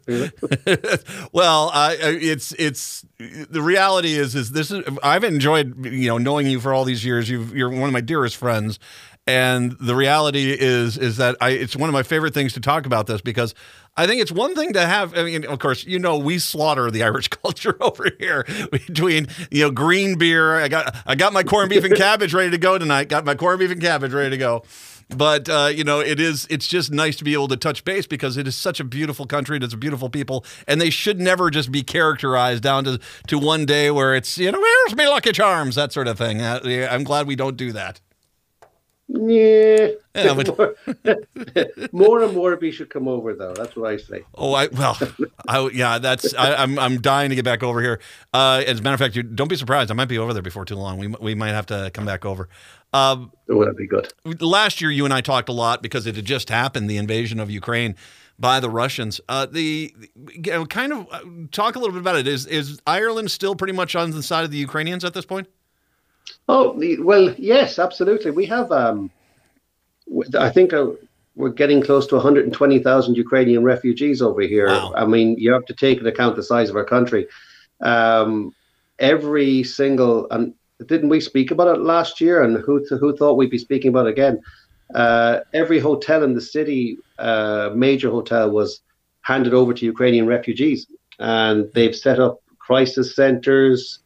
well, 1.31 1.71
uh, 1.73 1.95
it's 1.97 2.51
it's 2.53 3.05
the 3.17 3.61
reality 3.61 4.13
is 4.13 4.35
is 4.35 4.51
this 4.51 4.71
is 4.71 4.83
I've 5.03 5.23
enjoyed 5.23 5.85
you 5.85 6.07
know 6.07 6.17
knowing 6.17 6.47
you 6.47 6.59
for 6.59 6.73
all 6.73 6.85
these 6.85 7.05
years. 7.05 7.29
you 7.29 7.65
are 7.65 7.69
one 7.69 7.83
of 7.83 7.93
my 7.93 8.01
dearest 8.01 8.37
friends, 8.37 8.79
And 9.27 9.75
the 9.79 9.95
reality 9.95 10.51
is 10.51 10.97
is 10.97 11.17
that 11.17 11.35
I 11.41 11.49
it's 11.51 11.75
one 11.75 11.89
of 11.89 11.93
my 11.93 12.03
favorite 12.03 12.33
things 12.33 12.53
to 12.53 12.59
talk 12.59 12.85
about 12.85 13.07
this 13.07 13.21
because 13.21 13.53
I 13.97 14.07
think 14.07 14.21
it's 14.21 14.31
one 14.31 14.55
thing 14.55 14.73
to 14.73 14.85
have. 14.85 15.17
I 15.17 15.23
mean, 15.23 15.45
of 15.45 15.59
course, 15.59 15.85
you 15.85 15.99
know, 15.99 16.17
we 16.17 16.39
slaughter 16.39 16.89
the 16.89 17.03
Irish 17.09 17.27
culture 17.27 17.75
over 17.81 18.07
here 18.19 18.45
between 18.71 19.27
you 19.51 19.63
know 19.63 19.71
green 19.71 20.17
beer. 20.17 20.55
I 20.55 20.67
got 20.69 20.95
I 21.05 21.15
got 21.15 21.33
my 21.33 21.43
corned 21.43 21.69
beef 21.69 21.83
and 21.83 21.95
cabbage 21.95 22.33
ready 22.33 22.51
to 22.51 22.57
go 22.57 22.77
tonight. 22.77 23.09
Got 23.09 23.25
my 23.25 23.35
corned 23.35 23.59
beef 23.59 23.71
and 23.71 23.81
cabbage 23.81 24.13
ready 24.13 24.29
to 24.31 24.37
go. 24.37 24.63
But 25.15 25.49
uh, 25.49 25.71
you 25.73 25.83
know, 25.83 25.99
it 25.99 26.19
is 26.19 26.47
it's 26.49 26.67
just 26.67 26.91
nice 26.91 27.15
to 27.17 27.23
be 27.23 27.33
able 27.33 27.47
to 27.49 27.57
touch 27.57 27.83
base 27.83 28.07
because 28.07 28.37
it 28.37 28.47
is 28.47 28.55
such 28.55 28.79
a 28.79 28.83
beautiful 28.83 29.25
country. 29.25 29.57
and 29.57 29.63
It's 29.63 29.73
a 29.73 29.77
beautiful 29.77 30.09
people, 30.09 30.45
and 30.67 30.79
they 30.79 30.89
should 30.89 31.19
never 31.19 31.49
just 31.49 31.71
be 31.71 31.83
characterized 31.83 32.63
down 32.63 32.83
to 32.85 32.99
to 33.27 33.37
one 33.37 33.65
day 33.65 33.91
where 33.91 34.15
it's 34.15 34.37
you 34.37 34.51
know, 34.51 34.59
where's 34.59 34.95
me 34.95 35.07
lucky 35.07 35.31
charms, 35.31 35.75
that 35.75 35.91
sort 35.91 36.07
of 36.07 36.17
thing. 36.17 36.41
Uh, 36.41 36.87
I'm 36.89 37.03
glad 37.03 37.27
we 37.27 37.35
don't 37.35 37.57
do 37.57 37.71
that. 37.73 37.99
Yeah. 39.13 39.89
yeah 40.15 40.33
more, 40.33 40.75
more, 41.91 42.23
and 42.23 42.33
more 42.33 42.55
we 42.55 42.71
should 42.71 42.89
come 42.89 43.09
over 43.09 43.33
though. 43.33 43.53
That's 43.53 43.75
what 43.75 43.91
I 43.91 43.97
say. 43.97 44.23
Oh, 44.35 44.53
I 44.53 44.67
well, 44.67 44.97
I 45.47 45.69
yeah, 45.73 45.99
that's 45.99 46.33
I, 46.33 46.63
am 46.63 46.77
I'm, 46.77 46.79
I'm 46.79 47.01
dying 47.01 47.29
to 47.29 47.35
get 47.35 47.43
back 47.43 47.61
over 47.61 47.81
here. 47.81 47.99
Uh, 48.33 48.63
as 48.65 48.79
a 48.79 48.83
matter 48.83 48.93
of 48.93 48.99
fact, 48.99 49.15
you, 49.17 49.23
don't 49.23 49.49
be 49.49 49.57
surprised. 49.57 49.91
I 49.91 49.95
might 49.95 50.05
be 50.05 50.17
over 50.17 50.33
there 50.33 50.41
before 50.41 50.63
too 50.63 50.75
long. 50.75 50.97
We 50.97 51.07
we 51.07 51.35
might 51.35 51.49
have 51.49 51.65
to 51.67 51.91
come 51.93 52.05
back 52.05 52.25
over. 52.25 52.47
Um, 52.93 53.33
oh, 53.49 53.59
that'd 53.59 53.75
be 53.75 53.87
good. 53.87 54.13
Last 54.41 54.81
year, 54.81 54.91
you 54.91 55.03
and 55.03 55.13
I 55.13 55.21
talked 55.21 55.49
a 55.49 55.53
lot 55.53 55.81
because 55.81 56.07
it 56.07 56.15
had 56.15 56.25
just 56.25 56.49
happened, 56.49 56.89
the 56.89 56.97
invasion 56.97 57.39
of 57.39 57.49
Ukraine 57.51 57.95
by 58.39 58.59
the 58.59 58.69
Russians. 58.69 59.19
Uh, 59.27 59.45
the 59.45 59.93
kind 60.69 60.93
of 60.93 61.07
uh, 61.11 61.19
talk 61.51 61.75
a 61.75 61.79
little 61.79 61.93
bit 61.93 62.01
about 62.01 62.15
it. 62.15 62.27
Is 62.27 62.45
is 62.45 62.81
Ireland 62.87 63.29
still 63.29 63.55
pretty 63.55 63.73
much 63.73 63.95
on 63.95 64.11
the 64.11 64.23
side 64.23 64.45
of 64.45 64.51
the 64.51 64.57
Ukrainians 64.57 65.03
at 65.03 65.13
this 65.13 65.25
point? 65.25 65.47
Oh 66.47 66.77
well, 66.99 67.33
yes, 67.37 67.79
absolutely. 67.79 68.31
We 68.31 68.45
have. 68.47 68.71
Um, 68.71 69.11
I 70.37 70.49
think 70.49 70.73
uh, 70.73 70.87
we're 71.35 71.49
getting 71.49 71.81
close 71.81 72.07
to 72.07 72.15
120,000 72.15 73.15
Ukrainian 73.15 73.63
refugees 73.63 74.21
over 74.21 74.41
here. 74.41 74.67
Wow. 74.67 74.93
I 74.95 75.05
mean, 75.05 75.35
you 75.37 75.53
have 75.53 75.65
to 75.65 75.73
take 75.73 75.99
into 75.99 76.09
account 76.09 76.35
the 76.35 76.43
size 76.43 76.69
of 76.69 76.75
our 76.75 76.83
country. 76.83 77.27
Um, 77.81 78.53
every 78.99 79.63
single 79.63 80.27
and 80.29 80.53
didn't 80.87 81.09
we 81.09 81.21
speak 81.21 81.51
about 81.51 81.75
it 81.75 81.81
last 81.81 82.19
year? 82.21 82.43
And 82.43 82.57
who 82.57 82.85
who 82.99 83.15
thought 83.15 83.37
we'd 83.37 83.49
be 83.49 83.57
speaking 83.57 83.89
about 83.89 84.07
it 84.07 84.11
again? 84.11 84.41
Uh, 84.93 85.39
every 85.53 85.79
hotel 85.79 86.23
in 86.23 86.33
the 86.33 86.41
city, 86.41 86.97
uh, 87.17 87.69
major 87.73 88.09
hotel, 88.09 88.49
was 88.49 88.81
handed 89.21 89.53
over 89.53 89.73
to 89.73 89.85
Ukrainian 89.85 90.27
refugees, 90.27 90.87
and 91.19 91.71
they've 91.73 91.95
set 91.95 92.19
up 92.19 92.41
crisis 92.59 93.15
centers 93.15 93.99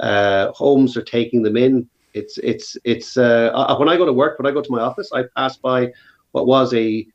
uh, 0.00 0.52
homes 0.52 0.96
are 0.96 1.02
taking 1.02 1.42
them 1.42 1.56
in. 1.56 1.88
It's 2.12 2.38
it's 2.38 2.76
it's 2.84 3.16
uh, 3.16 3.74
when 3.78 3.88
I 3.88 3.96
go 3.96 4.06
to 4.06 4.12
work, 4.12 4.38
when 4.38 4.46
I 4.46 4.52
go 4.52 4.62
to 4.62 4.72
my 4.72 4.80
office, 4.80 5.10
I 5.12 5.24
pass 5.36 5.56
by 5.56 5.92
what 6.32 6.46
was 6.46 6.72
a 6.74 7.06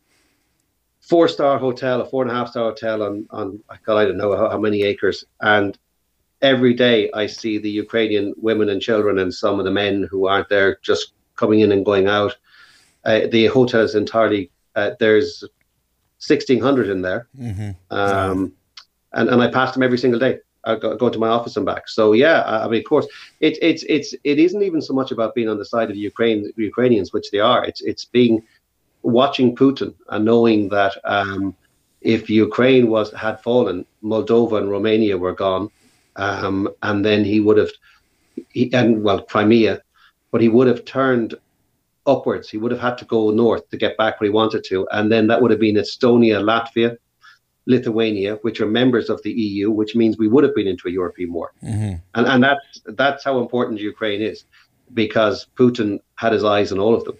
four 1.01 1.27
star 1.27 1.57
hotel, 1.57 2.01
a 2.01 2.05
four 2.05 2.23
and 2.23 2.31
a 2.31 2.35
half 2.35 2.49
star 2.49 2.65
hotel 2.65 3.03
on 3.03 3.25
on 3.29 3.61
God, 3.85 3.97
I 3.97 4.05
don't 4.05 4.17
know 4.17 4.35
how, 4.35 4.49
how 4.49 4.59
many 4.59 4.83
acres, 4.83 5.23
and 5.41 5.77
every 6.41 6.73
day 6.73 7.09
I 7.13 7.27
see 7.27 7.57
the 7.57 7.69
Ukrainian 7.69 8.33
women 8.37 8.69
and 8.69 8.81
children 8.81 9.19
and 9.19 9.33
some 9.33 9.59
of 9.59 9.65
the 9.65 9.71
men 9.71 10.07
who 10.09 10.27
aren't 10.27 10.49
there 10.49 10.79
just 10.81 11.13
coming 11.35 11.61
in 11.61 11.71
and 11.71 11.85
going 11.85 12.07
out. 12.07 12.35
Uh, 13.05 13.21
the 13.31 13.45
hotel 13.47 13.81
is 13.81 13.95
entirely 13.95 14.51
uh, 14.75 14.91
there's 14.99 15.43
1600 16.19 16.89
in 16.89 17.01
there 17.01 17.27
mm-hmm. 17.37 17.71
um, 17.91 18.51
and, 19.13 19.29
and 19.29 19.41
i 19.41 19.49
pass 19.49 19.73
them 19.73 19.83
every 19.83 19.97
single 19.97 20.19
day 20.19 20.37
uh, 20.63 20.75
go, 20.75 21.09
to 21.09 21.19
my 21.19 21.29
office 21.29 21.57
and 21.57 21.65
back. 21.65 21.87
So 21.87 22.13
yeah, 22.13 22.41
I, 22.41 22.65
I 22.65 22.67
mean, 22.67 22.79
of 22.79 22.85
course, 22.85 23.07
it's 23.39 23.59
it's 23.61 23.83
it's 23.83 24.13
it 24.23 24.39
isn't 24.39 24.61
even 24.61 24.81
so 24.81 24.93
much 24.93 25.11
about 25.11 25.35
being 25.35 25.49
on 25.49 25.57
the 25.57 25.65
side 25.65 25.89
of 25.89 25.95
the 25.95 26.01
Ukraine 26.01 26.51
Ukrainians, 26.57 27.13
which 27.13 27.31
they 27.31 27.39
are. 27.39 27.63
It's 27.65 27.81
it's 27.81 28.05
being 28.05 28.43
watching 29.01 29.55
Putin 29.55 29.93
and 30.09 30.25
knowing 30.25 30.69
that 30.69 30.93
um, 31.05 31.55
if 32.01 32.29
Ukraine 32.29 32.89
was 32.89 33.11
had 33.13 33.41
fallen, 33.41 33.85
Moldova 34.03 34.57
and 34.57 34.69
Romania 34.69 35.17
were 35.17 35.33
gone, 35.33 35.69
um, 36.15 36.69
and 36.83 37.03
then 37.03 37.23
he 37.23 37.39
would 37.39 37.57
have, 37.57 37.71
he, 38.49 38.71
and 38.73 39.03
well, 39.03 39.21
Crimea, 39.21 39.81
but 40.31 40.41
he 40.41 40.49
would 40.49 40.67
have 40.67 40.85
turned 40.85 41.35
upwards. 42.05 42.49
He 42.49 42.57
would 42.57 42.71
have 42.71 42.81
had 42.81 42.97
to 42.99 43.05
go 43.05 43.31
north 43.31 43.69
to 43.69 43.77
get 43.77 43.97
back 43.97 44.19
where 44.19 44.29
he 44.29 44.33
wanted 44.33 44.63
to, 44.65 44.87
and 44.91 45.11
then 45.11 45.27
that 45.27 45.41
would 45.41 45.51
have 45.51 45.59
been 45.59 45.75
Estonia, 45.75 46.41
Latvia, 46.41 46.97
Lithuania, 47.69 48.35
which 48.41 48.59
are 48.59 48.65
members 48.65 49.09
of 49.09 49.21
the 49.21 49.31
EU, 49.31 49.69
which 49.69 49.95
means 49.95 50.17
we 50.17 50.27
would 50.27 50.43
have 50.43 50.55
been 50.55 50.67
into 50.67 50.87
a 50.87 50.91
European 50.91 51.31
war. 51.31 51.53
Mm-hmm. 51.63 51.95
And, 52.15 52.27
and 52.27 52.43
that's, 52.43 52.81
that's 52.85 53.23
how 53.23 53.39
important 53.39 53.79
Ukraine 53.79 54.21
is 54.21 54.43
because 54.93 55.47
Putin 55.55 55.99
had 56.15 56.33
his 56.33 56.43
eyes 56.43 56.71
on 56.71 56.79
all 56.79 56.95
of 56.95 57.05
them. 57.05 57.15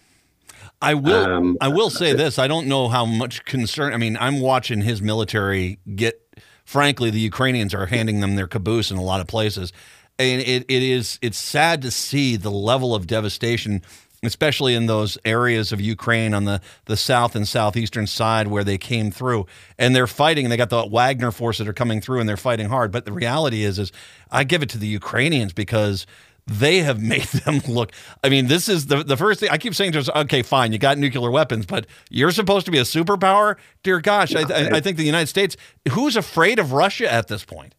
I 0.81 0.93
will. 0.93 1.25
Um, 1.25 1.57
I 1.61 1.67
will 1.67 1.89
say 1.89 2.13
this. 2.13 2.39
I 2.39 2.47
don't 2.47 2.67
know 2.67 2.87
how 2.87 3.05
much 3.05 3.43
concern. 3.45 3.93
I 3.93 3.97
mean, 3.97 4.17
I'm 4.19 4.39
watching 4.39 4.81
his 4.81 5.01
military 5.01 5.79
get. 5.95 6.21
Frankly, 6.63 7.09
the 7.09 7.19
Ukrainians 7.19 7.73
are 7.73 7.87
handing 7.87 8.21
them 8.21 8.35
their 8.35 8.47
caboose 8.47 8.91
in 8.91 8.97
a 8.97 9.01
lot 9.01 9.19
of 9.19 9.27
places, 9.27 9.73
and 10.17 10.41
it, 10.41 10.63
it 10.69 10.83
is. 10.83 11.19
It's 11.21 11.37
sad 11.37 11.81
to 11.81 11.91
see 11.91 12.37
the 12.37 12.51
level 12.51 12.95
of 12.95 13.07
devastation 13.07 13.81
especially 14.23 14.75
in 14.75 14.85
those 14.85 15.17
areas 15.25 15.71
of 15.71 15.79
Ukraine 15.79 16.33
on 16.33 16.45
the, 16.45 16.61
the 16.85 16.97
south 16.97 17.35
and 17.35 17.47
southeastern 17.47 18.07
side 18.07 18.47
where 18.47 18.63
they 18.63 18.77
came 18.77 19.11
through. 19.11 19.45
And 19.77 19.95
they're 19.95 20.07
fighting, 20.07 20.45
and 20.45 20.51
they 20.51 20.57
got 20.57 20.69
the 20.69 20.85
Wagner 20.85 21.31
forces 21.31 21.65
that 21.65 21.69
are 21.69 21.73
coming 21.73 22.01
through, 22.01 22.19
and 22.19 22.27
they're 22.27 22.37
fighting 22.37 22.69
hard. 22.69 22.91
But 22.91 23.05
the 23.05 23.11
reality 23.11 23.63
is, 23.63 23.79
is 23.79 23.91
I 24.31 24.43
give 24.43 24.61
it 24.61 24.69
to 24.69 24.77
the 24.77 24.87
Ukrainians 24.87 25.53
because 25.53 26.05
they 26.49 26.79
have 26.79 27.01
made 27.01 27.23
them 27.23 27.61
look. 27.67 27.91
I 28.23 28.29
mean, 28.29 28.47
this 28.47 28.67
is 28.67 28.87
the 28.87 29.03
the 29.03 29.17
first 29.17 29.39
thing 29.39 29.49
I 29.49 29.57
keep 29.57 29.75
saying 29.75 29.93
to 29.93 29.99
us. 29.99 30.09
Okay, 30.09 30.41
fine, 30.41 30.71
you 30.71 30.79
got 30.79 30.97
nuclear 30.97 31.31
weapons, 31.31 31.65
but 31.65 31.85
you're 32.09 32.31
supposed 32.31 32.65
to 32.65 32.71
be 32.71 32.79
a 32.79 32.83
superpower. 32.83 33.55
Dear 33.83 34.01
gosh, 34.01 34.35
I, 34.35 34.41
I, 34.41 34.69
I 34.77 34.81
think 34.81 34.97
the 34.97 35.03
United 35.03 35.27
States. 35.27 35.55
Who's 35.91 36.15
afraid 36.15 36.59
of 36.59 36.73
Russia 36.73 37.11
at 37.11 37.27
this 37.27 37.45
point? 37.45 37.75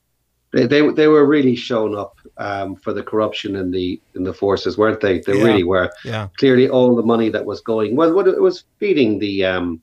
They, 0.53 0.67
they, 0.67 0.89
they 0.91 1.07
were 1.07 1.27
really 1.27 1.55
shown 1.55 1.97
up 1.97 2.19
um, 2.39 2.75
for 2.75 2.93
the 2.93 3.05
corruption 3.05 3.55
in 3.55 3.71
the 3.71 4.01
in 4.17 4.25
the 4.25 4.35
forces, 4.35 4.77
weren't 4.77 5.01
they? 5.01 5.21
They 5.21 5.39
yeah. 5.39 5.45
really 5.45 5.65
were. 5.65 5.93
Yeah. 6.05 6.29
Clearly, 6.39 6.69
all 6.69 6.97
the 6.97 7.05
money 7.05 7.29
that 7.29 7.45
was 7.45 7.61
going 7.61 7.95
well, 7.95 8.13
what 8.13 8.27
it 8.27 8.41
was 8.41 8.65
feeding 8.79 9.21
the 9.21 9.45
um, 9.45 9.81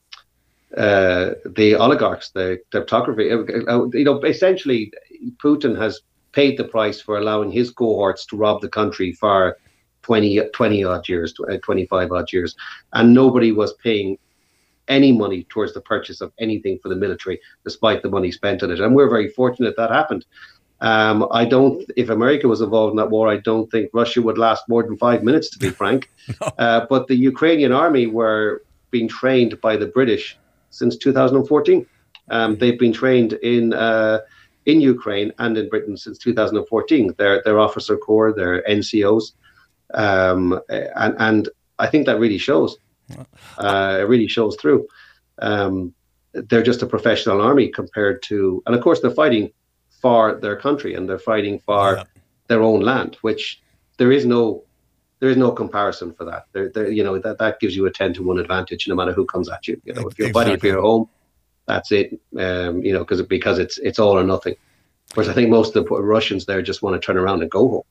uh, 0.75 1.31
the 1.45 1.75
oligarchs, 1.75 2.31
the 2.31 2.59
kleptocracy. 2.71 3.31
Uh, 3.31 3.71
uh, 3.71 3.87
you 3.93 4.03
know, 4.03 4.19
essentially, 4.23 4.91
Putin 5.41 5.77
has 5.79 6.01
paid 6.33 6.57
the 6.57 6.65
price 6.65 6.99
for 7.01 7.17
allowing 7.17 7.51
his 7.51 7.71
cohorts 7.71 8.25
to 8.25 8.35
rob 8.35 8.61
the 8.61 8.69
country 8.69 9.13
for 9.13 9.57
20, 10.03 10.41
20 10.53 10.83
odd 10.83 11.07
years, 11.07 11.33
uh, 11.49 11.57
25 11.63 12.11
odd 12.11 12.31
years, 12.33 12.55
and 12.93 13.13
nobody 13.13 13.51
was 13.51 13.73
paying 13.73 14.17
any 14.87 15.11
money 15.11 15.43
towards 15.49 15.73
the 15.73 15.81
purchase 15.81 16.21
of 16.21 16.31
anything 16.39 16.79
for 16.79 16.89
the 16.89 16.95
military, 16.95 17.39
despite 17.63 18.01
the 18.01 18.09
money 18.09 18.31
spent 18.31 18.63
on 18.63 18.71
it. 18.71 18.79
And 18.79 18.95
we're 18.95 19.09
very 19.09 19.29
fortunate 19.29 19.75
that 19.77 19.91
happened. 19.91 20.25
Um, 20.79 21.27
I 21.31 21.45
don't. 21.45 21.83
If 21.95 22.09
America 22.09 22.47
was 22.47 22.61
involved 22.61 22.91
in 22.91 22.97
that 22.97 23.09
war, 23.09 23.27
I 23.27 23.37
don't 23.37 23.69
think 23.71 23.89
Russia 23.93 24.21
would 24.21 24.37
last 24.37 24.69
more 24.69 24.83
than 24.83 24.97
five 24.97 25.23
minutes, 25.23 25.49
to 25.51 25.59
be 25.59 25.69
frank. 25.81 26.09
no. 26.41 26.47
uh, 26.57 26.85
but 26.89 27.07
the 27.07 27.15
Ukrainian 27.15 27.71
army 27.71 28.07
were 28.07 28.63
being 28.91 29.07
trained 29.07 29.59
by 29.61 29.75
the 29.75 29.87
British 29.87 30.37
since 30.69 30.97
2014. 30.97 31.85
Um, 32.29 32.57
they've 32.57 32.79
been 32.79 32.93
trained 32.93 33.33
in 33.33 33.73
uh, 33.73 34.19
in 34.65 34.81
Ukraine 34.81 35.33
and 35.39 35.57
in 35.57 35.69
Britain 35.69 35.97
since 35.97 36.17
2014. 36.19 37.15
Their 37.17 37.41
their 37.43 37.59
officer 37.59 37.97
corps, 37.97 38.33
their 38.33 38.61
NCOs, 38.63 39.31
um, 39.93 40.59
and 40.69 41.15
and 41.17 41.49
I 41.79 41.87
think 41.87 42.05
that 42.05 42.19
really 42.19 42.37
shows. 42.37 42.77
Uh, 43.57 43.97
it 44.01 44.07
really 44.07 44.27
shows 44.27 44.57
through. 44.57 44.85
Um, 45.39 45.93
they're 46.33 46.63
just 46.63 46.81
a 46.81 46.85
professional 46.85 47.41
army 47.41 47.69
compared 47.69 48.21
to, 48.23 48.61
and 48.65 48.75
of 48.75 48.81
course 48.83 48.99
they're 48.99 49.11
fighting 49.11 49.51
for 50.01 50.35
their 50.35 50.55
country 50.55 50.93
and 50.93 51.07
they're 51.07 51.19
fighting 51.19 51.59
for 51.59 51.95
yeah. 51.95 52.03
their 52.47 52.61
own 52.61 52.81
land, 52.81 53.17
which 53.21 53.61
there 53.97 54.11
is 54.11 54.25
no 54.25 54.63
there 55.19 55.29
is 55.29 55.37
no 55.37 55.51
comparison 55.51 56.13
for 56.13 56.25
that. 56.25 56.45
There, 56.53 56.69
there, 56.69 56.91
you 56.91 57.03
know 57.03 57.17
that 57.17 57.39
that 57.39 57.59
gives 57.59 57.75
you 57.75 57.85
a 57.87 57.91
ten 57.91 58.13
to 58.13 58.23
one 58.23 58.37
advantage 58.39 58.87
no 58.87 58.95
matter 58.95 59.13
who 59.13 59.25
comes 59.25 59.49
at 59.49 59.67
you. 59.67 59.81
You 59.83 59.93
know, 59.93 60.07
if 60.07 60.17
you're 60.17 60.27
exactly. 60.27 60.33
fighting 60.33 60.59
for 60.59 60.67
your 60.67 60.81
home, 60.81 61.09
that's 61.65 61.91
it. 61.91 62.19
Um, 62.37 62.83
you 62.83 62.93
know, 62.93 62.99
because 62.99 63.21
because 63.23 63.59
it's 63.59 63.77
it's 63.79 63.99
all 63.99 64.17
or 64.17 64.23
nothing. 64.23 64.55
Whereas 65.13 65.29
I 65.29 65.33
think 65.33 65.49
most 65.49 65.75
of 65.75 65.87
the 65.87 65.95
Russians 65.95 66.45
there 66.45 66.61
just 66.61 66.81
want 66.81 67.01
to 67.01 67.05
turn 67.05 67.17
around 67.17 67.41
and 67.41 67.49
go 67.49 67.67
home. 67.67 67.83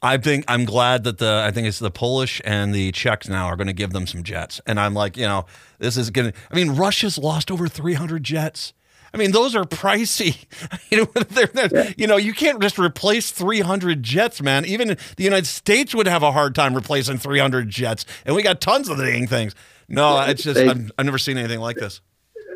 I 0.00 0.16
think 0.16 0.44
I'm 0.46 0.64
glad 0.64 1.04
that 1.04 1.18
the 1.18 1.42
I 1.44 1.50
think 1.50 1.66
it's 1.66 1.80
the 1.80 1.90
Polish 1.90 2.40
and 2.44 2.74
the 2.74 2.92
Czechs 2.92 3.28
now 3.28 3.46
are 3.46 3.56
going 3.56 3.66
to 3.66 3.72
give 3.72 3.90
them 3.92 4.06
some 4.06 4.22
jets, 4.22 4.60
and 4.66 4.78
I'm 4.78 4.94
like, 4.94 5.16
you 5.16 5.26
know, 5.26 5.46
this 5.78 5.96
is 5.96 6.10
going 6.10 6.32
to. 6.32 6.38
I 6.50 6.54
mean, 6.54 6.70
Russia's 6.70 7.18
lost 7.18 7.50
over 7.50 7.68
300 7.68 8.22
jets. 8.22 8.72
I 9.18 9.20
mean, 9.20 9.32
those 9.32 9.56
are 9.56 9.64
pricey. 9.64 10.44
You 10.90 10.98
know, 10.98 11.04
they're, 11.28 11.46
they're, 11.46 11.94
you 11.98 12.06
know, 12.06 12.16
you 12.16 12.32
can't 12.32 12.62
just 12.62 12.78
replace 12.78 13.30
300 13.30 14.02
jets, 14.02 14.40
man. 14.40 14.64
Even 14.64 14.96
the 15.16 15.24
United 15.24 15.46
States 15.46 15.94
would 15.94 16.06
have 16.06 16.22
a 16.22 16.32
hard 16.32 16.54
time 16.54 16.74
replacing 16.74 17.18
300 17.18 17.68
jets, 17.68 18.06
and 18.24 18.34
we 18.34 18.42
got 18.42 18.62
tons 18.62 18.88
of 18.88 18.96
the 18.96 19.04
dang 19.04 19.26
things. 19.26 19.54
No, 19.88 20.18
it's 20.22 20.42
just 20.42 20.58
I've, 20.58 20.90
I've, 20.98 21.04
never 21.04 21.18
seen 21.18 21.36
anything 21.36 21.60
like 21.60 21.76
this. 21.76 22.00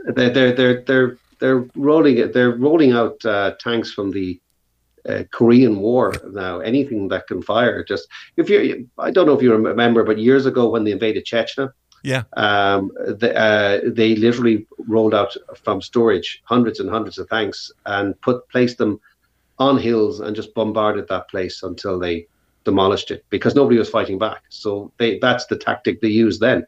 They're 0.06 0.30
they're 0.30 0.52
they're 0.52 0.82
they're, 0.82 1.18
they're 1.40 1.66
rolling 1.74 2.16
it. 2.18 2.32
They're 2.32 2.52
rolling 2.52 2.92
out 2.92 3.22
uh, 3.24 3.52
tanks 3.60 3.92
from 3.92 4.10
the 4.12 4.40
uh, 5.06 5.24
Korean 5.30 5.80
War 5.80 6.14
now. 6.30 6.60
Anything 6.60 7.08
that 7.08 7.26
can 7.26 7.42
fire, 7.42 7.84
just 7.84 8.08
if 8.38 8.48
you, 8.48 8.88
I 8.98 9.10
don't 9.10 9.26
know 9.26 9.34
if 9.34 9.42
you 9.42 9.54
remember, 9.54 10.04
but 10.04 10.18
years 10.18 10.46
ago 10.46 10.70
when 10.70 10.84
they 10.84 10.92
invaded 10.92 11.26
Chechnya, 11.26 11.70
Yeah. 12.02 12.24
um, 12.36 12.90
the, 12.96 13.32
uh, 13.36 13.80
they 13.86 14.16
literally 14.16 14.66
rolled 14.88 15.14
out 15.14 15.36
from 15.56 15.80
storage 15.80 16.42
hundreds 16.44 16.80
and 16.80 16.90
hundreds 16.90 17.18
of 17.18 17.28
tanks 17.28 17.70
and 17.86 18.20
put 18.20 18.48
placed 18.48 18.78
them 18.78 19.00
on 19.58 19.78
hills 19.78 20.20
and 20.20 20.34
just 20.34 20.52
bombarded 20.54 21.06
that 21.08 21.28
place 21.28 21.62
until 21.62 21.98
they 21.98 22.26
demolished 22.64 23.10
it 23.10 23.24
because 23.30 23.54
nobody 23.54 23.78
was 23.78 23.88
fighting 23.90 24.18
back. 24.18 24.42
So 24.48 24.90
they 24.98 25.18
that's 25.20 25.46
the 25.46 25.56
tactic 25.56 26.00
they 26.00 26.08
used 26.08 26.40
then. 26.40 26.66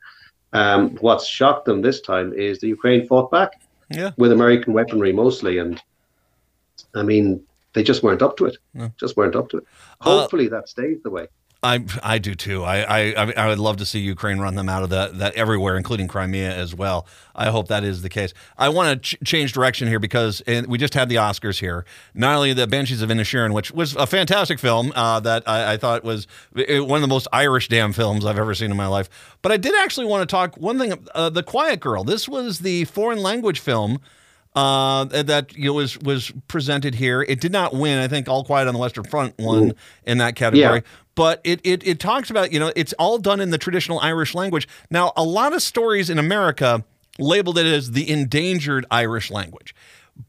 Um, 0.53 0.97
what's 1.01 1.27
shocked 1.27 1.65
them 1.65 1.83
this 1.83 2.01
time 2.01 2.33
is 2.33 2.61
the 2.61 2.69
Ukraine 2.69 3.07
fought 3.09 3.31
back 3.33 3.61
Yeah. 3.91 4.13
with 4.17 4.31
American 4.31 4.73
weaponry 4.73 5.13
mostly, 5.13 5.59
and 5.59 5.83
I 6.95 7.03
mean 7.03 7.43
they 7.73 7.83
just 7.83 8.05
weren't 8.05 8.23
up 8.23 8.37
to 8.37 8.45
it. 8.47 8.57
Just 8.99 9.17
weren't 9.17 9.35
up 9.35 9.49
to 9.51 9.57
it. 9.59 9.65
Uh, 10.01 10.05
Hopefully 10.05 10.47
that 10.49 10.69
stays 10.69 10.99
the 11.03 11.11
way. 11.11 11.27
I 11.65 11.85
I 12.03 12.19
do 12.19 12.35
too. 12.35 12.63
I, 12.63 12.83
I 13.17 13.33
I- 13.37 13.49
would 13.49 13.59
love 13.59 13.79
to 13.79 13.87
see 13.87 13.99
Ukraine 13.99 14.39
run 14.39 14.55
them 14.55 14.69
out 14.69 14.83
of 14.83 14.91
that 14.91 15.19
that 15.19 15.35
everywhere, 15.35 15.77
including 15.77 16.07
Crimea 16.09 16.55
as 16.55 16.75
well. 16.75 17.07
I 17.35 17.51
hope 17.51 17.69
that 17.69 17.83
is 17.83 18.03
the 18.03 18.09
case. 18.09 18.35
I 18.59 18.69
want 18.69 19.03
to 19.03 19.17
ch- 19.17 19.19
change 19.25 19.53
direction 19.53 19.89
here 19.89 19.99
because 19.99 20.43
we 20.69 20.79
just 20.79 20.95
had 20.95 21.09
the 21.09 21.17
Oscars 21.17 21.59
here. 21.59 21.85
Not 22.15 22.37
only 22.37 22.53
the 22.53 22.67
Banshees 22.67 23.03
of 23.03 23.09
Inisherin, 23.09 23.53
which 23.53 23.73
was 23.73 23.97
a 23.97 24.07
fantastic 24.07 24.59
film 24.61 24.93
uh, 24.95 25.19
that 25.21 25.43
I, 25.49 25.73
I 25.73 25.77
thought 25.79 26.05
was 26.05 26.27
one 26.55 26.97
of 26.99 27.01
the 27.03 27.09
most 27.09 27.27
Irish 27.33 27.69
damn 27.69 27.93
films 27.93 28.25
I've 28.27 28.39
ever 28.39 28.55
seen 28.55 28.71
in 28.71 28.77
my 28.77 28.87
life. 28.87 29.09
But 29.43 29.51
I 29.51 29.57
did 29.57 29.75
actually 29.83 30.07
want 30.07 30.29
to 30.29 30.33
talk 30.33 30.57
one 30.57 30.79
thing. 30.79 30.93
Uh, 31.15 31.31
the 31.31 31.43
Quiet 31.43 31.81
Girl. 31.81 32.05
This 32.05 32.29
was 32.29 32.59
the 32.61 32.85
foreign 32.85 33.23
language 33.23 33.59
film 33.59 34.01
uh, 34.55 35.05
that 35.05 35.57
you 35.57 35.67
know, 35.67 35.73
was 35.75 35.99
was 35.99 36.33
presented 36.49 36.95
here. 36.95 37.23
It 37.23 37.41
did 37.41 37.53
not 37.53 37.75
win. 37.75 37.99
I 37.99 38.09
think 38.09 38.29
All 38.29 38.45
Quiet 38.45 38.69
on 38.69 38.75
the 38.75 38.81
Western 38.81 39.05
Front 39.05 39.35
won 39.39 39.75
in 40.07 40.19
that 40.19 40.37
category. 40.37 40.79
Yeah. 40.79 40.81
But 41.15 41.41
it, 41.45 41.61
it 41.65 41.87
it 41.87 42.01
talks 42.01 42.31
about 42.31 42.53
you 42.53 42.61
know 42.61 42.73
it's 42.77 42.93
all 42.95 43.19
done 43.19 43.41
in 43.41 43.51
the 43.51 43.59
traditional 43.59 43.99
Irish 44.01 44.35
language. 44.35 44.69
Now 44.91 45.13
a 45.17 45.25
lot 45.25 45.53
of 45.53 45.63
stories 45.63 46.11
in 46.11 46.19
America 46.19 46.85
labeled 47.19 47.59
it 47.59 47.67
as 47.67 47.93
the 47.93 48.09
endangered 48.11 48.87
Irish 48.91 49.31
language. 49.31 49.75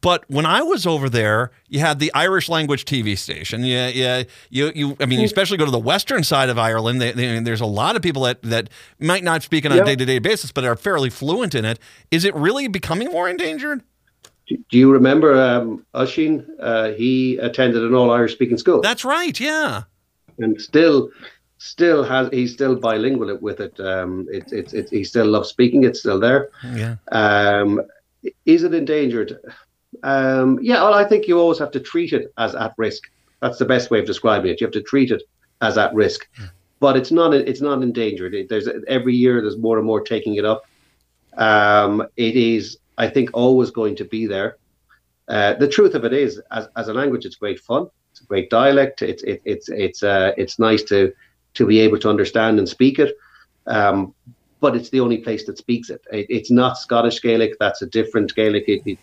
But 0.00 0.24
when 0.28 0.46
I 0.46 0.62
was 0.62 0.84
over 0.84 1.08
there, 1.08 1.52
you 1.68 1.78
had 1.78 2.00
the 2.00 2.12
Irish 2.12 2.48
language 2.48 2.84
TV 2.84 3.16
station. 3.16 3.62
Yeah, 3.62 3.86
yeah. 3.86 4.24
You, 4.50 4.72
you. 4.74 4.96
I 4.98 5.06
mean, 5.06 5.20
you 5.20 5.26
especially 5.26 5.58
go 5.58 5.64
to 5.64 5.70
the 5.70 5.78
western 5.78 6.24
side 6.24 6.48
of 6.48 6.58
Ireland. 6.58 7.00
They, 7.00 7.12
they, 7.12 7.38
there's 7.38 7.60
a 7.60 7.66
lot 7.66 7.94
of 7.94 8.02
people 8.02 8.22
that 8.22 8.42
that 8.42 8.68
might 8.98 9.22
not 9.22 9.44
speak 9.44 9.64
it 9.64 9.70
on 9.70 9.78
a 9.78 9.84
day 9.84 9.94
to 9.94 10.04
day 10.04 10.18
basis, 10.18 10.50
but 10.50 10.64
are 10.64 10.74
fairly 10.74 11.08
fluent 11.08 11.54
in 11.54 11.64
it. 11.64 11.78
Is 12.10 12.24
it 12.24 12.34
really 12.34 12.66
becoming 12.66 13.12
more 13.12 13.28
endangered? 13.28 13.84
Do 14.46 14.56
do 14.70 14.78
you 14.78 14.92
remember 14.92 15.34
um, 15.40 15.84
Ushin? 15.94 16.46
Uh, 16.60 16.92
he 16.92 17.36
attended 17.38 17.82
an 17.82 17.94
all 17.94 18.10
Irish 18.10 18.32
speaking 18.32 18.58
school. 18.58 18.80
That's 18.80 19.04
right. 19.04 19.38
Yeah. 19.38 19.82
and 20.38 20.60
still 20.60 21.10
still 21.58 22.04
has 22.04 22.28
he's 22.30 22.52
still 22.52 22.76
bilingual 22.76 23.34
with 23.40 23.60
it 23.60 23.80
um 23.80 24.26
it's 24.30 24.52
it's 24.52 24.74
it, 24.74 24.86
he 24.90 25.02
still 25.02 25.24
loves 25.26 25.48
speaking 25.48 25.84
it's 25.84 26.00
still 26.00 26.20
there 26.20 26.50
Yeah. 26.74 26.96
um 27.12 27.80
is 28.44 28.62
it 28.62 28.74
endangered 28.74 29.38
um 30.02 30.58
yeah 30.60 30.82
well 30.84 30.92
i 30.92 31.02
think 31.08 31.26
you 31.26 31.38
always 31.40 31.58
have 31.58 31.70
to 31.70 31.80
treat 31.80 32.12
it 32.12 32.30
as 32.36 32.54
at 32.54 32.74
risk 32.76 33.04
that's 33.40 33.56
the 33.58 33.64
best 33.64 33.90
way 33.90 33.98
of 34.00 34.04
describing 34.04 34.50
it 34.50 34.60
you 34.60 34.66
have 34.66 34.74
to 34.74 34.82
treat 34.82 35.10
it 35.10 35.22
as 35.62 35.78
at 35.78 35.94
risk 35.94 36.28
but 36.78 36.94
it's 36.98 37.10
not 37.10 37.32
it's 37.32 37.62
not 37.62 37.82
endangered 37.82 38.34
it, 38.34 38.50
there's 38.50 38.68
every 38.86 39.14
year 39.14 39.40
there's 39.40 39.56
more 39.56 39.78
and 39.78 39.86
more 39.86 40.02
taking 40.02 40.34
it 40.34 40.44
up 40.44 40.66
um 41.38 42.06
it 42.18 42.36
is 42.36 42.76
i 42.98 43.08
think 43.08 43.30
always 43.32 43.70
going 43.70 43.96
to 43.96 44.04
be 44.04 44.26
there. 44.26 44.56
Uh, 45.28 45.54
the 45.54 45.66
truth 45.66 45.94
of 45.96 46.04
it 46.04 46.12
is 46.12 46.40
as, 46.52 46.68
as 46.76 46.88
a 46.88 46.94
language 46.94 47.24
it's 47.26 47.36
great 47.36 47.58
fun 47.58 47.88
it's 48.12 48.20
a 48.20 48.24
great 48.24 48.48
dialect 48.48 49.02
it's 49.02 49.22
it, 49.24 49.42
it's 49.44 49.68
it's 49.68 50.02
uh, 50.02 50.32
it's 50.36 50.58
nice 50.58 50.82
to 50.84 51.12
to 51.54 51.66
be 51.66 51.80
able 51.80 51.98
to 51.98 52.08
understand 52.08 52.58
and 52.58 52.68
speak 52.68 52.98
it 53.00 53.12
um, 53.66 54.14
but 54.60 54.76
it's 54.76 54.90
the 54.90 55.00
only 55.00 55.18
place 55.18 55.44
that 55.46 55.58
speaks 55.58 55.90
it. 55.90 56.02
it 56.12 56.26
it's 56.28 56.50
not 56.50 56.78
Scottish 56.78 57.20
Gaelic 57.20 57.56
that's 57.58 57.82
a 57.82 57.86
different 57.86 58.34
Gaelic 58.34 58.64
it, 58.68 58.98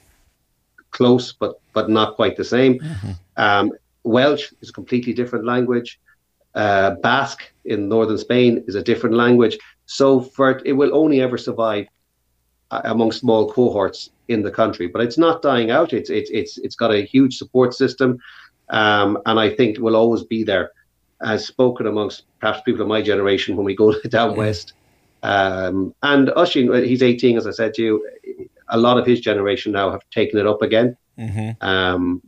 close 0.91 1.33
but 1.33 1.59
but 1.73 1.89
not 1.89 2.15
quite 2.15 2.37
the 2.37 2.45
same. 2.45 2.79
Um, 3.35 3.71
Welsh 4.03 4.53
is 4.61 4.69
a 4.69 4.73
completely 4.73 5.13
different 5.13 5.45
language. 5.45 5.99
Uh, 6.55 6.91
Basque 7.01 7.51
in 7.65 7.89
northern 7.89 8.17
Spain 8.17 8.63
is 8.67 8.75
a 8.75 8.83
different 8.83 9.15
language. 9.15 9.57
So 9.85 10.21
for 10.21 10.51
it, 10.51 10.61
it 10.65 10.73
will 10.73 10.95
only 10.95 11.19
ever 11.21 11.37
survive 11.37 11.87
among 12.83 13.11
small 13.11 13.51
cohorts 13.51 14.09
in 14.27 14.41
the 14.41 14.51
country, 14.51 14.87
but 14.87 15.01
it's 15.01 15.17
not 15.17 15.41
dying 15.41 15.71
out. 15.71 15.93
It's 15.93 16.09
it's 16.09 16.29
it's 16.31 16.57
it's 16.57 16.75
got 16.75 16.91
a 16.93 17.05
huge 17.05 17.37
support 17.37 17.73
system, 17.73 18.19
um, 18.69 19.17
and 19.25 19.39
I 19.39 19.49
think 19.49 19.79
will 19.79 19.95
always 19.95 20.23
be 20.23 20.43
there, 20.43 20.71
as 21.21 21.45
spoken 21.45 21.87
amongst 21.87 22.23
perhaps 22.39 22.61
people 22.61 22.81
of 22.81 22.87
my 22.87 23.01
generation 23.01 23.55
when 23.55 23.65
we 23.65 23.75
go 23.75 23.93
down 24.09 24.35
west. 24.35 24.73
Um, 25.23 25.95
and 26.03 26.27
Ushin, 26.29 26.85
he's 26.85 27.01
18, 27.01 27.37
as 27.37 27.47
I 27.47 27.51
said 27.51 27.73
to 27.75 27.81
you. 27.81 28.09
A 28.69 28.77
lot 28.77 28.97
of 28.97 29.05
his 29.05 29.21
generation 29.21 29.71
now 29.71 29.91
have 29.91 30.01
taken 30.09 30.39
it 30.39 30.47
up 30.47 30.61
again, 30.61 30.97
hmm 31.17 31.51
um, 31.61 32.21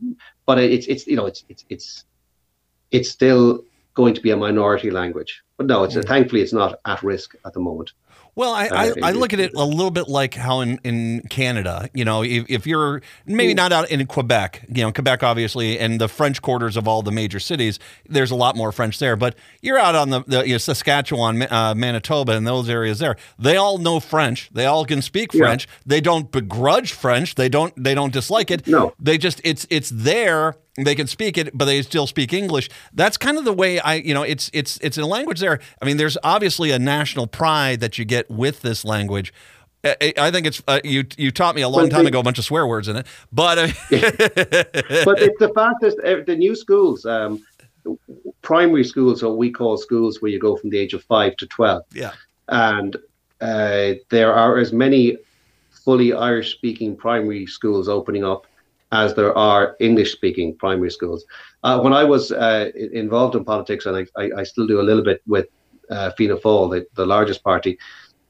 but 0.46 0.58
it's 0.58 0.86
it's 0.86 1.06
you 1.06 1.16
know 1.16 1.26
it's 1.26 1.44
it's 1.48 1.64
it's 1.68 2.04
it's 2.90 3.10
still 3.10 3.64
going 3.94 4.14
to 4.14 4.20
be 4.20 4.30
a 4.30 4.36
minority 4.36 4.90
language. 4.90 5.42
But 5.56 5.66
no, 5.66 5.84
it's 5.84 5.96
thankfully 5.96 6.42
it's 6.42 6.52
not 6.52 6.80
at 6.84 7.02
risk 7.02 7.34
at 7.44 7.52
the 7.54 7.60
moment. 7.60 7.92
Well, 8.34 8.52
I, 8.52 8.66
I, 8.66 8.90
Uh, 8.90 8.94
I 9.02 9.12
look 9.12 9.32
at 9.32 9.40
it 9.40 9.54
a 9.54 9.64
little 9.64 9.90
bit 9.90 10.08
like 10.08 10.34
how 10.34 10.60
in, 10.60 10.78
in 10.84 11.22
Canada, 11.30 11.88
you 11.94 12.04
know, 12.04 12.22
if, 12.22 12.44
if 12.50 12.66
you're 12.66 13.00
maybe 13.24 13.54
not 13.54 13.72
out 13.72 13.90
in 13.90 14.06
Quebec, 14.06 14.66
you 14.68 14.82
know, 14.82 14.92
Quebec 14.92 15.22
obviously, 15.22 15.78
and 15.78 15.98
the 15.98 16.06
French 16.08 16.42
quarters 16.42 16.76
of 16.76 16.86
all 16.86 17.00
the 17.00 17.10
major 17.10 17.40
cities, 17.40 17.78
there's 18.06 18.30
a 18.30 18.34
lot 18.34 18.54
more 18.54 18.72
French 18.72 18.98
there. 18.98 19.16
But 19.16 19.36
you're 19.62 19.78
out 19.78 19.94
on 19.94 20.10
the, 20.10 20.22
the 20.26 20.46
you 20.46 20.52
know, 20.52 20.58
Saskatchewan, 20.58 21.42
uh, 21.50 21.72
Manitoba, 21.74 22.32
and 22.32 22.46
those 22.46 22.68
areas 22.68 22.98
there. 22.98 23.16
They 23.38 23.56
all 23.56 23.78
know 23.78 24.00
French. 24.00 24.50
They 24.52 24.66
all 24.66 24.84
can 24.84 25.00
speak 25.00 25.32
Yeah. 25.32 25.46
French. 25.46 25.66
They 25.86 26.02
don't 26.02 26.30
begrudge 26.30 26.92
French. 26.92 27.36
They 27.36 27.48
don't 27.48 27.72
they 27.82 27.94
don't 27.94 28.12
dislike 28.12 28.50
it. 28.50 28.66
No. 28.66 28.92
They 29.00 29.16
just 29.16 29.40
it's 29.44 29.66
it's 29.70 29.88
there. 29.88 30.56
They 30.78 30.94
can 30.94 31.06
speak 31.06 31.38
it, 31.38 31.56
but 31.56 31.64
they 31.64 31.80
still 31.80 32.06
speak 32.06 32.34
English. 32.34 32.68
That's 32.92 33.16
kind 33.16 33.38
of 33.38 33.46
the 33.46 33.52
way 33.54 33.80
I, 33.80 33.94
you 33.94 34.12
know, 34.12 34.22
it's 34.22 34.50
it's 34.52 34.76
it's 34.82 34.98
a 34.98 35.06
language 35.06 35.40
there. 35.46 35.60
I 35.80 35.84
mean, 35.84 35.96
there's 35.96 36.18
obviously 36.22 36.70
a 36.72 36.78
national 36.78 37.26
pride 37.26 37.80
that 37.80 37.98
you 37.98 38.04
get 38.04 38.30
with 38.30 38.62
this 38.62 38.84
language. 38.84 39.32
I, 39.84 40.12
I 40.18 40.30
think 40.32 40.46
it's 40.46 40.62
uh, 40.66 40.80
you. 40.82 41.04
You 41.16 41.30
taught 41.30 41.54
me 41.54 41.62
a 41.62 41.68
long 41.68 41.82
Well, 41.82 41.88
time 41.90 42.02
they- 42.04 42.08
ago 42.08 42.18
a 42.20 42.22
bunch 42.22 42.38
of 42.38 42.44
swear 42.44 42.66
words 42.66 42.88
in 42.88 42.96
it, 42.96 43.06
but 43.32 43.58
uh, 43.58 43.68
but 43.90 45.20
it's 45.22 45.38
the 45.38 45.52
fastest. 45.54 45.98
eh, 46.02 46.22
The 46.26 46.34
new 46.34 46.56
schools, 46.56 47.06
um, 47.06 47.40
primary 48.42 48.82
schools, 48.84 49.22
or 49.22 49.36
we 49.36 49.50
call 49.50 49.76
schools 49.76 50.20
where 50.20 50.30
you 50.30 50.40
go 50.40 50.56
from 50.56 50.70
the 50.70 50.78
age 50.78 50.92
of 50.94 51.04
five 51.04 51.36
to 51.36 51.46
twelve, 51.46 51.84
yeah, 51.94 52.12
and 52.48 52.96
uh, 53.40 53.92
there 54.10 54.34
are 54.34 54.58
as 54.58 54.72
many 54.72 55.18
fully 55.70 56.12
Irish-speaking 56.12 56.96
primary 56.96 57.46
schools 57.46 57.88
opening 57.88 58.24
up 58.24 58.46
as 58.92 59.14
there 59.14 59.36
are 59.36 59.76
English-speaking 59.80 60.56
primary 60.56 60.90
schools. 60.90 61.24
Uh, 61.62 61.80
when 61.80 61.92
I 61.92 62.04
was 62.04 62.30
uh, 62.32 62.70
involved 62.92 63.34
in 63.34 63.44
politics, 63.44 63.86
and 63.86 63.96
I, 63.96 64.06
I, 64.22 64.30
I 64.40 64.42
still 64.44 64.66
do 64.66 64.80
a 64.80 64.82
little 64.88 65.02
bit 65.02 65.22
with 65.26 65.46
uh, 65.90 66.10
Fianna 66.12 66.36
Fáil, 66.36 66.70
the, 66.70 66.86
the 66.94 67.06
largest 67.06 67.42
party, 67.42 67.78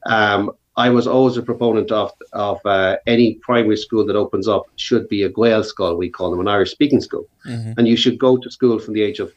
um, 0.07 0.51
I 0.79 0.91
was 0.91 1.07
always 1.07 1.39
a 1.39 1.43
proponent 1.43 1.91
of 1.91 2.13
of 2.35 2.59
uh, 2.67 2.97
any 3.07 3.35
primary 3.37 3.79
school 3.79 4.05
that 4.07 4.17
opens 4.17 4.47
up 4.47 4.65
should 4.77 5.09
be 5.09 5.23
a 5.23 5.31
Gaelscoil, 5.31 5.97
we 5.97 6.11
call 6.11 6.31
them, 6.31 6.41
an 6.41 6.49
Irish 6.49 6.71
speaking 6.71 7.01
school, 7.01 7.27
Mhm. 7.47 7.75
and 7.79 7.89
you 7.89 7.97
should 7.97 8.19
go 8.19 8.37
to 8.37 8.51
school 8.51 8.79
from 8.79 8.93
the 8.95 9.03
age 9.03 9.19
of 9.19 9.33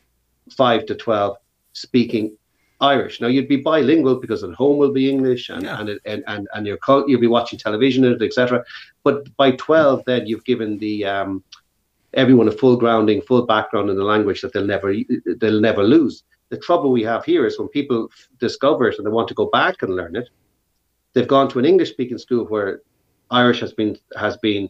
five 0.57 0.85
to 0.87 0.95
twelve 0.95 1.37
speaking 1.73 2.35
Irish. 2.81 3.19
Now 3.19 3.27
you'd 3.27 3.47
be 3.47 3.57
bilingual 3.57 4.15
because 4.15 4.43
at 4.43 4.53
home 4.53 4.77
will 4.77 4.91
be 4.91 5.09
English, 5.09 5.49
and 5.49 5.63
Yeah. 5.63 5.79
and, 5.79 5.89
it, 5.89 6.01
and 6.05 6.23
and 6.27 6.47
and 6.53 6.65
your 6.65 6.77
cul- 6.77 7.05
you'll 7.09 7.19
be 7.19 7.27
watching 7.27 7.59
television 7.59 8.05
and 8.05 8.21
etc. 8.21 8.63
But 9.03 9.35
by 9.37 9.51
twelve, 9.51 10.03
then 10.05 10.27
you've 10.27 10.45
given 10.45 10.77
the 10.77 11.05
um, 11.05 11.43
everyone 12.13 12.47
a 12.47 12.51
full 12.51 12.77
grounding, 12.77 13.21
full 13.21 13.45
background 13.45 13.89
in 13.89 13.95
the 13.97 14.03
language 14.03 14.41
that 14.41 14.53
they'll 14.53 14.65
never 14.65 14.93
they'll 15.39 15.59
never 15.59 15.83
lose. 15.83 16.23
The 16.49 16.57
trouble 16.57 16.91
we 16.91 17.03
have 17.03 17.23
here 17.25 17.45
is 17.45 17.59
when 17.59 17.67
people 17.67 18.09
f- 18.11 18.29
discover 18.39 18.87
it 18.87 18.97
and 18.97 19.05
they 19.05 19.11
want 19.11 19.27
to 19.27 19.35
go 19.35 19.47
back 19.47 19.83
and 19.83 19.95
learn 19.95 20.15
it, 20.15 20.29
they've 21.13 21.27
gone 21.27 21.47
to 21.49 21.59
an 21.59 21.65
English 21.65 21.91
speaking 21.91 22.17
school 22.17 22.45
where 22.45 22.81
Irish 23.29 23.59
has 23.59 23.73
been 23.73 23.97
has 24.17 24.37
been 24.37 24.69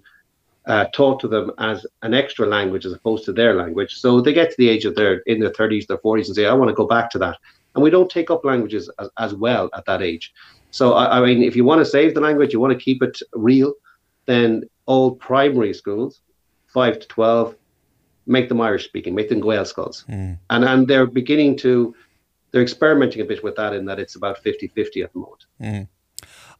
uh, 0.66 0.86
taught 0.94 1.20
to 1.22 1.28
them 1.28 1.52
as 1.58 1.86
an 2.02 2.14
extra 2.14 2.46
language 2.46 2.86
as 2.86 2.92
opposed 2.94 3.24
to 3.26 3.34
their 3.34 3.54
language. 3.56 3.96
So 3.96 4.20
they 4.20 4.34
get 4.34 4.50
to 4.50 4.56
the 4.58 4.68
age 4.68 4.86
of 4.86 4.96
their 4.96 5.20
in 5.20 5.40
their 5.40 5.54
thirties, 5.54 5.88
their 5.88 6.00
forties, 6.00 6.28
and 6.28 6.36
say, 6.36 6.48
"I 6.48 6.54
want 6.54 6.70
to 6.70 6.76
go 6.76 6.86
back 6.88 7.10
to 7.12 7.20
that." 7.20 7.38
And 7.76 7.84
we 7.84 7.90
don't 7.90 8.10
take 8.10 8.32
up 8.32 8.44
languages 8.44 8.90
as, 9.00 9.10
as 9.18 9.34
well 9.34 9.70
at 9.74 9.86
that 9.86 10.02
age. 10.02 10.34
So 10.72 10.94
I, 10.94 11.20
I 11.20 11.26
mean, 11.26 11.44
if 11.44 11.56
you 11.56 11.64
want 11.64 11.80
to 11.80 11.86
save 11.86 12.14
the 12.14 12.22
language, 12.22 12.54
you 12.54 12.60
want 12.60 12.74
to 12.78 12.84
keep 12.84 13.02
it 13.04 13.20
real, 13.34 13.74
then 14.26 14.64
all 14.86 15.16
primary 15.16 15.74
schools, 15.74 16.22
five 16.74 17.00
to 17.00 17.08
twelve, 17.08 17.56
make 18.28 18.50
them 18.50 18.62
Irish 18.62 18.86
speaking, 18.86 19.16
make 19.16 19.30
them 19.30 19.42
Gaelscoils, 19.42 20.06
Mm. 20.08 20.38
and 20.50 20.66
and 20.66 20.88
they're 20.88 21.08
beginning 21.08 21.58
to. 21.58 21.96
They're 22.52 22.64
experimenting 22.64 23.22
a 23.22 23.26
bit 23.26 23.44
with 23.44 23.56
that 23.58 23.74
in 23.74 23.86
that 23.86 24.00
it's 24.00 24.16
about 24.16 24.44
50-50 24.44 25.04
at 25.04 25.14
the 25.14 25.20
moment. 25.20 25.88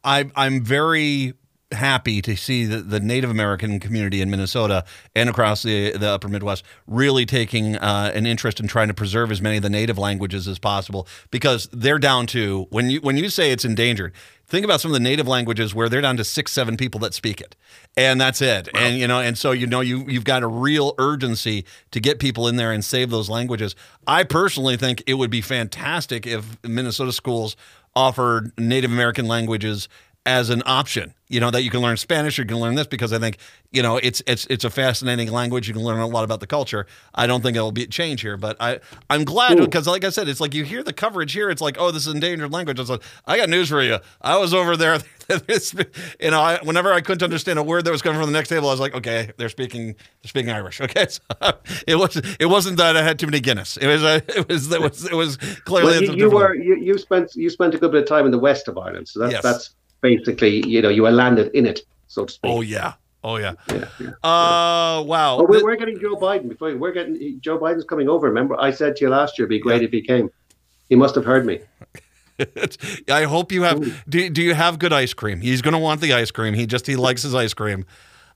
I'm 0.04 0.30
I'm 0.36 0.62
very 0.62 1.34
happy 1.72 2.20
to 2.22 2.36
see 2.36 2.64
the, 2.64 2.78
the 2.78 3.00
Native 3.00 3.30
American 3.30 3.78
community 3.78 4.20
in 4.20 4.30
Minnesota 4.30 4.84
and 5.14 5.28
across 5.28 5.62
the 5.62 5.92
the 5.92 6.08
Upper 6.08 6.28
Midwest 6.28 6.64
really 6.86 7.24
taking 7.24 7.76
uh, 7.76 8.12
an 8.14 8.26
interest 8.26 8.60
in 8.60 8.66
trying 8.66 8.88
to 8.88 8.94
preserve 8.94 9.30
as 9.30 9.40
many 9.40 9.56
of 9.56 9.62
the 9.62 9.70
native 9.70 9.98
languages 9.98 10.48
as 10.48 10.58
possible 10.58 11.06
because 11.30 11.68
they're 11.72 11.98
down 11.98 12.26
to 12.28 12.66
when 12.70 12.90
you 12.90 13.00
when 13.00 13.16
you 13.16 13.28
say 13.28 13.50
it's 13.50 13.64
endangered. 13.64 14.12
Think 14.46 14.64
about 14.64 14.80
some 14.80 14.90
of 14.90 14.94
the 14.94 15.00
native 15.00 15.28
languages 15.28 15.76
where 15.76 15.88
they're 15.88 16.00
down 16.00 16.16
to 16.16 16.24
six, 16.24 16.50
seven 16.50 16.76
people 16.76 16.98
that 17.00 17.14
speak 17.14 17.40
it, 17.40 17.54
and 17.96 18.20
that's 18.20 18.42
it. 18.42 18.68
Wow. 18.74 18.80
And 18.80 18.98
you 18.98 19.06
know, 19.06 19.20
and 19.20 19.38
so 19.38 19.52
you 19.52 19.68
know, 19.68 19.80
you 19.80 20.04
you've 20.08 20.24
got 20.24 20.42
a 20.42 20.48
real 20.48 20.94
urgency 20.98 21.64
to 21.92 22.00
get 22.00 22.18
people 22.18 22.48
in 22.48 22.56
there 22.56 22.72
and 22.72 22.84
save 22.84 23.10
those 23.10 23.30
languages. 23.30 23.76
I 24.08 24.24
personally 24.24 24.76
think 24.76 25.04
it 25.06 25.14
would 25.14 25.30
be 25.30 25.40
fantastic 25.40 26.26
if 26.26 26.58
Minnesota 26.64 27.12
schools 27.12 27.54
offered 27.94 28.52
Native 28.58 28.90
American 28.90 29.26
languages 29.26 29.88
as 30.26 30.50
an 30.50 30.62
option. 30.66 31.14
You 31.28 31.38
know 31.38 31.52
that 31.52 31.62
you 31.62 31.70
can 31.70 31.80
learn 31.80 31.96
Spanish, 31.96 32.38
you 32.38 32.44
can 32.44 32.58
learn 32.58 32.74
this 32.74 32.88
because 32.88 33.12
I 33.12 33.20
think 33.20 33.38
you 33.70 33.82
know 33.82 33.98
it's 33.98 34.20
it's 34.26 34.46
it's 34.50 34.64
a 34.64 34.70
fascinating 34.70 35.30
language. 35.30 35.68
You 35.68 35.74
can 35.74 35.84
learn 35.84 36.00
a 36.00 36.06
lot 36.06 36.24
about 36.24 36.40
the 36.40 36.46
culture. 36.48 36.86
I 37.14 37.28
don't 37.28 37.40
think 37.40 37.56
it'll 37.56 37.70
be 37.70 37.86
change 37.86 38.20
here, 38.20 38.36
but 38.36 38.56
I 38.58 38.80
I'm 39.08 39.24
glad 39.24 39.58
because 39.58 39.86
like 39.86 40.02
I 40.02 40.10
said, 40.10 40.28
it's 40.28 40.40
like 40.40 40.54
you 40.54 40.64
hear 40.64 40.82
the 40.82 40.92
coverage 40.92 41.32
here. 41.32 41.48
It's 41.48 41.62
like 41.62 41.76
oh, 41.78 41.92
this 41.92 42.08
is 42.08 42.12
endangered 42.12 42.52
language. 42.52 42.80
It's 42.80 42.90
like 42.90 43.02
I 43.26 43.36
got 43.36 43.48
news 43.48 43.68
for 43.68 43.80
you. 43.80 43.98
I 44.20 44.38
was 44.38 44.52
over 44.52 44.76
there. 44.76 44.98
you 46.20 46.30
know, 46.32 46.40
I, 46.40 46.58
whenever 46.64 46.92
I 46.92 47.00
couldn't 47.00 47.22
understand 47.22 47.60
a 47.60 47.62
word 47.62 47.84
that 47.84 47.92
was 47.92 48.02
coming 48.02 48.20
from 48.20 48.32
the 48.32 48.36
next 48.36 48.48
table, 48.48 48.66
I 48.66 48.72
was 48.72 48.80
like, 48.80 48.96
okay, 48.96 49.30
they're 49.36 49.48
speaking 49.48 49.94
they're 50.22 50.28
speaking 50.28 50.50
Irish. 50.50 50.80
Okay, 50.90 51.06
so 51.08 51.20
it 51.86 51.94
was 51.94 52.16
it 52.40 52.46
wasn't 52.46 52.78
that 52.78 52.96
I 52.96 53.02
had 53.02 53.20
too 53.20 53.26
many 53.26 53.38
Guinness. 53.38 53.76
It 53.76 53.86
was 53.86 54.02
uh, 54.02 54.18
it 54.28 54.48
was 54.48 54.72
it 54.72 54.80
was 54.80 55.04
it 55.04 55.14
was 55.14 55.36
clearly 55.64 55.92
well, 55.92 56.02
you, 56.02 56.14
you 56.14 56.30
were 56.30 56.56
you, 56.56 56.74
you 56.74 56.98
spent 56.98 57.36
you 57.36 57.48
spent 57.50 57.74
a 57.74 57.78
good 57.78 57.92
bit 57.92 58.02
of 58.02 58.08
time 58.08 58.24
in 58.24 58.32
the 58.32 58.38
west 58.38 58.66
of 58.66 58.76
Ireland, 58.76 59.06
so 59.06 59.20
that's 59.20 59.32
yes. 59.34 59.42
that's 59.44 59.70
basically, 60.00 60.66
you 60.66 60.82
know, 60.82 60.88
you 60.88 61.02
were 61.02 61.10
landed 61.10 61.50
in 61.54 61.66
it, 61.66 61.80
so 62.08 62.24
to 62.24 62.32
speak. 62.32 62.50
Oh 62.50 62.60
yeah. 62.60 62.94
Oh 63.22 63.36
yeah. 63.36 63.54
Yeah. 63.68 63.84
yeah. 64.00 64.08
Uh 64.22 65.02
wow. 65.02 65.38
Oh, 65.38 65.46
we're, 65.48 65.62
we're 65.62 65.76
getting 65.76 66.00
Joe 66.00 66.16
Biden 66.16 66.48
before 66.48 66.74
we're 66.76 66.92
getting 66.92 67.40
Joe 67.40 67.58
Biden's 67.58 67.84
coming 67.84 68.08
over. 68.08 68.28
Remember, 68.28 68.60
I 68.60 68.70
said 68.70 68.96
to 68.96 69.04
you 69.04 69.10
last 69.10 69.38
year, 69.38 69.44
it'd 69.44 69.50
be 69.50 69.58
great 69.58 69.82
yeah. 69.82 69.88
if 69.88 69.92
he 69.92 70.02
came. 70.02 70.30
He 70.88 70.96
must 70.96 71.14
have 71.14 71.24
heard 71.24 71.46
me. 71.46 71.60
I 73.08 73.24
hope 73.24 73.52
you 73.52 73.62
have. 73.62 74.04
Do, 74.08 74.30
do 74.30 74.42
you 74.42 74.54
have 74.54 74.78
good 74.78 74.92
ice 74.92 75.14
cream? 75.14 75.40
He's 75.40 75.62
going 75.62 75.72
to 75.72 75.78
want 75.78 76.00
the 76.00 76.12
ice 76.12 76.30
cream. 76.30 76.54
He 76.54 76.66
just 76.66 76.86
he 76.86 76.96
likes 76.96 77.22
his 77.22 77.34
ice 77.34 77.54
cream. 77.54 77.84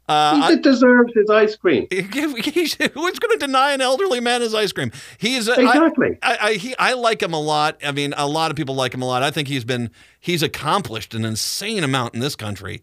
Uh, 0.07 0.51
he 0.51 0.57
deserves 0.57 1.13
his 1.15 1.31
ice 1.31 1.57
cream. 1.57 1.87
He, 1.95 2.03
he, 2.03 2.61
who's 2.93 3.19
going 3.19 3.39
to 3.39 3.39
deny 3.39 3.73
an 3.73 3.81
elderly 3.81 4.21
man 4.21 4.41
his 4.43 4.55
ice 4.55 4.73
cream? 4.73 4.93
He's 5.19 5.49
exactly. 5.49 6.19
I, 6.23 6.39
I, 6.41 6.55
he, 6.55 6.77
I 6.79 6.93
like 6.93 7.23
him 7.23 7.33
a 7.33 7.41
lot. 7.41 7.79
I 7.83 7.93
mean, 7.93 8.13
a 8.17 8.27
lot 8.27 8.51
of 8.51 8.57
people 8.57 8.75
like 8.75 8.93
him 8.93 9.03
a 9.03 9.07
lot. 9.07 9.23
I 9.23 9.31
think 9.31 9.49
he's 9.49 9.65
been 9.65 9.91
he's 10.21 10.43
accomplished 10.43 11.15
an 11.15 11.25
insane 11.25 11.85
amount 11.85 12.15
in 12.15 12.21
this 12.21 12.37
country. 12.37 12.83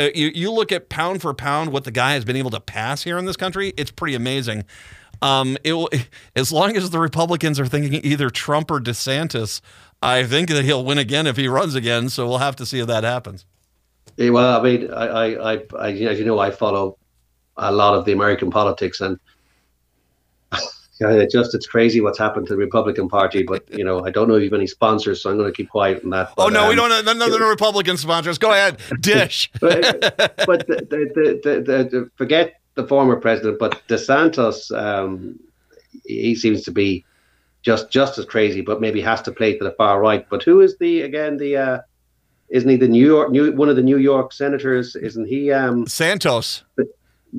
Uh, 0.00 0.08
you 0.14 0.30
you 0.34 0.50
look 0.50 0.72
at 0.72 0.88
pound 0.88 1.20
for 1.20 1.34
pound 1.34 1.72
what 1.72 1.84
the 1.84 1.90
guy 1.90 2.14
has 2.14 2.24
been 2.24 2.36
able 2.36 2.50
to 2.50 2.60
pass 2.60 3.02
here 3.02 3.18
in 3.18 3.26
this 3.26 3.36
country. 3.36 3.74
It's 3.76 3.90
pretty 3.90 4.14
amazing. 4.14 4.64
Um, 5.20 5.58
it, 5.64 6.08
as 6.36 6.52
long 6.52 6.76
as 6.76 6.90
the 6.90 6.98
Republicans 6.98 7.60
are 7.60 7.66
thinking 7.66 8.00
either 8.04 8.30
Trump 8.30 8.70
or 8.70 8.80
DeSantis, 8.80 9.60
I 10.00 10.24
think 10.24 10.48
that 10.48 10.64
he'll 10.64 10.84
win 10.84 10.98
again 10.98 11.26
if 11.26 11.36
he 11.36 11.48
runs 11.48 11.74
again. 11.74 12.08
So 12.08 12.26
we'll 12.26 12.38
have 12.38 12.56
to 12.56 12.66
see 12.66 12.80
if 12.80 12.86
that 12.86 13.04
happens. 13.04 13.46
Yeah, 14.16 14.30
well, 14.30 14.60
I 14.60 14.62
mean, 14.62 14.92
I, 14.92 15.06
I, 15.06 15.52
I, 15.52 15.62
I, 15.78 15.90
as 15.92 16.18
you 16.18 16.24
know, 16.24 16.38
I 16.38 16.50
follow 16.50 16.98
a 17.56 17.72
lot 17.72 17.94
of 17.94 18.04
the 18.04 18.12
American 18.12 18.50
politics, 18.50 19.00
and 19.00 19.18
it 21.00 21.30
just 21.30 21.54
it's 21.54 21.66
crazy 21.66 22.00
what's 22.00 22.18
happened 22.18 22.46
to 22.46 22.54
the 22.54 22.58
Republican 22.58 23.08
Party. 23.08 23.42
But 23.42 23.68
you 23.72 23.84
know, 23.84 24.04
I 24.04 24.10
don't 24.10 24.28
know 24.28 24.34
if 24.34 24.42
you 24.42 24.50
have 24.50 24.58
any 24.58 24.66
sponsors, 24.66 25.22
so 25.22 25.30
I'm 25.30 25.38
going 25.38 25.50
to 25.50 25.56
keep 25.56 25.70
quiet 25.70 26.04
on 26.04 26.10
that. 26.10 26.32
But, 26.36 26.44
oh 26.44 26.48
no, 26.48 26.64
um, 26.64 26.68
we 26.68 26.74
don't 26.74 26.90
have 26.90 27.04
none 27.04 27.22
of 27.22 27.30
the 27.30 27.40
Republican 27.40 27.96
sponsors. 27.96 28.38
Go 28.38 28.52
ahead, 28.52 28.78
dish. 29.00 29.50
but, 29.60 29.80
the, 29.82 30.86
the, 30.90 31.88
the, 31.90 32.10
forget 32.16 32.60
the 32.74 32.86
former 32.86 33.16
president, 33.16 33.58
but 33.58 33.82
DeSantis, 33.88 34.76
um, 34.76 35.38
he 36.04 36.34
seems 36.34 36.62
to 36.62 36.70
be 36.70 37.04
just 37.62 37.90
just 37.90 38.18
as 38.18 38.24
crazy, 38.24 38.60
but 38.60 38.80
maybe 38.80 39.00
has 39.00 39.22
to 39.22 39.32
play 39.32 39.56
to 39.56 39.64
the 39.64 39.72
far 39.72 40.00
right. 40.00 40.28
But 40.28 40.42
who 40.42 40.60
is 40.60 40.76
the 40.78 41.02
again 41.02 41.36
the 41.36 41.56
uh, 41.56 41.78
isn't 42.52 42.68
he 42.68 42.76
the 42.76 42.86
New 42.86 43.04
York 43.04 43.30
New 43.30 43.50
one 43.52 43.68
of 43.68 43.76
the 43.76 43.82
New 43.82 43.96
York 43.96 44.32
senators? 44.32 44.94
Isn't 44.94 45.26
he? 45.26 45.50
Um, 45.50 45.86
Santos. 45.86 46.64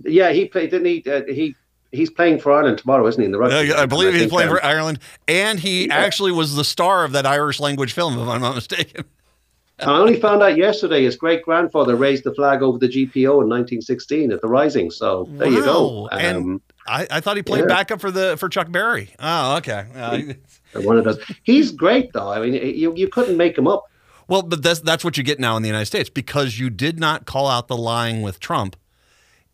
yeah, 0.03 0.31
he 0.31 0.47
played. 0.47 0.71
Didn't 0.71 0.87
he? 0.87 1.03
Uh, 1.09 1.21
he 1.27 1.55
he's 1.91 2.09
playing 2.09 2.39
for 2.39 2.51
Ireland 2.51 2.79
tomorrow, 2.79 3.05
isn't 3.05 3.21
he? 3.21 3.25
In 3.25 3.31
the 3.31 3.37
rugby. 3.37 3.71
Uh, 3.71 3.83
I 3.83 3.85
believe 3.85 4.15
I 4.15 4.17
he's 4.17 4.29
playing 4.29 4.49
um, 4.49 4.55
for 4.55 4.65
Ireland, 4.65 4.99
and 5.27 5.59
he 5.59 5.87
yeah. 5.87 5.95
actually 5.95 6.31
was 6.31 6.55
the 6.55 6.63
star 6.63 7.05
of 7.05 7.11
that 7.11 7.27
Irish 7.27 7.59
language 7.59 7.93
film, 7.93 8.17
if 8.19 8.27
I'm 8.27 8.41
not 8.41 8.55
mistaken. 8.55 9.05
I 9.79 9.99
only 9.99 10.19
found 10.19 10.41
out 10.41 10.57
yesterday 10.57 11.03
his 11.03 11.15
great 11.15 11.43
grandfather 11.43 11.95
raised 11.95 12.23
the 12.23 12.33
flag 12.33 12.61
over 12.61 12.77
the 12.77 12.87
GPO 12.87 13.41
in 13.41 13.49
1916 13.49 14.31
at 14.31 14.41
the 14.41 14.47
Rising. 14.47 14.91
So 14.91 15.27
there 15.31 15.47
wow. 15.47 15.53
you 15.53 15.63
go. 15.63 16.09
Um, 16.11 16.19
and 16.19 16.61
I, 16.87 17.07
I, 17.09 17.19
thought 17.19 17.37
he 17.37 17.43
played 17.43 17.61
yeah. 17.61 17.67
backup 17.67 17.99
for 17.99 18.11
the 18.11 18.37
for 18.37 18.49
Chuck 18.49 18.71
Berry. 18.71 19.09
Oh, 19.19 19.57
okay. 19.57 19.85
Uh, 19.95 20.21
One 20.81 20.97
of 20.97 21.03
those. 21.03 21.19
He's 21.43 21.71
great 21.71 22.13
though. 22.13 22.31
I 22.31 22.39
mean, 22.39 22.53
you 22.53 22.93
you 22.95 23.07
couldn't 23.09 23.37
make 23.37 23.57
him 23.57 23.67
up. 23.67 23.83
Well, 24.27 24.43
but 24.43 24.63
that's 24.63 24.79
that's 24.79 25.03
what 25.03 25.17
you 25.17 25.23
get 25.23 25.39
now 25.39 25.55
in 25.57 25.63
the 25.63 25.69
United 25.69 25.85
States 25.85 26.09
because 26.09 26.59
you 26.59 26.69
did 26.69 26.99
not 26.99 27.25
call 27.25 27.47
out 27.47 27.67
the 27.67 27.77
lying 27.77 28.21
with 28.21 28.39
Trump. 28.39 28.75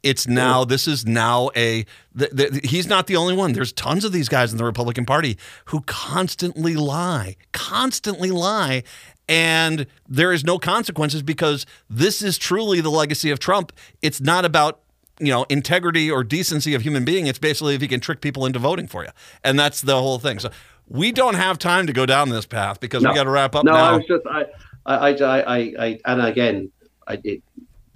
It's 0.02 0.28
now 0.28 0.64
this 0.64 0.88
is 0.88 1.06
now 1.06 1.50
a 1.56 1.86
the, 2.16 2.30
the, 2.32 2.62
he's 2.64 2.88
not 2.88 3.08
the 3.08 3.18
only 3.18 3.36
one. 3.36 3.52
There's 3.52 3.74
tons 3.74 4.06
of 4.06 4.14
these 4.14 4.30
guys 4.30 4.52
in 4.52 4.58
the 4.58 4.64
Republican 4.64 5.06
Party 5.06 5.38
who 5.66 5.82
constantly 5.82 6.76
lie, 6.76 7.36
constantly 7.52 8.32
lie, 8.32 8.84
and 9.28 9.86
there 10.08 10.32
is 10.32 10.46
no 10.46 10.58
consequences 10.58 11.22
because 11.22 11.66
this 11.90 12.22
is 12.22 12.38
truly 12.38 12.80
the 12.80 12.90
legacy 12.90 13.30
of 13.30 13.40
Trump. 13.40 13.74
It's 14.02 14.22
not 14.22 14.46
about 14.46 14.80
you 15.20 15.34
know 15.34 15.46
integrity 15.50 16.10
or 16.10 16.24
decency 16.24 16.74
of 16.74 16.82
human 16.82 17.04
being. 17.04 17.28
It's 17.28 17.40
basically 17.40 17.76
if 17.76 17.82
he 17.82 17.88
can 17.88 18.00
trick 18.00 18.22
people 18.22 18.46
into 18.46 18.60
voting 18.60 18.88
for 18.88 19.04
you, 19.04 19.12
and 19.44 19.60
that's 19.60 19.82
the 19.82 19.98
whole 19.98 20.18
thing. 20.18 20.40
So 20.40 20.50
we 20.90 21.12
don't 21.12 21.36
have 21.36 21.58
time 21.58 21.88
to 21.88 21.94
go 21.94 22.06
down 22.06 22.30
this 22.30 22.46
path 22.46 22.80
because 22.80 23.04
no. 23.04 23.10
we 23.10 23.16
got 23.16 23.24
to 23.24 23.30
wrap 23.30 23.56
up 23.56 23.64
no, 23.64 23.72
now. 23.72 23.94
I 23.94 23.98
was 23.98 24.06
just, 24.06 24.26
I, 24.28 24.46
I, 24.86 25.10
I, 25.14 25.40
I, 25.40 25.58
I 25.80 26.00
and 26.06 26.22
again, 26.22 26.72
I, 27.08 27.20
it, 27.24 27.44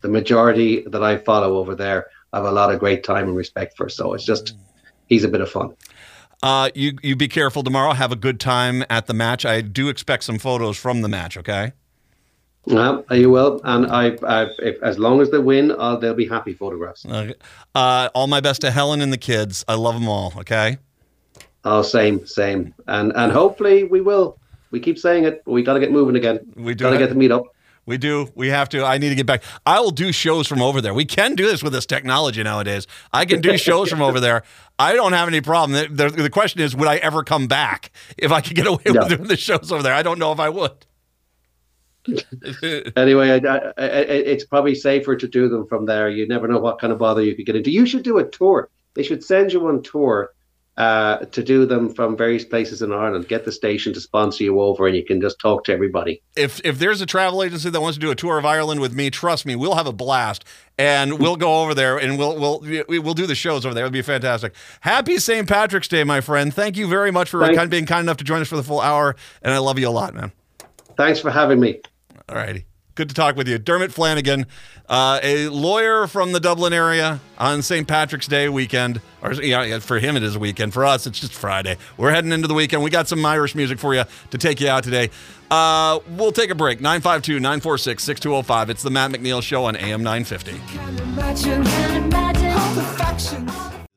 the 0.02 0.10
majority 0.10 0.84
that 0.88 1.04
I 1.04 1.18
follow 1.18 1.58
over 1.58 1.76
there, 1.76 2.08
I 2.32 2.38
have 2.38 2.46
a 2.46 2.52
lot 2.52 2.74
of 2.74 2.80
great 2.80 3.04
time 3.04 3.28
and 3.28 3.36
respect 3.36 3.76
for. 3.78 3.90
So 3.90 4.14
it's 4.14 4.26
just, 4.26 4.56
he's 5.08 5.24
a 5.24 5.28
bit 5.28 5.42
of 5.42 5.50
fun. 5.50 5.76
Uh, 6.42 6.70
you 6.76 6.98
you 7.02 7.16
be 7.16 7.30
careful 7.30 7.64
tomorrow. 7.64 7.94
Have 7.94 8.12
a 8.12 8.18
good 8.18 8.38
time 8.38 8.84
at 8.90 9.08
the 9.08 9.14
match. 9.14 9.46
I 9.46 9.62
do 9.62 9.88
expect 9.88 10.26
some 10.26 10.38
photos 10.38 10.78
from 10.78 11.02
the 11.02 11.08
match. 11.08 11.38
Okay. 11.38 11.72
Yeah, 12.66 13.00
you 13.12 13.30
will, 13.30 13.62
and 13.64 13.88
I, 13.88 14.18
I 14.28 14.48
if, 14.60 14.82
as 14.84 15.00
long 15.00 15.22
as 15.22 15.32
they 15.32 15.38
win, 15.38 15.72
uh, 15.72 15.96
they'll 15.96 16.14
be 16.14 16.28
happy 16.28 16.54
photographs. 16.54 17.06
Okay. 17.06 17.34
Uh, 17.74 18.10
all 18.14 18.28
my 18.28 18.42
best 18.42 18.60
to 18.62 18.72
Helen 18.72 19.00
and 19.00 19.12
the 19.14 19.18
kids. 19.18 19.64
I 19.70 19.76
love 19.76 19.94
them 19.94 20.10
all. 20.10 20.34
Okay. 20.38 20.80
Oh, 21.66 21.82
same, 21.82 22.26
same, 22.26 22.74
and 22.88 23.14
and 23.16 23.32
hopefully 23.32 23.84
we 23.84 24.02
will. 24.02 24.38
We 24.72 24.80
keep 24.80 24.98
saying 24.98 25.24
it, 25.24 25.44
but 25.46 25.52
we 25.52 25.64
got 25.64 25.74
to 25.74 25.80
get 25.80 25.92
moving 25.92 26.16
again. 26.16 26.40
We 26.56 26.74
do 26.74 26.84
got 26.86 26.92
to 26.92 26.98
get 26.98 27.10
the 27.10 27.16
meet 27.16 27.32
up. 27.32 27.44
We 27.86 27.98
do. 27.98 28.30
We 28.36 28.48
have 28.48 28.70
to. 28.70 28.86
I 28.86 28.98
need 28.98 29.10
to 29.10 29.16
get 29.16 29.26
back. 29.26 29.44
I 29.66 29.80
will 29.80 29.92
do 29.92 30.12
shows 30.12 30.48
from 30.48 30.62
over 30.62 30.80
there. 30.80 30.94
We 30.94 31.06
can 31.06 31.36
do 31.36 31.46
this 31.46 31.62
with 31.62 31.74
this 31.74 31.86
technology 31.86 32.42
nowadays. 32.42 32.88
I 33.12 33.26
can 33.26 33.42
do 33.42 33.58
shows 33.58 33.90
from 33.90 34.02
over 34.02 34.20
there. 34.20 34.44
I 34.80 34.94
don't 34.94 35.12
have 35.14 35.28
any 35.28 35.42
problem. 35.42 35.96
The, 35.96 36.10
the, 36.10 36.24
the, 36.24 36.30
question 36.30 36.62
is, 36.62 36.76
would 36.76 36.88
I 36.88 36.96
ever 36.98 37.24
come 37.24 37.48
back 37.48 37.92
if 38.18 38.32
I 38.32 38.40
could 38.40 38.56
get 38.56 38.68
away 38.68 38.84
no. 38.88 39.02
with 39.02 39.10
doing 39.10 39.28
the 39.28 39.38
shows 39.38 39.72
over 39.72 39.84
there? 39.84 39.94
I 39.94 40.02
don't 40.02 40.18
know 40.18 40.32
if 40.32 40.40
I 40.40 40.50
would. 40.50 40.86
anyway, 42.98 43.32
I, 43.32 43.38
I, 43.38 43.72
I, 43.78 43.88
it's 43.88 44.46
probably 44.46 44.76
safer 44.76 45.16
to 45.16 45.28
do 45.28 45.50
them 45.50 45.68
from 45.68 45.86
there. 45.86 46.10
You 46.10 46.28
never 46.28 46.48
know 46.48 46.60
what 46.60 46.80
kind 46.80 46.92
of 46.94 47.00
bother 47.00 47.22
you 47.22 47.36
could 47.36 47.46
get 47.46 47.56
into. 47.56 47.72
You 47.72 47.86
should 47.86 48.04
do 48.04 48.18
a 48.18 48.24
tour. 48.24 48.70
They 48.94 49.04
should 49.04 49.24
send 49.24 49.52
you 49.52 49.68
on 49.68 49.84
tour 49.84 50.32
uh, 50.78 51.18
to 51.18 51.44
do 51.44 51.66
them 51.66 51.94
from 51.94 52.18
various 52.18 52.44
places 52.44 52.82
in 52.82 52.92
Ireland. 52.92 53.28
Get 53.28 53.46
the 53.46 53.52
station 53.52 53.94
to 53.94 54.02
sponsor 54.02 54.44
you 54.44 54.60
over, 54.60 54.88
and 54.88 54.96
you 54.96 55.06
can 55.06 55.22
just 55.22 55.40
talk 55.40 55.64
to 55.66 55.74
everybody. 55.74 56.22
If 56.36 56.62
if 56.66 56.80
there's 56.80 57.02
a 57.02 57.06
travel 57.06 57.44
agency 57.44 57.70
that 57.70 57.80
wants 57.80 57.98
to 57.98 58.02
do 58.02 58.12
a 58.12 58.16
tour 58.16 58.38
of 58.38 58.46
Ireland 58.46 58.82
with 58.82 58.94
me, 58.94 59.10
trust 59.10 59.46
me, 59.46 59.56
we'll 59.56 59.76
have 59.76 59.88
a 59.88 59.94
blast, 59.94 60.46
and 60.78 61.20
we'll 61.20 61.36
go 61.36 61.62
over 61.62 61.74
there 61.74 61.98
and 61.98 62.18
we'll 62.18 62.40
we'll 62.40 62.84
we'll 62.88 63.14
do 63.14 63.28
the 63.28 63.36
shows 63.36 63.66
over 63.66 63.76
there. 63.76 63.86
It'll 63.86 63.94
be 63.94 64.02
fantastic. 64.02 64.56
Happy 64.82 65.18
St. 65.18 65.48
Patrick's 65.48 65.88
Day, 65.88 66.04
my 66.04 66.22
friend. 66.22 66.54
Thank 66.54 66.78
you 66.78 66.88
very 66.88 67.12
much 67.12 67.30
for 67.30 67.40
kind, 67.54 67.70
being 67.70 67.86
kind 67.86 68.04
enough 68.04 68.18
to 68.18 68.24
join 68.24 68.42
us 68.42 68.48
for 68.48 68.58
the 68.58 68.64
full 68.64 68.82
hour, 68.82 69.16
and 69.42 69.54
I 69.54 69.60
love 69.60 69.78
you 69.78 69.88
a 69.88 69.92
lot, 69.92 70.16
man. 70.16 70.32
Thanks 70.98 71.20
for 71.20 71.30
having 71.30 71.60
me. 71.60 71.82
All 72.30 72.36
righty. 72.36 72.66
Good 72.96 73.10
to 73.10 73.16
talk 73.16 73.36
with 73.36 73.48
you. 73.48 73.58
Dermot 73.58 73.92
Flanagan, 73.92 74.46
uh, 74.88 75.20
a 75.24 75.48
lawyer 75.48 76.06
from 76.06 76.32
the 76.32 76.40
Dublin 76.40 76.74
area 76.74 77.20
on 77.40 77.64
St. 77.64 77.88
Patrick's 77.88 78.28
Day 78.28 78.50
weekend. 78.50 79.02
Or 79.24 79.34
know, 79.34 79.80
for 79.80 79.98
him, 79.98 80.16
it 80.16 80.22
is 80.22 80.36
a 80.36 80.40
weekend. 80.40 80.76
For 80.76 80.86
us, 80.86 81.08
it's 81.08 81.20
just 81.20 81.34
Friday. 81.34 81.78
We're 81.98 82.12
heading 82.12 82.32
into 82.32 82.48
the 82.48 82.54
weekend. 82.54 82.84
We 82.84 82.92
got 82.92 83.08
some 83.08 83.26
Irish 83.26 83.56
music 83.56 83.80
for 83.80 83.96
you 83.96 84.04
to 84.30 84.38
take 84.38 84.62
you 84.62 84.70
out 84.70 84.84
today. 84.84 85.10
Uh, 85.50 86.02
we'll 86.10 86.32
take 86.32 86.52
a 86.52 86.56
break. 86.56 86.82
952 86.82 87.40
946 87.40 88.04
6205. 88.04 88.70
It's 88.70 88.84
the 88.84 88.92
Matt 88.92 89.10
McNeil 89.10 89.42
Show 89.42 89.66
on 89.66 89.76
AM 89.76 90.04
950. 90.04 90.52
The 90.52 90.58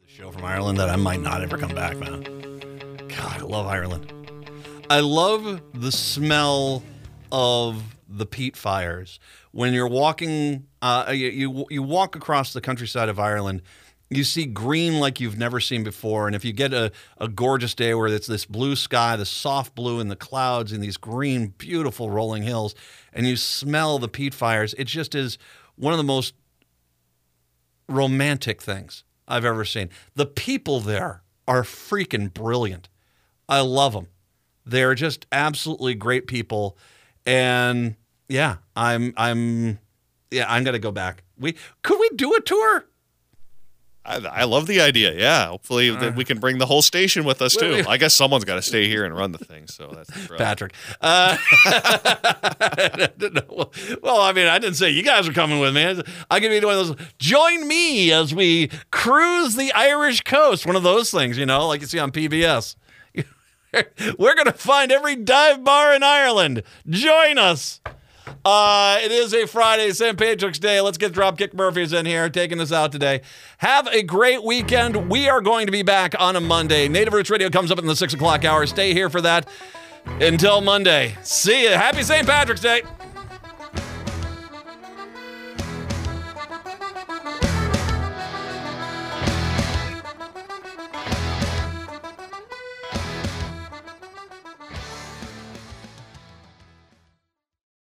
show 0.07 0.31
from 0.31 0.45
Ireland 0.45 0.79
that 0.79 0.89
I 0.89 0.97
might 0.97 1.21
not 1.21 1.43
ever 1.43 1.59
come 1.59 1.75
back, 1.75 1.99
man. 1.99 2.23
God, 3.09 3.41
I 3.41 3.43
love 3.43 3.67
Ireland. 3.67 4.11
I 4.89 5.01
love 5.01 5.61
the 5.75 5.93
smell 5.93 6.83
of 7.31 7.83
the 8.09 8.27
peat 8.27 8.57
fires. 8.57 9.19
When 9.53 9.73
you're 9.73 9.89
walking, 9.89 10.67
uh, 10.83 11.13
you, 11.15 11.29
you 11.29 11.67
you 11.71 11.83
walk 11.83 12.17
across 12.17 12.53
the 12.53 12.61
countryside 12.61 13.09
of 13.09 13.19
Ireland, 13.19 13.63
you 14.09 14.23
see 14.23 14.47
green 14.47 15.01
like 15.01 15.21
you've 15.21 15.39
never 15.39 15.59
seen 15.59 15.83
before. 15.83 16.27
And 16.27 16.37
if 16.37 16.45
you 16.45 16.53
get 16.53 16.73
a, 16.73 16.93
a 17.19 17.29
gorgeous 17.29 17.75
day 17.75 17.95
where 17.95 18.07
it's 18.07 18.27
this 18.27 18.45
blue 18.45 18.77
sky, 18.77 19.17
the 19.17 19.27
soft 19.27 19.75
blue 19.75 19.99
and 19.99 20.11
the 20.11 20.17
clouds 20.17 20.73
and 20.73 20.83
these 20.83 20.97
green, 20.97 21.55
beautiful 21.59 22.11
rolling 22.11 22.45
hills, 22.45 22.75
and 23.13 23.27
you 23.27 23.37
smell 23.37 23.99
the 23.99 24.09
peat 24.09 24.35
fires, 24.35 24.75
it 24.75 24.85
just 24.85 25.15
is 25.15 25.39
one 25.75 25.93
of 25.93 25.99
the 25.99 26.05
most 26.05 26.35
romantic 27.89 28.63
things 28.63 29.05
I've 29.27 29.45
ever 29.45 29.65
seen. 29.65 29.91
The 30.15 30.27
people 30.27 30.81
there 30.81 31.23
are 31.49 31.63
freaking 31.63 32.33
brilliant. 32.33 32.89
I 33.49 33.61
love 33.61 33.93
them. 33.93 34.09
They're 34.65 34.95
just 34.95 35.27
absolutely 35.31 35.95
great 35.95 36.27
people. 36.27 36.77
And 37.27 37.97
yeah, 38.29 38.57
I'm 38.75 39.13
I'm 39.17 39.79
yeah, 40.31 40.47
I'm 40.49 40.65
gonna 40.65 40.79
go 40.79 40.93
back. 40.93 41.25
We 41.39 41.57
could 41.83 41.99
we 41.99 42.09
do 42.17 42.35
a 42.35 42.41
tour? 42.41 42.87
I, 44.07 44.19
I 44.19 44.45
love 44.45 44.67
the 44.69 44.81
idea. 44.81 45.13
Yeah, 45.15 45.49
hopefully 45.49 45.91
that 45.91 46.15
we 46.15 46.25
can 46.25 46.39
bring 46.39 46.59
the 46.59 46.67
whole 46.67 46.83
station 46.83 47.25
with 47.25 47.43
us 47.43 47.57
too. 47.57 47.83
I 47.89 47.97
guess 47.97 48.15
someone's 48.15 48.45
got 48.45 48.55
to 48.55 48.63
stay 48.63 48.87
here 48.87 49.05
and 49.05 49.17
run 49.17 49.33
the 49.33 49.39
thing. 49.39 49.67
So 49.67 49.93
that's. 49.93 50.29
Patrick. 50.37 50.75
Uh, 51.01 51.37
well, 54.03 54.21
I 54.21 54.33
mean, 54.33 54.47
I 54.47 54.59
didn't 54.61 54.77
say 54.77 54.91
you 54.91 55.03
guys 55.03 55.27
are 55.27 55.33
coming 55.33 55.59
with 55.59 55.75
me. 55.75 56.03
I'll 56.31 56.41
give 56.41 56.53
you 56.53 56.61
one 56.65 56.79
of 56.79 56.87
those. 56.87 57.07
Join 57.19 57.67
me 57.67 58.13
as 58.13 58.33
we 58.33 58.71
cruise 58.93 59.57
the 59.57 59.73
Irish 59.73 60.21
coast. 60.23 60.67
One 60.67 60.77
of 60.77 60.85
those 60.85 61.11
things, 61.11 61.37
you 61.37 61.47
know, 61.47 61.67
like 61.67 61.81
you 61.81 61.89
see 61.89 61.99
on 61.99 62.13
PBS. 62.13 62.77
We're 64.19 64.35
going 64.35 64.47
to 64.47 64.53
find 64.53 64.91
every 64.93 65.17
dive 65.17 65.65
bar 65.65 65.95
in 65.95 66.03
Ireland. 66.03 66.63
Join 66.89 67.39
us. 67.39 67.81
Uh, 68.45 68.99
it 69.03 69.11
is 69.11 69.35
a 69.35 69.47
Friday, 69.47 69.91
St. 69.91 70.17
Patrick's 70.17 70.59
Day. 70.59 70.81
Let's 70.81 70.99
get 70.99 71.13
Dropkick 71.13 71.53
Murphys 71.53 71.93
in 71.93 72.07
here, 72.07 72.29
taking 72.29 72.61
us 72.61 72.71
out 72.71 72.93
today. 72.93 73.23
Have 73.59 73.87
a 73.89 74.03
great 74.03 74.45
weekend. 74.45 75.11
We 75.11 75.29
are 75.29 75.41
going 75.41 75.67
to 75.67 75.73
be 75.73 75.83
back 75.83 76.15
on 76.19 76.37
a 76.37 76.41
Monday. 76.41 76.89
Native 76.89 77.13
Roots 77.13 77.31
Radio 77.31 77.51
comes 77.51 77.71
up 77.71 77.79
in 77.79 77.87
the 77.87 77.97
six 77.97 78.15
o'clock 78.15 78.45
hour. 78.45 78.67
Stay 78.67 78.93
here 78.93 79.11
for 79.11 79.21
that. 79.21 79.49
Until 80.21 80.61
Monday. 80.61 81.17
See 81.23 81.65
you. 81.65 81.71
Happy 81.71 82.05
St. 82.05 82.27
Patrick's 82.27 82.61
Day. 82.61 82.83